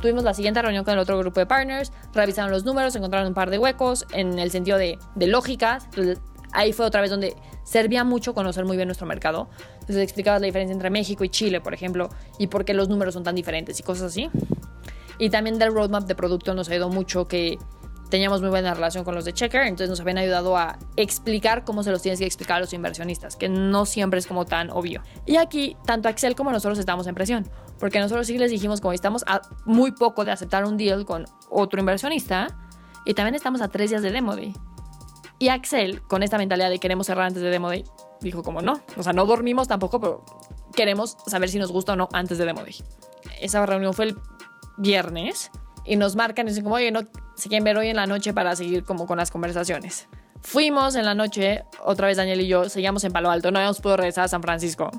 Tuvimos 0.00 0.24
la 0.24 0.34
siguiente 0.34 0.60
reunión 0.62 0.84
con 0.84 0.94
el 0.94 1.00
otro 1.00 1.18
grupo 1.18 1.40
de 1.40 1.46
partners, 1.46 1.92
revisaron 2.12 2.50
los 2.50 2.64
números, 2.64 2.96
encontraron 2.96 3.28
un 3.28 3.34
par 3.34 3.50
de 3.50 3.58
huecos 3.58 4.06
en 4.12 4.38
el 4.38 4.50
sentido 4.50 4.78
de, 4.78 4.98
de 5.14 5.26
lógicas. 5.26 5.86
Ahí 6.52 6.72
fue 6.72 6.86
otra 6.86 7.00
vez 7.00 7.10
donde 7.10 7.36
servía 7.62 8.02
mucho 8.02 8.34
conocer 8.34 8.64
muy 8.64 8.76
bien 8.76 8.88
nuestro 8.88 9.06
mercado. 9.06 9.48
Entonces 9.74 9.98
explicabas 9.98 10.40
la 10.40 10.46
diferencia 10.46 10.72
entre 10.72 10.90
México 10.90 11.22
y 11.24 11.28
Chile, 11.28 11.60
por 11.60 11.74
ejemplo, 11.74 12.08
y 12.38 12.48
por 12.48 12.64
qué 12.64 12.74
los 12.74 12.88
números 12.88 13.14
son 13.14 13.22
tan 13.22 13.34
diferentes 13.34 13.78
y 13.78 13.82
cosas 13.82 14.06
así. 14.06 14.30
Y 15.18 15.30
también 15.30 15.58
del 15.58 15.72
roadmap 15.72 16.04
de 16.04 16.14
producto 16.14 16.54
nos 16.54 16.68
ayudó 16.68 16.88
mucho 16.88 17.28
que 17.28 17.58
teníamos 18.10 18.40
muy 18.40 18.50
buena 18.50 18.74
relación 18.74 19.04
con 19.04 19.14
los 19.14 19.24
de 19.24 19.32
Checker, 19.32 19.62
entonces 19.62 19.88
nos 19.88 20.00
habían 20.00 20.18
ayudado 20.18 20.56
a 20.56 20.78
explicar 20.96 21.64
cómo 21.64 21.82
se 21.82 21.90
los 21.90 22.02
tienes 22.02 22.18
que 22.18 22.26
explicar 22.26 22.56
a 22.56 22.60
los 22.60 22.72
inversionistas, 22.72 23.36
que 23.36 23.48
no 23.48 23.86
siempre 23.86 24.18
es 24.18 24.26
como 24.26 24.44
tan 24.44 24.70
obvio. 24.70 25.02
Y 25.26 25.36
aquí, 25.36 25.76
tanto 25.86 26.08
Axel 26.08 26.34
como 26.34 26.50
nosotros 26.50 26.78
estamos 26.78 27.06
en 27.06 27.14
presión, 27.14 27.48
porque 27.80 27.98
nosotros 27.98 28.26
sí 28.26 28.38
les 28.38 28.50
dijimos 28.50 28.80
como 28.80 28.92
estamos 28.92 29.24
a 29.26 29.40
muy 29.64 29.90
poco 29.90 30.24
de 30.24 30.30
aceptar 30.30 30.64
un 30.64 30.76
deal 30.76 31.04
con 31.04 31.24
otro 31.48 31.80
inversionista, 31.80 32.56
y 33.04 33.14
también 33.14 33.34
estamos 33.34 33.62
a 33.62 33.68
tres 33.68 33.90
días 33.90 34.02
de 34.02 34.10
Demo 34.12 34.36
Day. 34.36 34.54
Y 35.38 35.48
Axel, 35.48 36.02
con 36.02 36.22
esta 36.22 36.36
mentalidad 36.36 36.68
de 36.68 36.78
queremos 36.78 37.06
cerrar 37.06 37.26
antes 37.26 37.42
de 37.42 37.48
Demo 37.48 37.68
Day, 37.68 37.84
dijo 38.20 38.42
como 38.42 38.60
no, 38.60 38.80
o 38.96 39.02
sea, 39.02 39.14
no 39.14 39.24
dormimos 39.24 39.66
tampoco, 39.66 39.98
pero 39.98 40.24
queremos 40.74 41.16
saber 41.26 41.48
si 41.48 41.58
nos 41.58 41.72
gusta 41.72 41.94
o 41.94 41.96
no 41.96 42.08
antes 42.12 42.36
de 42.36 42.44
Demo 42.44 42.60
Day. 42.60 42.76
Esa 43.40 43.64
reunión 43.64 43.94
fue 43.94 44.06
el 44.06 44.16
viernes 44.76 45.50
y 45.86 45.96
nos 45.96 46.14
marcan 46.14 46.46
y 46.46 46.50
dicen 46.50 46.64
como, 46.64 46.76
oye, 46.76 46.90
no 46.90 47.00
se 47.34 47.48
quieren 47.48 47.64
ver 47.64 47.78
hoy 47.78 47.88
en 47.88 47.96
la 47.96 48.06
noche 48.06 48.34
para 48.34 48.54
seguir 48.54 48.84
como 48.84 49.06
con 49.06 49.16
las 49.16 49.30
conversaciones. 49.30 50.08
Fuimos 50.42 50.94
en 50.94 51.04
la 51.04 51.14
noche, 51.14 51.64
otra 51.84 52.06
vez 52.06 52.18
Daniel 52.18 52.40
y 52.42 52.48
yo, 52.48 52.68
seguíamos 52.68 53.04
en 53.04 53.12
Palo 53.12 53.30
Alto, 53.30 53.50
no 53.50 53.58
habíamos 53.58 53.80
podido 53.80 53.98
regresar 53.98 54.24
a 54.24 54.28
San 54.28 54.42
Francisco. 54.42 54.90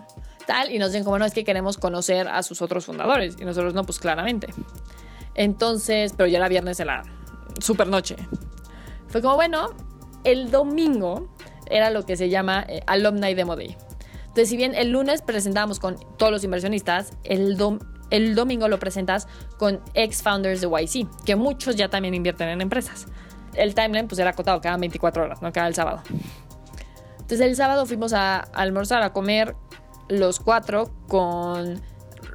Tal, 0.51 0.69
y 0.69 0.79
nos 0.79 0.91
dicen 0.91 1.05
como, 1.05 1.17
no, 1.17 1.23
es 1.23 1.33
que 1.33 1.45
queremos 1.45 1.77
conocer 1.77 2.27
a 2.27 2.43
sus 2.43 2.61
otros 2.61 2.85
fundadores. 2.85 3.37
Y 3.39 3.45
nosotros 3.45 3.73
no, 3.73 3.85
pues 3.85 3.99
claramente. 3.99 4.53
Entonces, 5.33 6.13
pero 6.17 6.27
ya 6.27 6.39
era 6.39 6.49
viernes 6.49 6.77
en 6.81 6.87
la 6.87 7.03
super 7.61 7.87
noche. 7.87 8.17
Fue 9.07 9.21
como, 9.21 9.35
bueno, 9.35 9.69
el 10.25 10.51
domingo 10.51 11.33
era 11.69 11.89
lo 11.89 12.05
que 12.05 12.17
se 12.17 12.27
llama 12.27 12.65
eh, 12.67 12.81
Alumni 12.85 13.33
Demo 13.33 13.55
Day. 13.55 13.77
Entonces, 14.23 14.49
si 14.49 14.57
bien 14.57 14.75
el 14.75 14.89
lunes 14.89 15.21
presentábamos 15.21 15.79
con 15.79 15.95
todos 16.17 16.33
los 16.33 16.43
inversionistas, 16.43 17.13
el, 17.23 17.55
dom 17.55 17.79
el 18.09 18.35
domingo 18.35 18.67
lo 18.67 18.77
presentas 18.77 19.29
con 19.57 19.79
ex-founders 19.93 20.59
de 20.59 20.67
YC, 20.67 21.07
que 21.23 21.37
muchos 21.37 21.77
ya 21.77 21.87
también 21.87 22.13
invierten 22.13 22.49
en 22.49 22.59
empresas. 22.59 23.07
El 23.53 23.73
timeline 23.73 24.09
pues 24.09 24.19
era 24.19 24.31
acotado, 24.31 24.59
cada 24.59 24.75
24 24.75 25.23
horas, 25.23 25.41
no 25.41 25.53
cada 25.53 25.69
el 25.69 25.75
sábado. 25.75 26.03
Entonces 27.31 27.47
el 27.47 27.55
sábado 27.55 27.85
fuimos 27.85 28.11
a, 28.11 28.39
almorzar, 28.39 29.01
a 29.03 29.13
comer 29.13 29.55
los 30.11 30.39
cuatro 30.39 30.91
con 31.07 31.81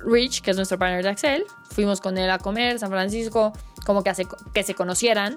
Rich, 0.05 0.43
que 0.43 0.51
es 0.51 0.57
nuestro 0.57 0.79
partner 0.79 1.03
de 1.03 1.11
Axel. 1.11 1.45
Fuimos 1.71 2.01
con 2.01 2.19
él 2.19 2.31
a 2.31 2.39
comer, 2.39 2.79
San 2.79 2.91
Francisco, 2.91 3.53
como 3.85 4.03
que, 4.03 4.11
hace, 4.11 4.27
que 4.53 4.63
se 4.63 4.75
conocieran. 4.75 5.37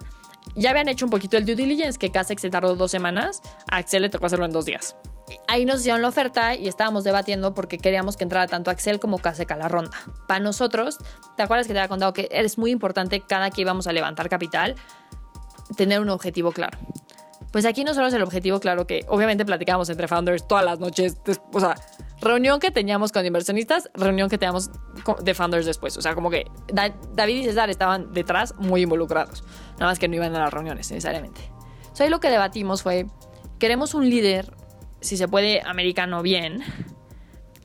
Ya 0.55 0.71
habían 0.71 0.87
hecho 0.87 1.05
un 1.05 1.11
poquito 1.11 1.37
el 1.37 1.45
due 1.45 1.55
diligence, 1.55 1.99
que 1.99 2.11
casi 2.11 2.35
se 2.35 2.49
tardó 2.49 2.75
dos 2.75 2.91
semanas. 2.91 3.41
A 3.69 3.77
Axel 3.77 4.01
le 4.01 4.09
tocó 4.09 4.25
hacerlo 4.25 4.45
en 4.45 4.51
dos 4.51 4.65
días 4.65 4.95
ahí 5.47 5.65
nos 5.65 5.81
hicieron 5.81 6.01
la 6.01 6.07
oferta 6.07 6.55
y 6.55 6.67
estábamos 6.67 7.03
debatiendo 7.03 7.53
porque 7.53 7.77
queríamos 7.77 8.17
que 8.17 8.23
entrara 8.23 8.47
tanto 8.47 8.71
Axel 8.71 8.99
como 8.99 9.19
Caseca 9.19 9.55
a 9.55 9.57
la 9.57 9.67
ronda. 9.67 9.97
Para 10.27 10.39
nosotros, 10.39 10.97
¿te 11.35 11.43
acuerdas 11.43 11.67
que 11.67 11.73
te 11.73 11.79
había 11.79 11.89
contado 11.89 12.13
que 12.13 12.29
es 12.31 12.57
muy 12.57 12.71
importante 12.71 13.21
cada 13.21 13.49
que 13.49 13.61
íbamos 13.61 13.87
a 13.87 13.93
levantar 13.93 14.29
capital 14.29 14.75
tener 15.75 15.99
un 15.99 16.09
objetivo 16.09 16.51
claro? 16.51 16.77
Pues 17.51 17.65
aquí 17.65 17.83
no 17.83 17.93
solo 17.93 18.07
es 18.07 18.13
el 18.13 18.21
objetivo 18.21 18.59
claro 18.59 18.85
que 18.85 19.05
obviamente 19.07 19.45
platicábamos 19.45 19.89
entre 19.89 20.07
founders 20.07 20.47
todas 20.47 20.63
las 20.63 20.79
noches, 20.79 21.17
o 21.51 21.59
sea, 21.59 21.75
reunión 22.21 22.59
que 22.59 22.71
teníamos 22.71 23.11
con 23.11 23.25
inversionistas, 23.25 23.89
reunión 23.93 24.29
que 24.29 24.37
teníamos 24.37 24.69
de 25.21 25.33
founders 25.33 25.65
después, 25.65 25.97
o 25.97 26.01
sea, 26.01 26.15
como 26.15 26.29
que 26.29 26.45
David 27.13 27.35
y 27.35 27.43
César 27.45 27.69
estaban 27.69 28.13
detrás 28.13 28.55
muy 28.57 28.81
involucrados, 28.81 29.43
nada 29.73 29.87
más 29.87 29.99
que 29.99 30.07
no 30.07 30.15
iban 30.15 30.35
a 30.35 30.39
las 30.39 30.53
reuniones 30.53 30.89
necesariamente. 30.91 31.41
O 31.97 32.03
ahí 32.03 32.09
lo 32.09 32.19
que 32.19 32.29
debatimos 32.29 32.81
fue, 32.81 33.07
queremos 33.59 33.93
un 33.93 34.09
líder 34.09 34.53
si 35.01 35.17
se 35.17 35.27
puede, 35.27 35.61
americano 35.61 36.21
bien, 36.21 36.61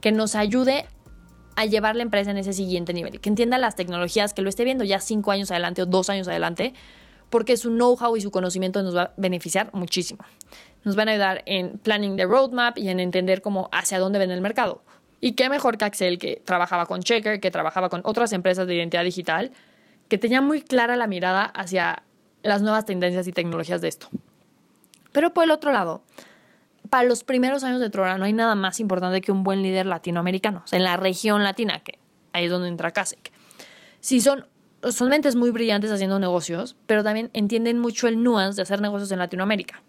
que 0.01 0.13
nos 0.13 0.35
ayude 0.35 0.87
a 1.57 1.67
llevar 1.67 1.97
la 1.97 2.03
empresa 2.03 2.31
en 2.31 2.39
ese 2.39 2.53
siguiente 2.53 2.93
nivel, 2.93 3.21
que 3.21 3.29
entienda 3.29 3.59
las 3.59 3.77
tecnologías, 3.77 4.35
que 4.35 4.43
lo 4.43 4.49
esté 4.49 4.65
viendo 4.65 4.85
ya 4.85 5.01
cinco 5.01 5.31
años 5.31 5.51
adelante 5.51 5.83
o 5.83 5.87
dos 5.87 6.11
años 6.11 6.29
adelante, 6.29 6.75
porque 7.31 7.57
su 7.57 7.71
know-how 7.71 8.17
y 8.17 8.21
su 8.21 8.31
conocimiento 8.31 8.83
nos 8.83 8.97
va 8.97 9.03
a 9.03 9.15
beneficiar 9.17 9.71
muchísimo. 9.73 10.25
Nos 10.85 10.97
van 10.97 11.09
a 11.09 11.12
ayudar 11.12 11.43
en 11.47 11.78
planning 11.78 12.16
the 12.16 12.26
roadmap 12.26 12.78
y 12.78 12.89
en 12.89 13.01
entender 13.01 13.43
cómo 13.43 13.68
hacia 13.72 13.99
dónde 13.99 14.18
ven 14.18 14.30
el 14.30 14.41
mercado. 14.41 14.82
Y 15.20 15.32
qué 15.32 15.49
mejor 15.49 15.78
que 15.78 15.87
Axel, 15.87 16.18
que 16.18 16.43
trabajaba 16.45 16.87
con 16.87 17.03
Checker, 17.03 17.41
que 17.41 17.51
trabajaba 17.51 17.89
con 17.89 18.03
otras 18.05 18.32
empresas 18.32 18.66
de 18.66 18.74
identidad 18.74 19.05
digital, 19.05 19.53
que 20.09 20.18
tenía 20.18 20.43
muy 20.43 20.61
clara 20.61 20.97
la 20.97 21.07
mirada 21.07 21.45
hacia 21.45 22.03
las 22.43 22.61
nuevas 22.61 22.85
tendencias 22.85 23.26
y 23.26 23.32
tecnologías 23.32 23.80
de 23.80 23.89
esto. 23.89 24.09
Pero 25.12 25.32
por 25.32 25.45
el 25.45 25.51
otro 25.51 25.72
lado, 25.72 26.03
para 26.91 27.09
los 27.09 27.24
primeros 27.24 27.64
años 27.64 27.80
de 27.80 27.89
Trora 27.89 28.18
no 28.18 28.24
hay 28.24 28.32
nada 28.32 28.55
más 28.55 28.80
importante 28.80 29.20
que 29.20 29.32
un 29.32 29.45
buen 29.45 29.62
líder 29.62 29.87
latinoamericano, 29.87 30.62
en 30.70 30.82
la 30.85 30.97
región 30.97 31.43
latina, 31.43 31.80
que 31.80 31.99
ahí 32.32 32.45
es 32.45 32.51
donde 32.51 32.68
entra 32.68 32.91
Kasek. 32.91 33.32
Sí, 34.01 34.20
son, 34.20 34.47
son 34.91 35.09
mentes 35.09 35.37
muy 35.37 35.51
brillantes 35.51 35.91
haciendo 35.91 36.18
negocios, 36.18 36.76
pero 36.87 37.03
también 37.03 37.30
entienden 37.32 37.78
mucho 37.78 38.09
el 38.09 38.22
nuance 38.22 38.57
de 38.57 38.62
hacer 38.62 38.82
negocios 38.82 39.11
en 39.12 39.20
Latinoamérica. 39.20 39.82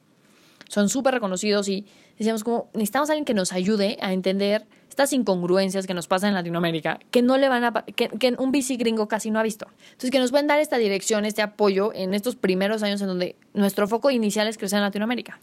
Son 0.76 0.90
súper 0.90 1.14
reconocidos 1.14 1.70
y 1.70 1.86
decíamos 2.18 2.44
como, 2.44 2.70
necesitamos 2.74 3.10
a 3.10 3.14
alguien 3.14 3.24
que 3.24 3.34
nos 3.34 3.54
ayude 3.54 3.98
a 4.02 4.12
entender 4.12 4.66
estas 4.90 5.14
incongruencias 5.14 5.88
que 5.88 5.94
nos 5.94 6.08
pasan 6.08 6.32
en 6.32 6.36
Latinoamérica, 6.36 7.00
que 7.12 7.22
no 7.22 7.38
le 7.38 7.48
van 7.48 7.64
a, 7.64 7.86
que, 7.86 8.36
un 8.38 8.52
VC 8.52 8.76
gringo 8.76 9.08
casi 9.08 9.32
no 9.32 9.40
ha 9.40 9.44
visto. 9.44 9.68
Entonces, 9.92 10.12
que 10.12 10.20
nos 10.20 10.32
pueden 10.32 10.48
dar 10.48 10.60
esta 10.60 10.78
dirección, 10.78 11.24
este 11.24 11.42
apoyo 11.42 11.94
en 11.94 12.14
estos 12.14 12.36
primeros 12.36 12.84
años 12.84 13.00
en 13.00 13.08
donde 13.08 13.38
nuestro 13.54 13.88
foco 13.88 14.12
inicial 14.12 14.50
es 14.50 14.58
crecer 14.58 14.76
en 14.76 14.84
Latinoamérica 14.84 15.40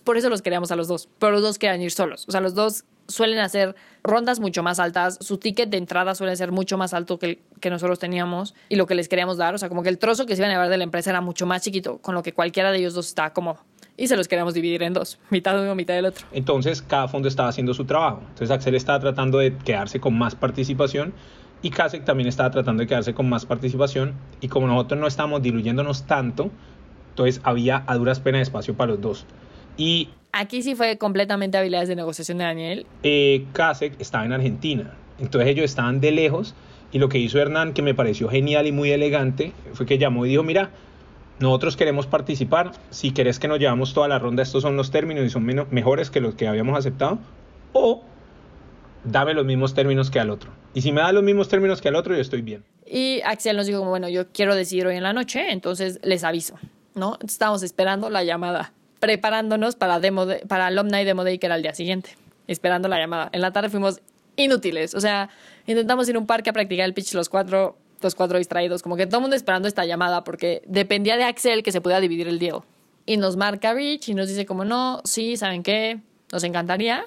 por 0.00 0.16
eso 0.16 0.28
los 0.28 0.42
queríamos 0.42 0.70
a 0.70 0.76
los 0.76 0.88
dos, 0.88 1.08
pero 1.18 1.32
los 1.32 1.42
dos 1.42 1.58
querían 1.58 1.80
ir 1.80 1.90
solos. 1.90 2.26
O 2.28 2.32
sea, 2.32 2.40
los 2.40 2.54
dos 2.54 2.84
suelen 3.08 3.38
hacer 3.38 3.76
rondas 4.02 4.40
mucho 4.40 4.62
más 4.62 4.78
altas, 4.78 5.18
su 5.20 5.38
ticket 5.38 5.70
de 5.70 5.78
entrada 5.78 6.14
suele 6.14 6.34
ser 6.36 6.52
mucho 6.52 6.76
más 6.76 6.92
alto 6.92 7.18
que, 7.18 7.40
que 7.60 7.70
nosotros 7.70 7.98
teníamos 7.98 8.54
y 8.68 8.76
lo 8.76 8.86
que 8.86 8.94
les 8.94 9.08
queríamos 9.08 9.36
dar, 9.36 9.54
o 9.54 9.58
sea, 9.58 9.68
como 9.68 9.82
que 9.82 9.88
el 9.88 9.98
trozo 9.98 10.26
que 10.26 10.34
se 10.34 10.42
iban 10.42 10.50
a 10.50 10.54
llevar 10.54 10.68
de 10.68 10.76
la 10.76 10.84
empresa 10.84 11.10
era 11.10 11.20
mucho 11.20 11.46
más 11.46 11.62
chiquito, 11.62 11.98
con 11.98 12.14
lo 12.14 12.22
que 12.22 12.32
cualquiera 12.32 12.72
de 12.72 12.78
ellos 12.78 12.94
dos 12.94 13.06
estaba 13.06 13.32
cómodo. 13.32 13.60
Y 13.96 14.08
se 14.08 14.16
los 14.16 14.28
queríamos 14.28 14.54
dividir 14.54 14.82
en 14.82 14.92
dos, 14.92 15.18
mitad 15.30 15.54
de 15.54 15.62
uno, 15.62 15.74
mitad 15.74 15.94
del 15.94 16.06
otro. 16.06 16.26
Entonces, 16.32 16.82
cada 16.82 17.08
fondo 17.08 17.28
estaba 17.28 17.48
haciendo 17.48 17.72
su 17.74 17.84
trabajo. 17.84 18.20
Entonces, 18.20 18.50
Axel 18.50 18.74
estaba 18.74 19.00
tratando 19.00 19.38
de 19.38 19.56
quedarse 19.56 20.00
con 20.00 20.16
más 20.18 20.34
participación 20.34 21.14
y 21.62 21.70
Kasek 21.70 22.04
también 22.04 22.28
estaba 22.28 22.50
tratando 22.50 22.82
de 22.82 22.86
quedarse 22.86 23.14
con 23.14 23.28
más 23.28 23.46
participación. 23.46 24.14
Y 24.40 24.48
como 24.48 24.66
nosotros 24.66 25.00
no 25.00 25.06
estábamos 25.06 25.42
diluyéndonos 25.42 26.06
tanto, 26.06 26.50
entonces 27.10 27.40
había 27.44 27.82
a 27.86 27.96
duras 27.96 28.20
penas 28.20 28.42
espacio 28.42 28.74
para 28.76 28.92
los 28.92 29.00
dos. 29.00 29.26
Y 29.76 30.10
aquí 30.32 30.62
sí 30.62 30.74
fue 30.74 30.98
completamente 30.98 31.56
habilidades 31.56 31.88
de 31.88 31.96
negociación 31.96 32.38
de 32.38 32.44
Daniel. 32.44 32.86
Eh, 33.02 33.46
Kasek 33.52 34.00
estaba 34.00 34.24
en 34.26 34.32
Argentina, 34.32 34.94
entonces 35.18 35.50
ellos 35.50 35.64
estaban 35.64 36.00
de 36.00 36.12
lejos 36.12 36.54
y 36.92 36.98
lo 36.98 37.08
que 37.08 37.18
hizo 37.18 37.38
Hernán, 37.38 37.72
que 37.72 37.82
me 37.82 37.94
pareció 37.94 38.28
genial 38.28 38.66
y 38.66 38.72
muy 38.72 38.90
elegante, 38.90 39.52
fue 39.72 39.86
que 39.86 39.98
llamó 39.98 40.24
y 40.24 40.30
dijo, 40.30 40.42
mira, 40.42 40.70
nosotros 41.38 41.76
queremos 41.76 42.06
participar, 42.06 42.72
si 42.90 43.12
querés 43.12 43.38
que 43.38 43.48
nos 43.48 43.58
llevamos 43.58 43.92
toda 43.92 44.08
la 44.08 44.18
ronda, 44.18 44.42
estos 44.42 44.62
son 44.62 44.76
los 44.76 44.90
términos 44.90 45.24
y 45.24 45.30
son 45.30 45.44
mejores 45.70 46.10
que 46.10 46.20
los 46.20 46.34
que 46.34 46.48
habíamos 46.48 46.78
aceptado, 46.78 47.18
o 47.72 48.02
dame 49.04 49.34
los 49.34 49.44
mismos 49.44 49.74
términos 49.74 50.10
que 50.10 50.20
al 50.20 50.30
otro. 50.30 50.50
Y 50.74 50.82
si 50.82 50.92
me 50.92 51.00
da 51.00 51.12
los 51.12 51.22
mismos 51.22 51.48
términos 51.48 51.80
que 51.80 51.88
al 51.88 51.96
otro, 51.96 52.14
yo 52.14 52.20
estoy 52.20 52.42
bien. 52.42 52.64
Y 52.86 53.20
Axel 53.24 53.56
nos 53.56 53.66
dijo, 53.66 53.84
bueno, 53.84 54.08
yo 54.08 54.28
quiero 54.32 54.54
decidir 54.54 54.86
hoy 54.86 54.96
en 54.96 55.02
la 55.02 55.12
noche, 55.12 55.50
entonces 55.50 55.98
les 56.02 56.24
aviso, 56.24 56.58
¿no? 56.94 57.18
Estamos 57.22 57.62
esperando 57.62 58.10
la 58.10 58.24
llamada 58.24 58.72
preparándonos 59.00 59.76
para, 59.76 60.00
demo 60.00 60.26
para 60.48 60.66
Alumni 60.66 61.04
Demo 61.04 61.24
Day, 61.24 61.38
que 61.38 61.46
era 61.46 61.56
el 61.56 61.62
día 61.62 61.74
siguiente, 61.74 62.16
esperando 62.46 62.88
la 62.88 62.98
llamada. 62.98 63.28
En 63.32 63.40
la 63.40 63.52
tarde 63.52 63.68
fuimos 63.68 64.00
inútiles, 64.36 64.94
o 64.94 65.00
sea, 65.00 65.30
intentamos 65.66 66.08
ir 66.08 66.16
a 66.16 66.18
un 66.18 66.26
parque 66.26 66.50
a 66.50 66.52
practicar 66.52 66.84
el 66.86 66.94
pitch 66.94 67.14
los 67.14 67.28
cuatro, 67.28 67.76
los 68.00 68.14
cuatro 68.14 68.38
distraídos, 68.38 68.82
como 68.82 68.96
que 68.96 69.06
todo 69.06 69.18
el 69.18 69.22
mundo 69.22 69.36
esperando 69.36 69.68
esta 69.68 69.84
llamada, 69.84 70.24
porque 70.24 70.62
dependía 70.66 71.16
de 71.16 71.24
Axel 71.24 71.62
que 71.62 71.72
se 71.72 71.80
pudiera 71.80 72.00
dividir 72.00 72.28
el 72.28 72.38
deal. 72.38 72.60
Y 73.06 73.16
nos 73.16 73.36
marca 73.36 73.72
Rich 73.72 74.08
y 74.08 74.14
nos 74.14 74.28
dice 74.28 74.46
como, 74.46 74.64
no, 74.64 75.00
sí, 75.04 75.36
¿saben 75.36 75.62
qué? 75.62 76.00
Nos 76.32 76.42
encantaría, 76.44 77.04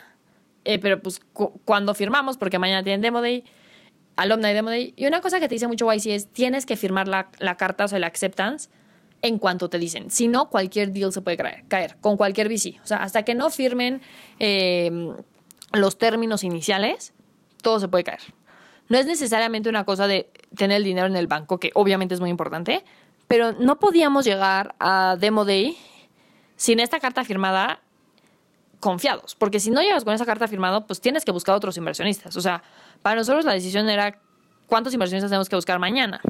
eh, 0.65 0.79
pero 0.79 1.01
pues 1.01 1.21
cuando 1.65 1.93
firmamos, 1.93 2.37
porque 2.37 2.59
mañana 2.59 2.83
tienen 2.83 3.01
Demo 3.01 3.21
Day, 3.21 3.43
Alumni 4.15 4.53
Demo 4.53 4.69
Day, 4.69 4.93
y 4.95 5.07
una 5.07 5.21
cosa 5.21 5.39
que 5.39 5.47
te 5.47 5.55
dice 5.55 5.67
mucho 5.67 5.91
YC 5.91 6.07
es, 6.07 6.27
tienes 6.27 6.65
que 6.65 6.77
firmar 6.77 7.07
la, 7.07 7.29
la 7.39 7.55
carta, 7.55 7.85
o 7.85 7.87
sea, 7.87 7.99
la 7.99 8.07
acceptance, 8.07 8.69
en 9.21 9.37
cuanto 9.37 9.69
te 9.69 9.77
dicen. 9.77 10.11
Si 10.11 10.27
no, 10.27 10.49
cualquier 10.49 10.91
deal 10.91 11.11
se 11.11 11.21
puede 11.21 11.37
caer, 11.37 11.97
con 12.01 12.17
cualquier 12.17 12.47
VC. 12.47 12.79
O 12.83 12.87
sea, 12.87 12.97
hasta 12.97 13.23
que 13.23 13.35
no 13.35 13.49
firmen 13.49 14.01
em, 14.39 15.13
los 15.73 15.97
términos 15.97 16.43
iniciales, 16.43 17.13
todo 17.61 17.79
se 17.79 17.87
puede 17.87 18.03
caer. 18.03 18.21
No 18.89 18.97
es 18.97 19.05
necesariamente 19.05 19.69
una 19.69 19.85
cosa 19.85 20.07
de 20.07 20.31
tener 20.55 20.77
el 20.77 20.83
dinero 20.83 21.07
en 21.07 21.15
el 21.15 21.27
banco, 21.27 21.59
que 21.59 21.71
obviamente 21.75 22.15
es 22.15 22.19
muy 22.19 22.29
importante, 22.29 22.83
pero 23.27 23.53
no 23.53 23.79
podíamos 23.79 24.25
llegar 24.25 24.75
a 24.79 25.15
Demo 25.19 25.45
Day 25.45 25.77
sin 26.55 26.79
esta 26.79 26.99
carta 26.99 27.23
firmada 27.23 27.81
confiados, 28.79 29.35
porque 29.35 29.59
si 29.59 29.71
no 29.71 29.81
llegas 29.81 30.03
con 30.03 30.13
esa 30.13 30.25
carta 30.25 30.47
firmada, 30.47 30.85
pues 30.87 31.01
tienes 31.01 31.25
que 31.25 31.31
buscar 31.31 31.55
otros 31.55 31.77
inversionistas. 31.77 32.35
O 32.35 32.41
sea, 32.41 32.63
para 33.01 33.17
nosotros 33.17 33.45
la 33.45 33.53
decisión 33.53 33.89
era 33.89 34.19
cuántos 34.67 34.93
inversionistas 34.93 35.29
tenemos 35.29 35.49
que 35.49 35.55
buscar 35.55 35.79
mañana. 35.79 36.21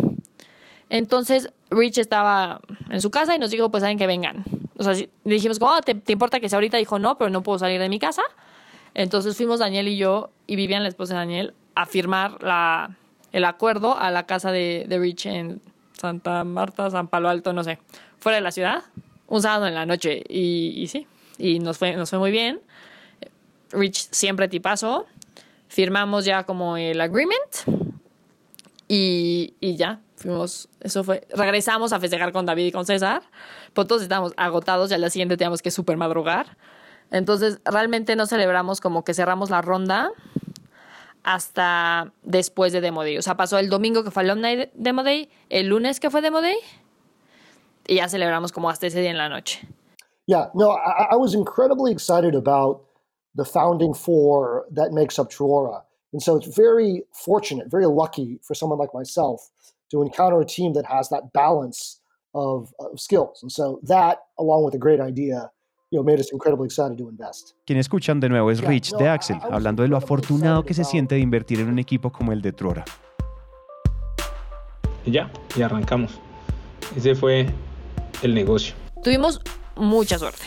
Entonces 0.89 1.51
Rich 1.70 1.99
estaba 1.99 2.60
en 2.89 3.01
su 3.01 3.12
casa 3.12 3.36
y 3.36 3.39
nos 3.39 3.51
dijo, 3.51 3.70
pues 3.70 3.82
saben 3.82 3.97
que 3.97 4.07
vengan. 4.07 4.43
O 4.78 4.84
sea, 4.84 4.93
dijimos, 5.24 5.60
como, 5.60 5.80
¿te, 5.82 5.93
¿te 5.93 6.12
importa 6.12 6.39
que 6.39 6.49
sea 6.49 6.57
ahorita? 6.57 6.78
Dijo, 6.78 6.99
no, 6.99 7.18
pero 7.18 7.30
no 7.30 7.43
puedo 7.43 7.60
salir 7.60 7.80
de 7.80 7.89
mi 7.89 7.99
casa. 7.99 8.24
Entonces 8.95 9.38
fuimos 9.38 9.60
Daniel 9.60 9.88
y 9.88 9.97
yo 9.97 10.32
y 10.47 10.55
Vivian, 10.55 10.82
la 10.82 10.89
esposa 10.89 11.14
de 11.14 11.20
Daniel, 11.20 11.53
a 11.82 11.86
firmar 11.86 12.43
la, 12.43 12.97
el 13.32 13.45
acuerdo 13.45 13.97
a 13.97 14.11
la 14.11 14.25
casa 14.25 14.51
de, 14.51 14.86
de 14.88 14.99
Rich 14.99 15.27
en 15.27 15.61
Santa 15.93 16.43
Marta, 16.43 16.89
San 16.89 17.07
Palo 17.07 17.30
Alto, 17.30 17.53
no 17.53 17.63
sé, 17.63 17.80
fuera 18.19 18.36
de 18.36 18.41
la 18.41 18.51
ciudad, 18.51 18.84
un 19.27 19.41
sábado 19.41 19.65
en 19.67 19.75
la 19.75 19.86
noche. 19.86 20.21
Y, 20.27 20.73
y 20.75 20.88
sí, 20.88 21.07
y 21.38 21.59
nos 21.59 21.77
fue, 21.77 21.95
nos 21.95 22.09
fue 22.09 22.19
muy 22.19 22.32
bien. 22.32 22.59
Rich 23.71 24.09
siempre 24.11 24.49
tipazo. 24.49 25.05
Firmamos 25.69 26.25
ya 26.25 26.43
como 26.43 26.77
el 26.77 26.99
agreement 26.99 27.86
y, 28.88 29.53
y 29.59 29.75
ya, 29.75 30.01
fuimos, 30.15 30.67
eso 30.82 31.03
fue, 31.03 31.27
regresamos 31.34 31.93
a 31.93 31.99
festejar 31.99 32.32
con 32.32 32.47
David 32.47 32.65
y 32.65 32.71
con 32.71 32.88
César, 32.88 33.21
pues 33.73 33.88
todos 33.88 34.01
estábamos 34.01 34.34
agotados 34.36 34.89
y 34.89 34.95
al 34.95 35.01
día 35.01 35.11
siguiente 35.11 35.38
teníamos 35.38 35.61
que 35.61 35.69
super 35.69 35.95
madrugar. 35.95 36.57
Entonces, 37.11 37.59
realmente 37.65 38.15
no 38.15 38.25
celebramos 38.25 38.82
como 38.82 39.03
que 39.03 39.13
cerramos 39.13 39.49
la 39.51 39.61
ronda 39.61 40.11
hasta 41.30 42.11
después 42.23 42.73
de 42.73 42.82
Demo 42.82 43.03
Day. 43.03 43.19
O 43.19 43.21
sea, 43.21 43.38
pasó 43.38 43.59
el 43.59 43.69
domingo 43.69 44.03
que 44.03 44.09
fue 44.09 44.23
Alumni 44.23 44.67
Demo 44.73 45.03
Day, 45.03 45.30
el 45.49 45.67
lunes 45.67 45.99
que 45.99 46.09
fue 46.09 46.23
Demo 46.23 46.41
Day, 46.41 46.57
y 47.88 47.97
ya 47.97 48.09
celebramos 48.09 48.51
como 48.51 48.67
hasta 48.67 48.88
ese 48.88 48.99
día 48.99 49.11
en 49.11 49.17
la 49.19 49.30
noche. 49.30 49.59
Yeah, 50.25 50.49
no, 50.55 50.71
I, 50.71 51.09
I 51.11 51.15
was 51.17 51.36
incredibly 51.36 51.91
excited 51.91 52.34
about 52.34 52.82
the 53.36 53.45
founding 53.45 53.93
four 53.93 54.65
that 54.71 54.91
makes 54.91 55.19
up 55.19 55.30
Truora. 55.30 55.84
And 56.13 56.19
so 56.19 56.36
it's 56.36 56.47
very 56.47 57.03
fortunate, 57.13 57.69
very 57.69 57.86
lucky 57.86 58.39
for 58.41 58.55
someone 58.55 58.80
like 58.80 58.95
myself 58.95 59.51
to 59.91 60.01
encounter 60.01 60.41
a 60.41 60.45
team 60.45 60.73
that 60.73 60.88
has 60.88 61.09
that 61.09 61.32
balance 61.32 61.99
of, 62.34 62.73
of 62.80 62.99
skills. 62.99 63.43
And 63.43 63.51
so 63.51 63.80
that, 63.84 64.17
along 64.39 64.65
with 64.65 64.73
a 64.73 64.80
great 64.80 64.99
idea, 64.99 65.51
you 65.91 65.97
know, 65.97 66.03
made 66.03 66.19
us 66.19 66.31
incredibly 66.31 66.65
excited 66.65 66.97
to 66.97 67.09
invest. 67.09 67.55
Quien 67.65 67.79
escuchan 67.79 68.19
de 68.19 68.29
nuevo 68.29 68.51
es 68.51 68.61
Rich 68.61 68.91
de 68.91 69.07
Axel, 69.07 69.37
hablando 69.49 69.83
de 69.83 69.89
lo 69.89 69.97
afortunado 69.97 70.63
que 70.63 70.73
se 70.73 70.83
siente 70.83 71.15
de 71.15 71.21
invertir 71.21 71.59
en 71.59 71.67
un 71.67 71.79
equipo 71.79 72.11
como 72.11 72.31
el 72.31 72.41
de 72.41 72.51
Truora. 72.53 72.85
Y 75.05 75.11
ya, 75.11 75.31
y 75.55 75.61
arrancamos. 75.61 76.19
Ese 76.95 77.15
fue 77.15 77.47
el 78.21 78.35
negocio. 78.35 78.75
Tuvimos 79.03 79.41
mucha 79.75 80.19
suerte. 80.19 80.45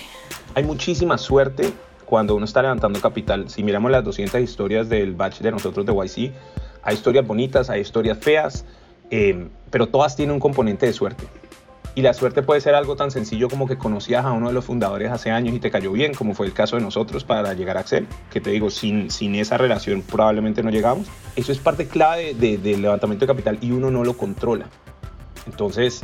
Hay 0.54 0.64
muchísima 0.64 1.18
suerte 1.18 1.72
cuando 2.04 2.36
uno 2.36 2.44
está 2.44 2.62
levantando 2.62 3.00
capital. 3.00 3.48
Si 3.48 3.62
miramos 3.62 3.90
las 3.90 4.04
200 4.04 4.40
historias 4.40 4.88
del 4.88 5.14
batch 5.14 5.40
de 5.40 5.50
nosotros 5.50 5.86
de 5.86 5.92
YC, 5.92 6.32
hay 6.82 6.94
historias 6.94 7.26
bonitas, 7.26 7.70
hay 7.70 7.80
historias 7.80 8.18
feas, 8.18 8.64
eh, 9.10 9.48
pero 9.70 9.88
todas 9.88 10.14
tienen 10.14 10.34
un 10.34 10.40
componente 10.40 10.86
de 10.86 10.92
suerte. 10.92 11.24
Y 11.94 12.02
la 12.02 12.14
suerte 12.14 12.42
puede 12.42 12.60
ser 12.60 12.74
algo 12.74 12.96
tan 12.96 13.10
sencillo 13.10 13.50
como 13.50 13.66
que 13.66 13.76
conocías 13.76 14.24
a 14.24 14.32
uno 14.32 14.48
de 14.48 14.54
los 14.54 14.64
fundadores 14.64 15.10
hace 15.10 15.30
años 15.30 15.54
y 15.54 15.60
te 15.60 15.70
cayó 15.70 15.92
bien, 15.92 16.14
como 16.14 16.34
fue 16.34 16.46
el 16.46 16.54
caso 16.54 16.76
de 16.76 16.82
nosotros 16.82 17.24
para 17.24 17.52
llegar 17.52 17.76
a 17.76 17.80
Axel, 17.80 18.06
que 18.30 18.40
te 18.40 18.50
digo, 18.50 18.70
sin, 18.70 19.10
sin 19.10 19.34
esa 19.34 19.58
relación 19.58 20.02
probablemente 20.02 20.62
no 20.62 20.70
llegamos. 20.70 21.08
Eso 21.36 21.52
es 21.52 21.58
parte 21.58 21.86
clave 21.86 22.34
de, 22.34 22.56
de, 22.56 22.58
del 22.58 22.82
levantamiento 22.82 23.26
de 23.26 23.32
capital 23.32 23.58
y 23.60 23.72
uno 23.72 23.90
no 23.90 24.04
lo 24.04 24.16
controla. 24.16 24.66
Entonces, 25.46 26.02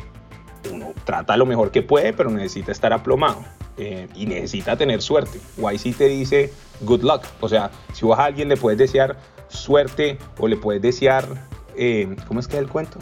uno 0.71 0.93
trata 1.05 1.37
lo 1.37 1.47
mejor 1.47 1.71
que 1.71 1.83
puede, 1.83 2.13
pero 2.13 2.31
necesita 2.31 2.73
estar 2.73 2.93
aplomado 2.93 3.45
eh, 3.77 4.09
y 4.15 4.27
necesita 4.27 4.77
tener 4.77 5.01
suerte. 5.03 5.41
YC 5.57 5.97
te 5.97 6.09
dice 6.09 6.53
good 6.81 7.03
luck, 7.03 7.23
o 7.41 7.49
sea, 7.49 7.71
si 7.93 8.05
vos 8.05 8.19
a 8.19 8.25
alguien 8.25 8.49
le 8.49 8.57
puedes 8.57 8.79
desear 8.79 9.17
suerte 9.49 10.19
o 10.39 10.49
le 10.49 10.57
puedes 10.57 10.83
desear, 10.83 11.27
eh, 11.77 12.15
¿cómo 12.27 12.41
es 12.41 12.49
que 12.49 12.57
es 12.57 12.63
el 12.63 12.69
cuento? 12.69 12.99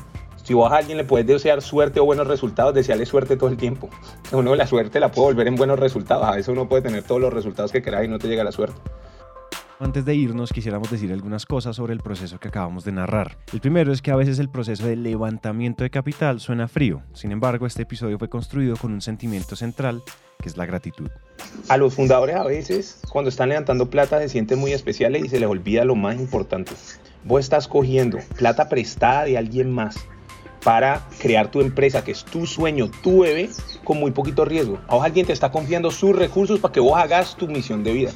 Si 0.46 0.54
vos 0.54 0.70
a 0.70 0.76
alguien 0.76 0.96
le 0.96 1.02
puedes 1.02 1.26
desear 1.26 1.60
suerte 1.60 1.98
o 1.98 2.04
buenos 2.04 2.28
resultados, 2.28 2.72
desearle 2.72 3.04
suerte 3.04 3.36
todo 3.36 3.50
el 3.50 3.56
tiempo. 3.56 3.90
Uno 4.30 4.54
la 4.54 4.64
suerte 4.68 5.00
la 5.00 5.10
puede 5.10 5.32
volver 5.32 5.48
en 5.48 5.56
buenos 5.56 5.76
resultados. 5.76 6.24
A 6.24 6.36
veces 6.36 6.46
uno 6.46 6.68
puede 6.68 6.82
tener 6.82 7.02
todos 7.02 7.20
los 7.20 7.32
resultados 7.32 7.72
que 7.72 7.82
quieras 7.82 8.04
y 8.04 8.08
no 8.08 8.20
te 8.20 8.28
llega 8.28 8.44
la 8.44 8.52
suerte. 8.52 8.80
Antes 9.80 10.04
de 10.04 10.14
irnos, 10.14 10.52
quisiéramos 10.52 10.88
decir 10.88 11.12
algunas 11.12 11.46
cosas 11.46 11.74
sobre 11.74 11.94
el 11.94 11.98
proceso 11.98 12.38
que 12.38 12.46
acabamos 12.46 12.84
de 12.84 12.92
narrar. 12.92 13.36
El 13.52 13.60
primero 13.60 13.92
es 13.92 14.00
que 14.00 14.12
a 14.12 14.16
veces 14.16 14.38
el 14.38 14.48
proceso 14.48 14.86
de 14.86 14.94
levantamiento 14.94 15.82
de 15.82 15.90
capital 15.90 16.38
suena 16.38 16.68
frío. 16.68 17.02
Sin 17.12 17.32
embargo, 17.32 17.66
este 17.66 17.82
episodio 17.82 18.16
fue 18.16 18.28
construido 18.28 18.76
con 18.76 18.92
un 18.92 19.00
sentimiento 19.00 19.56
central, 19.56 20.04
que 20.40 20.48
es 20.48 20.56
la 20.56 20.64
gratitud. 20.64 21.10
A 21.68 21.76
los 21.76 21.92
fundadores 21.92 22.36
a 22.36 22.44
veces, 22.44 23.00
cuando 23.10 23.30
están 23.30 23.48
levantando 23.48 23.90
plata, 23.90 24.20
se 24.20 24.28
sienten 24.28 24.60
muy 24.60 24.72
especiales 24.72 25.24
y 25.24 25.28
se 25.28 25.40
les 25.40 25.48
olvida 25.48 25.84
lo 25.84 25.96
más 25.96 26.14
importante. 26.20 26.70
Vos 27.24 27.40
estás 27.40 27.66
cogiendo 27.66 28.18
plata 28.38 28.68
prestada 28.68 29.24
de 29.24 29.38
alguien 29.38 29.72
más 29.72 29.96
para 30.66 31.06
crear 31.20 31.48
tu 31.48 31.60
empresa, 31.60 32.02
que 32.02 32.10
es 32.10 32.24
tu 32.24 32.44
sueño, 32.44 32.90
tu 33.00 33.20
bebé, 33.20 33.50
con 33.84 34.00
muy 34.00 34.10
poquito 34.10 34.44
riesgo. 34.44 34.80
A 34.88 34.96
vos 34.96 35.04
alguien 35.04 35.24
te 35.24 35.32
está 35.32 35.52
confiando 35.52 35.92
sus 35.92 36.16
recursos 36.16 36.58
para 36.58 36.72
que 36.72 36.80
vos 36.80 36.98
hagas 36.98 37.36
tu 37.36 37.46
misión 37.46 37.84
de 37.84 37.92
vida. 37.92 38.10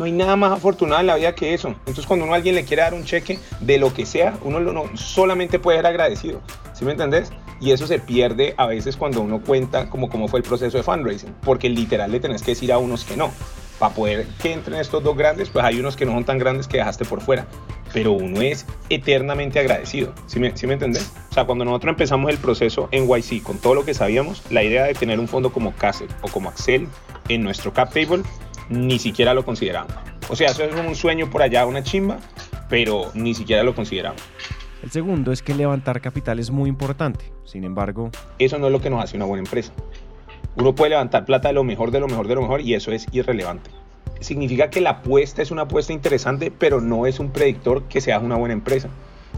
No 0.00 0.06
hay 0.06 0.10
nada 0.10 0.34
más 0.34 0.50
afortunado 0.50 1.00
en 1.00 1.06
la 1.06 1.14
vida 1.14 1.32
que 1.36 1.54
eso. 1.54 1.68
Entonces 1.68 2.04
cuando 2.04 2.24
uno 2.24 2.34
a 2.34 2.38
alguien 2.38 2.56
le 2.56 2.64
quiere 2.64 2.82
dar 2.82 2.92
un 2.92 3.04
cheque 3.04 3.38
de 3.60 3.78
lo 3.78 3.94
que 3.94 4.04
sea, 4.04 4.36
uno 4.42 4.58
no, 4.58 4.96
solamente 4.96 5.60
puede 5.60 5.78
ser 5.78 5.86
agradecido. 5.86 6.40
¿Sí 6.72 6.84
me 6.84 6.90
entendés? 6.90 7.30
Y 7.60 7.70
eso 7.70 7.86
se 7.86 8.00
pierde 8.00 8.54
a 8.56 8.66
veces 8.66 8.96
cuando 8.96 9.20
uno 9.20 9.40
cuenta 9.40 9.88
como 9.88 10.08
cómo 10.08 10.26
fue 10.26 10.40
el 10.40 10.44
proceso 10.44 10.76
de 10.76 10.82
fundraising. 10.82 11.32
Porque 11.44 11.68
literal 11.68 12.10
le 12.10 12.18
tenés 12.18 12.42
que 12.42 12.50
decir 12.50 12.72
a 12.72 12.78
unos 12.78 13.04
que 13.04 13.16
no. 13.16 13.30
Para 13.82 13.96
poder 13.96 14.28
que 14.40 14.52
entren 14.52 14.78
estos 14.78 15.02
dos 15.02 15.16
grandes, 15.16 15.50
pues 15.50 15.64
hay 15.64 15.80
unos 15.80 15.96
que 15.96 16.06
no 16.06 16.12
son 16.12 16.24
tan 16.24 16.38
grandes 16.38 16.68
que 16.68 16.76
dejaste 16.76 17.04
por 17.04 17.20
fuera 17.20 17.48
pero 17.92 18.12
uno 18.12 18.40
es 18.40 18.64
eternamente 18.88 19.58
agradecido. 19.58 20.14
¿Sí 20.26 20.38
me, 20.38 20.56
¿Sí 20.56 20.68
me 20.68 20.74
entendés? 20.74 21.12
O 21.30 21.34
sea, 21.34 21.44
cuando 21.44 21.64
nosotros 21.64 21.90
empezamos 21.90 22.30
el 22.30 22.38
proceso 22.38 22.88
en 22.92 23.08
YC 23.08 23.42
con 23.42 23.58
todo 23.58 23.74
lo 23.74 23.84
que 23.84 23.92
sabíamos, 23.92 24.40
la 24.50 24.62
idea 24.62 24.84
de 24.84 24.94
tener 24.94 25.20
un 25.20 25.26
fondo 25.26 25.52
como 25.52 25.72
Castle 25.74 26.06
o 26.22 26.28
como 26.28 26.48
Axel 26.48 26.88
en 27.28 27.42
nuestro 27.42 27.72
cap 27.72 27.92
table, 27.92 28.22
ni 28.68 29.00
siquiera 29.00 29.34
lo 29.34 29.44
consideramos. 29.44 29.92
O 30.28 30.36
sea, 30.36 30.52
eso 30.52 30.62
es 30.62 30.74
un 30.74 30.94
sueño 30.94 31.28
por 31.28 31.42
allá, 31.42 31.66
una 31.66 31.82
chimba, 31.82 32.18
pero 32.68 33.10
ni 33.14 33.34
siquiera 33.34 33.64
lo 33.64 33.74
consideramos. 33.74 34.22
El 34.82 34.90
segundo 34.90 35.30
es 35.32 35.42
que 35.42 35.54
levantar 35.54 36.00
capital 36.00 36.38
es 36.38 36.50
muy 36.50 36.68
importante. 36.68 37.32
Sin 37.44 37.64
embargo, 37.64 38.10
eso 38.38 38.58
no 38.58 38.66
es 38.66 38.72
lo 38.72 38.80
que 38.80 38.90
nos 38.90 39.04
hace 39.04 39.16
una 39.16 39.26
buena 39.26 39.44
empresa. 39.44 39.72
Uno 40.56 40.74
puede 40.74 40.90
levantar 40.90 41.24
plata 41.24 41.48
de 41.48 41.54
lo 41.54 41.64
mejor, 41.64 41.90
de 41.90 42.00
lo 42.00 42.08
mejor, 42.08 42.28
de 42.28 42.34
lo 42.34 42.42
mejor, 42.42 42.60
y 42.60 42.74
eso 42.74 42.92
es 42.92 43.06
irrelevante 43.12 43.70
significa 44.22 44.70
que 44.70 44.80
la 44.80 44.90
apuesta 44.90 45.42
es 45.42 45.50
una 45.50 45.62
apuesta 45.62 45.92
interesante, 45.92 46.50
pero 46.56 46.80
no 46.80 47.06
es 47.06 47.18
un 47.20 47.30
predictor 47.30 47.82
que 47.84 48.00
sea 48.00 48.18
una 48.18 48.36
buena 48.36 48.54
empresa. 48.54 48.88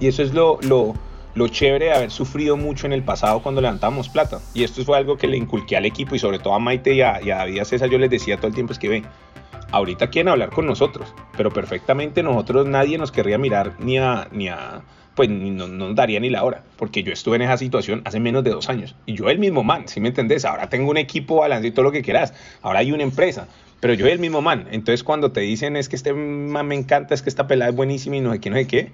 Y 0.00 0.08
eso 0.08 0.22
es 0.22 0.34
lo, 0.34 0.58
lo, 0.62 0.94
lo 1.34 1.48
chévere 1.48 1.86
de 1.86 1.92
haber 1.94 2.10
sufrido 2.10 2.56
mucho 2.56 2.86
en 2.86 2.92
el 2.92 3.02
pasado 3.02 3.42
cuando 3.42 3.60
levantamos 3.60 4.08
plata. 4.08 4.40
Y 4.52 4.64
esto 4.64 4.84
fue 4.84 4.96
algo 4.96 5.16
que 5.16 5.26
le 5.26 5.36
inculqué 5.36 5.76
al 5.76 5.86
equipo 5.86 6.14
y 6.14 6.18
sobre 6.18 6.38
todo 6.38 6.54
a 6.54 6.58
Maite 6.58 6.94
y 6.94 7.02
a, 7.02 7.22
y 7.22 7.30
a 7.30 7.38
David 7.38 7.64
César 7.64 7.88
yo 7.88 7.98
les 7.98 8.10
decía 8.10 8.36
todo 8.36 8.48
el 8.48 8.54
tiempo 8.54 8.72
es 8.72 8.78
que 8.78 8.88
ve, 8.88 9.02
ahorita 9.70 10.08
quieren 10.08 10.28
hablar 10.30 10.50
con 10.50 10.66
nosotros, 10.66 11.12
pero 11.36 11.50
perfectamente 11.50 12.22
nosotros 12.22 12.66
nadie 12.66 12.98
nos 12.98 13.12
querría 13.12 13.38
mirar 13.38 13.74
ni 13.78 13.98
a... 13.98 14.28
Ni 14.32 14.48
a 14.48 14.82
pues 15.14 15.28
no, 15.28 15.68
no 15.68 15.94
daría 15.94 16.18
ni 16.20 16.30
la 16.30 16.42
hora, 16.44 16.62
porque 16.76 17.02
yo 17.02 17.12
estuve 17.12 17.36
en 17.36 17.42
esa 17.42 17.56
situación 17.56 18.02
hace 18.04 18.20
menos 18.20 18.42
de 18.44 18.50
dos 18.50 18.68
años. 18.68 18.94
Y 19.06 19.14
yo 19.14 19.28
el 19.30 19.38
mismo 19.38 19.62
man, 19.62 19.86
si 19.86 20.00
me 20.00 20.08
entendés? 20.08 20.44
Ahora 20.44 20.68
tengo 20.68 20.90
un 20.90 20.96
equipo 20.96 21.36
balance 21.36 21.68
y 21.68 21.70
todo 21.70 21.84
lo 21.84 21.92
que 21.92 22.02
quieras. 22.02 22.34
Ahora 22.62 22.80
hay 22.80 22.92
una 22.92 23.04
empresa, 23.04 23.46
pero 23.80 23.94
yo 23.94 24.06
el 24.06 24.18
mismo 24.18 24.42
man. 24.42 24.66
Entonces 24.70 25.04
cuando 25.04 25.30
te 25.30 25.40
dicen 25.40 25.76
es 25.76 25.88
que 25.88 25.96
este 25.96 26.12
man 26.12 26.66
me 26.66 26.74
encanta, 26.74 27.14
es 27.14 27.22
que 27.22 27.28
esta 27.28 27.46
pelada 27.46 27.70
es 27.70 27.76
buenísima 27.76 28.16
y 28.16 28.20
no 28.20 28.32
sé 28.32 28.40
qué, 28.40 28.50
no 28.50 28.56
sé 28.56 28.66
qué, 28.66 28.92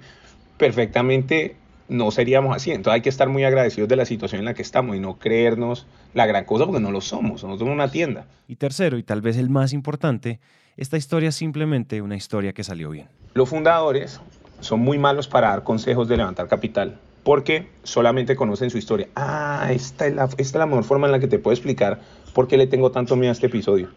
perfectamente 0.57 1.55
no 1.89 2.11
seríamos 2.11 2.55
así. 2.55 2.71
Entonces 2.71 2.95
hay 2.95 3.01
que 3.01 3.09
estar 3.09 3.27
muy 3.27 3.43
agradecidos 3.43 3.89
de 3.89 3.95
la 3.95 4.05
situación 4.05 4.39
en 4.39 4.45
la 4.45 4.53
que 4.53 4.61
estamos 4.61 4.95
y 4.95 4.99
no 4.99 5.17
creernos 5.17 5.87
la 6.13 6.27
gran 6.27 6.45
cosa 6.45 6.65
porque 6.65 6.81
no 6.81 6.91
lo 6.91 7.01
somos, 7.01 7.43
nosotros 7.43 7.59
somos 7.59 7.73
una 7.73 7.89
tienda. 7.89 8.25
Y 8.47 8.57
tercero, 8.57 8.97
y 8.97 9.03
tal 9.03 9.21
vez 9.21 9.37
el 9.37 9.49
más 9.49 9.73
importante, 9.73 10.39
esta 10.77 10.97
historia 10.97 11.29
es 11.29 11.35
simplemente 11.35 12.01
una 12.01 12.15
historia 12.15 12.53
que 12.53 12.63
salió 12.63 12.91
bien. 12.91 13.07
Los 13.33 13.49
fundadores 13.49 14.21
son 14.61 14.79
muy 14.79 14.97
malos 14.97 15.27
para 15.27 15.49
dar 15.49 15.63
consejos 15.63 16.07
de 16.07 16.17
levantar 16.17 16.47
capital 16.47 16.97
porque 17.23 17.67
solamente 17.83 18.35
conocen 18.35 18.69
su 18.69 18.77
historia. 18.77 19.07
Ah, 19.15 19.69
esta 19.71 20.07
es 20.07 20.53
la, 20.53 20.65
mejor 20.65 20.83
forma 20.83 21.07
en 21.07 21.11
la 21.11 21.19
que 21.19 21.27
te 21.27 21.39
puedo 21.39 21.53
explicar 21.53 21.99
por 22.33 22.47
qué 22.47 22.57
le 22.57 22.67
tengo 22.67 22.91
tanto 22.91 23.15
miedo 23.15 23.29
a 23.29 23.33
este 23.33 23.47
episodio. 23.47 23.89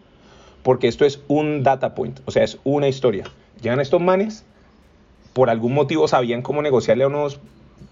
Porque 0.62 0.88
esto 0.88 1.04
es 1.04 1.20
un 1.28 1.62
data 1.62 1.94
point, 1.94 2.20
o 2.24 2.30
sea, 2.30 2.42
es 2.42 2.58
una 2.64 2.88
historia. 2.88 3.24
Llegan 3.62 3.80
estos 3.80 4.00
manes, 4.00 4.44
por 5.32 5.50
algún 5.50 5.74
motivo 5.74 6.08
sabían 6.08 6.42
cómo 6.42 6.62
negociarle 6.62 7.04
a 7.04 7.08
unos 7.08 7.40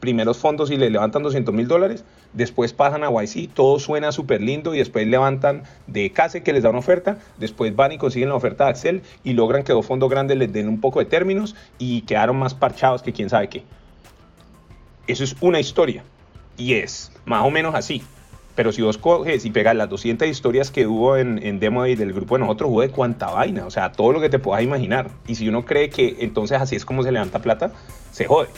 primeros 0.01 0.39
fondos 0.39 0.71
y 0.71 0.77
le 0.77 0.91
levantan 0.91 1.23
200 1.23 1.55
mil 1.55 1.69
dólares, 1.69 2.05
después 2.33 2.73
pasan 2.73 3.05
a 3.05 3.11
YC, 3.11 3.51
todo 3.55 3.79
suena 3.79 4.11
súper 4.11 4.41
lindo 4.41 4.75
y 4.75 4.79
después 4.79 5.07
levantan 5.07 5.63
de 5.87 6.11
CASE 6.11 6.43
que 6.43 6.53
les 6.53 6.65
da 6.65 6.71
una 6.71 6.81
oferta, 6.81 7.19
después 7.39 7.75
van 7.77 7.93
y 7.93 7.99
consiguen 7.99 8.31
la 8.31 8.35
oferta 8.35 8.65
de 8.65 8.71
Axel 8.71 9.03
y 9.23 9.35
logran 9.35 9.63
que 9.63 9.73
dos 9.73 9.87
fondos 9.87 10.11
grandes 10.11 10.37
les 10.39 10.53
den 10.53 10.69
un 10.69 10.81
poco 10.81 10.99
de 10.99 11.05
términos 11.05 11.55
y 11.79 12.03
quedaron 12.03 12.37
más 12.37 12.55
parchados 12.55 13.03
que 13.03 13.13
quién 13.13 13.31
sabe 13.31 13.49
qué. 13.49 13.63
Eso 15.07 15.25
es 15.25 15.37
una 15.41 15.61
historia 15.61 16.03
y 16.57 16.75
es 16.75 17.13
más 17.25 17.45
o 17.45 17.51
menos 17.51 17.75
así. 17.75 18.03
Pero 18.55 18.71
si 18.71 18.83
vos 18.83 18.99
coges 18.99 19.47
y 19.47 19.51
pegas 19.51 19.75
las 19.75 19.89
200 19.89 20.29
historias 20.29 20.71
que 20.71 20.87
hubo 20.87 21.17
en, 21.17 21.41
en 21.43 21.59
Demo 21.59 21.83
Day 21.83 21.95
del 21.95 22.13
grupo 22.13 22.35
de 22.35 22.41
nosotros, 22.41 22.71
hubo 22.71 22.83
de 22.83 22.91
cuánta 22.91 23.31
vaina, 23.31 23.65
o 23.65 23.71
sea, 23.71 23.93
todo 23.93 24.13
lo 24.13 24.21
que 24.21 24.29
te 24.29 24.39
puedas 24.39 24.63
imaginar. 24.63 25.11
Y 25.27 25.37
si 25.37 25.49
uno 25.49 25.65
cree 25.65 25.89
que 25.89 26.17
entonces 26.21 26.61
así 26.61 26.77
es 26.77 26.85
como 26.85 27.03
se 27.03 27.13
levanta 27.13 27.39
plata, 27.39 27.73
se 28.11 28.27
jode. 28.27 28.49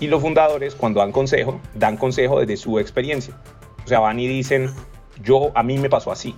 Y 0.00 0.08
los 0.08 0.20
fundadores, 0.20 0.74
cuando 0.74 1.00
dan 1.00 1.12
consejo, 1.12 1.60
dan 1.74 1.96
consejo 1.96 2.40
desde 2.40 2.56
su 2.56 2.78
experiencia. 2.78 3.34
O 3.84 3.88
sea, 3.88 4.00
van 4.00 4.18
y 4.18 4.26
dicen, 4.26 4.70
yo, 5.22 5.52
a 5.54 5.62
mí 5.62 5.78
me 5.78 5.88
pasó 5.88 6.10
así. 6.10 6.34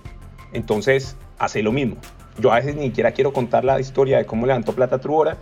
Entonces, 0.53 1.15
hace 1.39 1.63
lo 1.63 1.71
mismo. 1.71 1.97
Yo 2.39 2.51
a 2.51 2.55
veces 2.55 2.75
ni 2.75 2.87
siquiera 2.87 3.11
quiero 3.11 3.33
contar 3.33 3.63
la 3.65 3.79
historia 3.79 4.17
de 4.17 4.25
cómo 4.25 4.45
levantó 4.45 4.73
plata 4.73 4.99
Truora, 4.99 5.37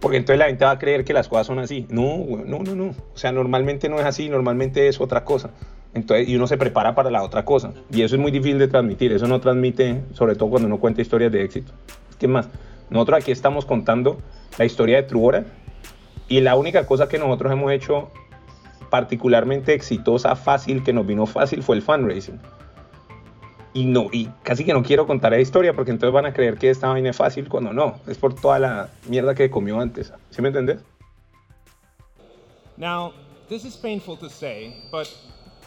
porque 0.00 0.16
entonces 0.16 0.38
la 0.38 0.46
gente 0.46 0.64
va 0.64 0.72
a 0.72 0.78
creer 0.78 1.04
que 1.04 1.12
las 1.12 1.28
cosas 1.28 1.46
son 1.46 1.58
así. 1.58 1.86
No, 1.90 2.24
no, 2.46 2.60
no, 2.60 2.74
no. 2.74 2.94
O 3.14 3.18
sea, 3.18 3.32
normalmente 3.32 3.88
no 3.88 3.98
es 3.98 4.06
así, 4.06 4.30
normalmente 4.30 4.88
es 4.88 5.00
otra 5.00 5.24
cosa. 5.24 5.50
Entonces, 5.92 6.28
y 6.28 6.36
uno 6.36 6.46
se 6.46 6.56
prepara 6.56 6.94
para 6.94 7.10
la 7.10 7.22
otra 7.22 7.44
cosa. 7.44 7.74
Y 7.92 8.02
eso 8.02 8.14
es 8.14 8.20
muy 8.20 8.30
difícil 8.30 8.58
de 8.58 8.68
transmitir. 8.68 9.12
Eso 9.12 9.26
no 9.26 9.40
transmite, 9.40 10.00
sobre 10.14 10.34
todo 10.36 10.48
cuando 10.48 10.66
uno 10.66 10.78
cuenta 10.78 11.02
historias 11.02 11.30
de 11.32 11.44
éxito. 11.44 11.72
¿Qué 12.18 12.28
más? 12.28 12.48
Nosotros 12.88 13.18
aquí 13.20 13.32
estamos 13.32 13.66
contando 13.66 14.18
la 14.58 14.64
historia 14.64 14.96
de 14.96 15.02
Truora 15.04 15.44
y 16.30 16.40
la 16.40 16.54
única 16.54 16.86
cosa 16.86 17.08
que 17.08 17.18
nosotros 17.18 17.52
hemos 17.52 17.72
hecho 17.72 18.08
particularmente 18.88 19.74
exitosa, 19.74 20.36
fácil, 20.36 20.84
que 20.84 20.92
nos 20.92 21.04
vino 21.04 21.26
fácil, 21.26 21.60
fue 21.60 21.74
el 21.74 21.82
fundraising. 21.82 22.40
Y, 23.74 23.84
no, 23.84 24.06
y 24.12 24.28
casi 24.44 24.64
que 24.64 24.72
no 24.72 24.84
quiero 24.84 25.08
contar 25.08 25.32
la 25.32 25.40
historia 25.40 25.74
porque 25.74 25.90
entonces 25.90 26.14
van 26.14 26.26
a 26.26 26.32
creer 26.32 26.56
que 26.56 26.70
esta 26.70 26.88
vaina 26.88 27.10
es 27.10 27.16
fácil 27.16 27.48
cuando 27.48 27.72
no. 27.72 27.96
Es 28.06 28.16
por 28.16 28.32
toda 28.34 28.60
la 28.60 28.90
mierda 29.08 29.34
que 29.34 29.50
comió 29.50 29.80
antes. 29.80 30.12
¿Sí 30.30 30.40
me 30.40 30.48
entendés? 30.48 30.78
Now, 32.76 33.12
this 33.48 33.64
is 33.64 33.76
painful 33.76 34.16
to 34.18 34.30
say, 34.30 34.72
but 34.92 35.08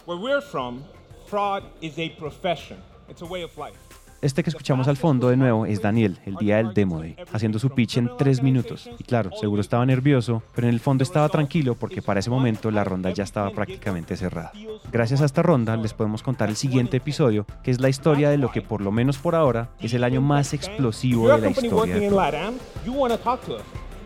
where 0.06 0.18
we're 0.18 0.42
from, 0.42 0.86
fraud 1.28 1.64
is 1.82 2.00
a 2.00 2.10
profession. 2.18 2.78
It's 3.10 3.22
a 3.22 3.26
way 3.26 3.44
of 3.44 3.58
life. 3.58 3.78
Este 4.24 4.42
que 4.42 4.50
escuchamos 4.50 4.88
al 4.88 4.96
fondo 4.96 5.28
de 5.28 5.36
nuevo 5.36 5.66
es 5.66 5.82
Daniel, 5.82 6.18
el 6.26 6.36
día 6.36 6.56
del 6.56 6.74
Demo 6.74 7.02
Day, 7.02 7.18
haciendo 7.34 7.60
su 7.60 7.72
pitch 7.72 7.98
en 7.98 8.10
tres 8.18 8.42
minutos. 8.42 8.90
Y 8.98 9.04
claro, 9.04 9.32
seguro 9.36 9.60
estaba 9.60 9.86
nervioso, 9.86 10.42
pero 10.56 10.66
en 10.66 10.74
el 10.74 10.80
fondo 10.80 11.04
estaba 11.04 11.28
tranquilo 11.28 11.76
porque 11.76 12.02
para 12.02 12.22
ese 12.22 12.30
momento 12.30 12.72
la 12.72 12.86
ronda 12.86 13.12
ya 13.12 13.26
estaba 13.26 13.50
prácticamente 13.50 14.16
cerrada. 14.16 14.54
Gracias 14.94 15.22
a 15.22 15.26
esta 15.26 15.42
ronda 15.42 15.76
les 15.76 15.94
podemos 15.94 16.24
contar 16.24 16.48
el 16.48 16.56
siguiente 16.56 16.96
episodio, 16.96 17.46
que 17.64 17.72
es 17.72 17.82
la 17.82 17.90
historia 17.90 18.30
de 18.30 18.38
lo 18.38 18.50
que 18.50 18.62
por 18.62 18.80
lo 18.80 18.94
menos 18.94 19.18
por 19.18 19.36
ahora 19.36 19.72
es 19.82 19.94
el 19.94 20.06
año 20.06 20.22
más 20.22 20.54
explosivo 20.54 21.28
de 21.28 21.40
la 21.40 21.50
historia 21.50 21.96
de 21.96 22.10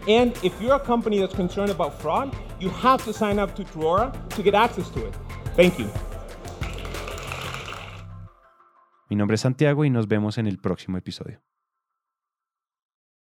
And 0.10 0.32
if 0.42 0.60
you're 0.60 0.74
a 0.74 0.80
company 0.80 1.20
that's 1.20 1.36
concerned 1.36 1.70
about 1.70 2.02
fraud, 2.02 2.34
you 2.60 2.70
have 2.70 3.04
to 3.04 3.14
sign 3.14 3.38
up 3.40 3.56
to 3.56 3.64
Truora 3.64 4.12
to 4.30 4.42
get 4.42 4.56
access 4.56 4.90
to 4.92 5.06
it. 5.06 5.14
Thank 5.56 5.78
you. 5.78 5.88
Mi 9.10 9.16
nombre 9.16 9.36
es 9.36 9.42
Santiago 9.42 9.86
y 9.86 9.90
nos 9.90 10.08
vemos 10.08 10.38
en 10.38 10.48
el 10.48 10.58
próximo 10.58 10.98
episodio. 10.98 11.42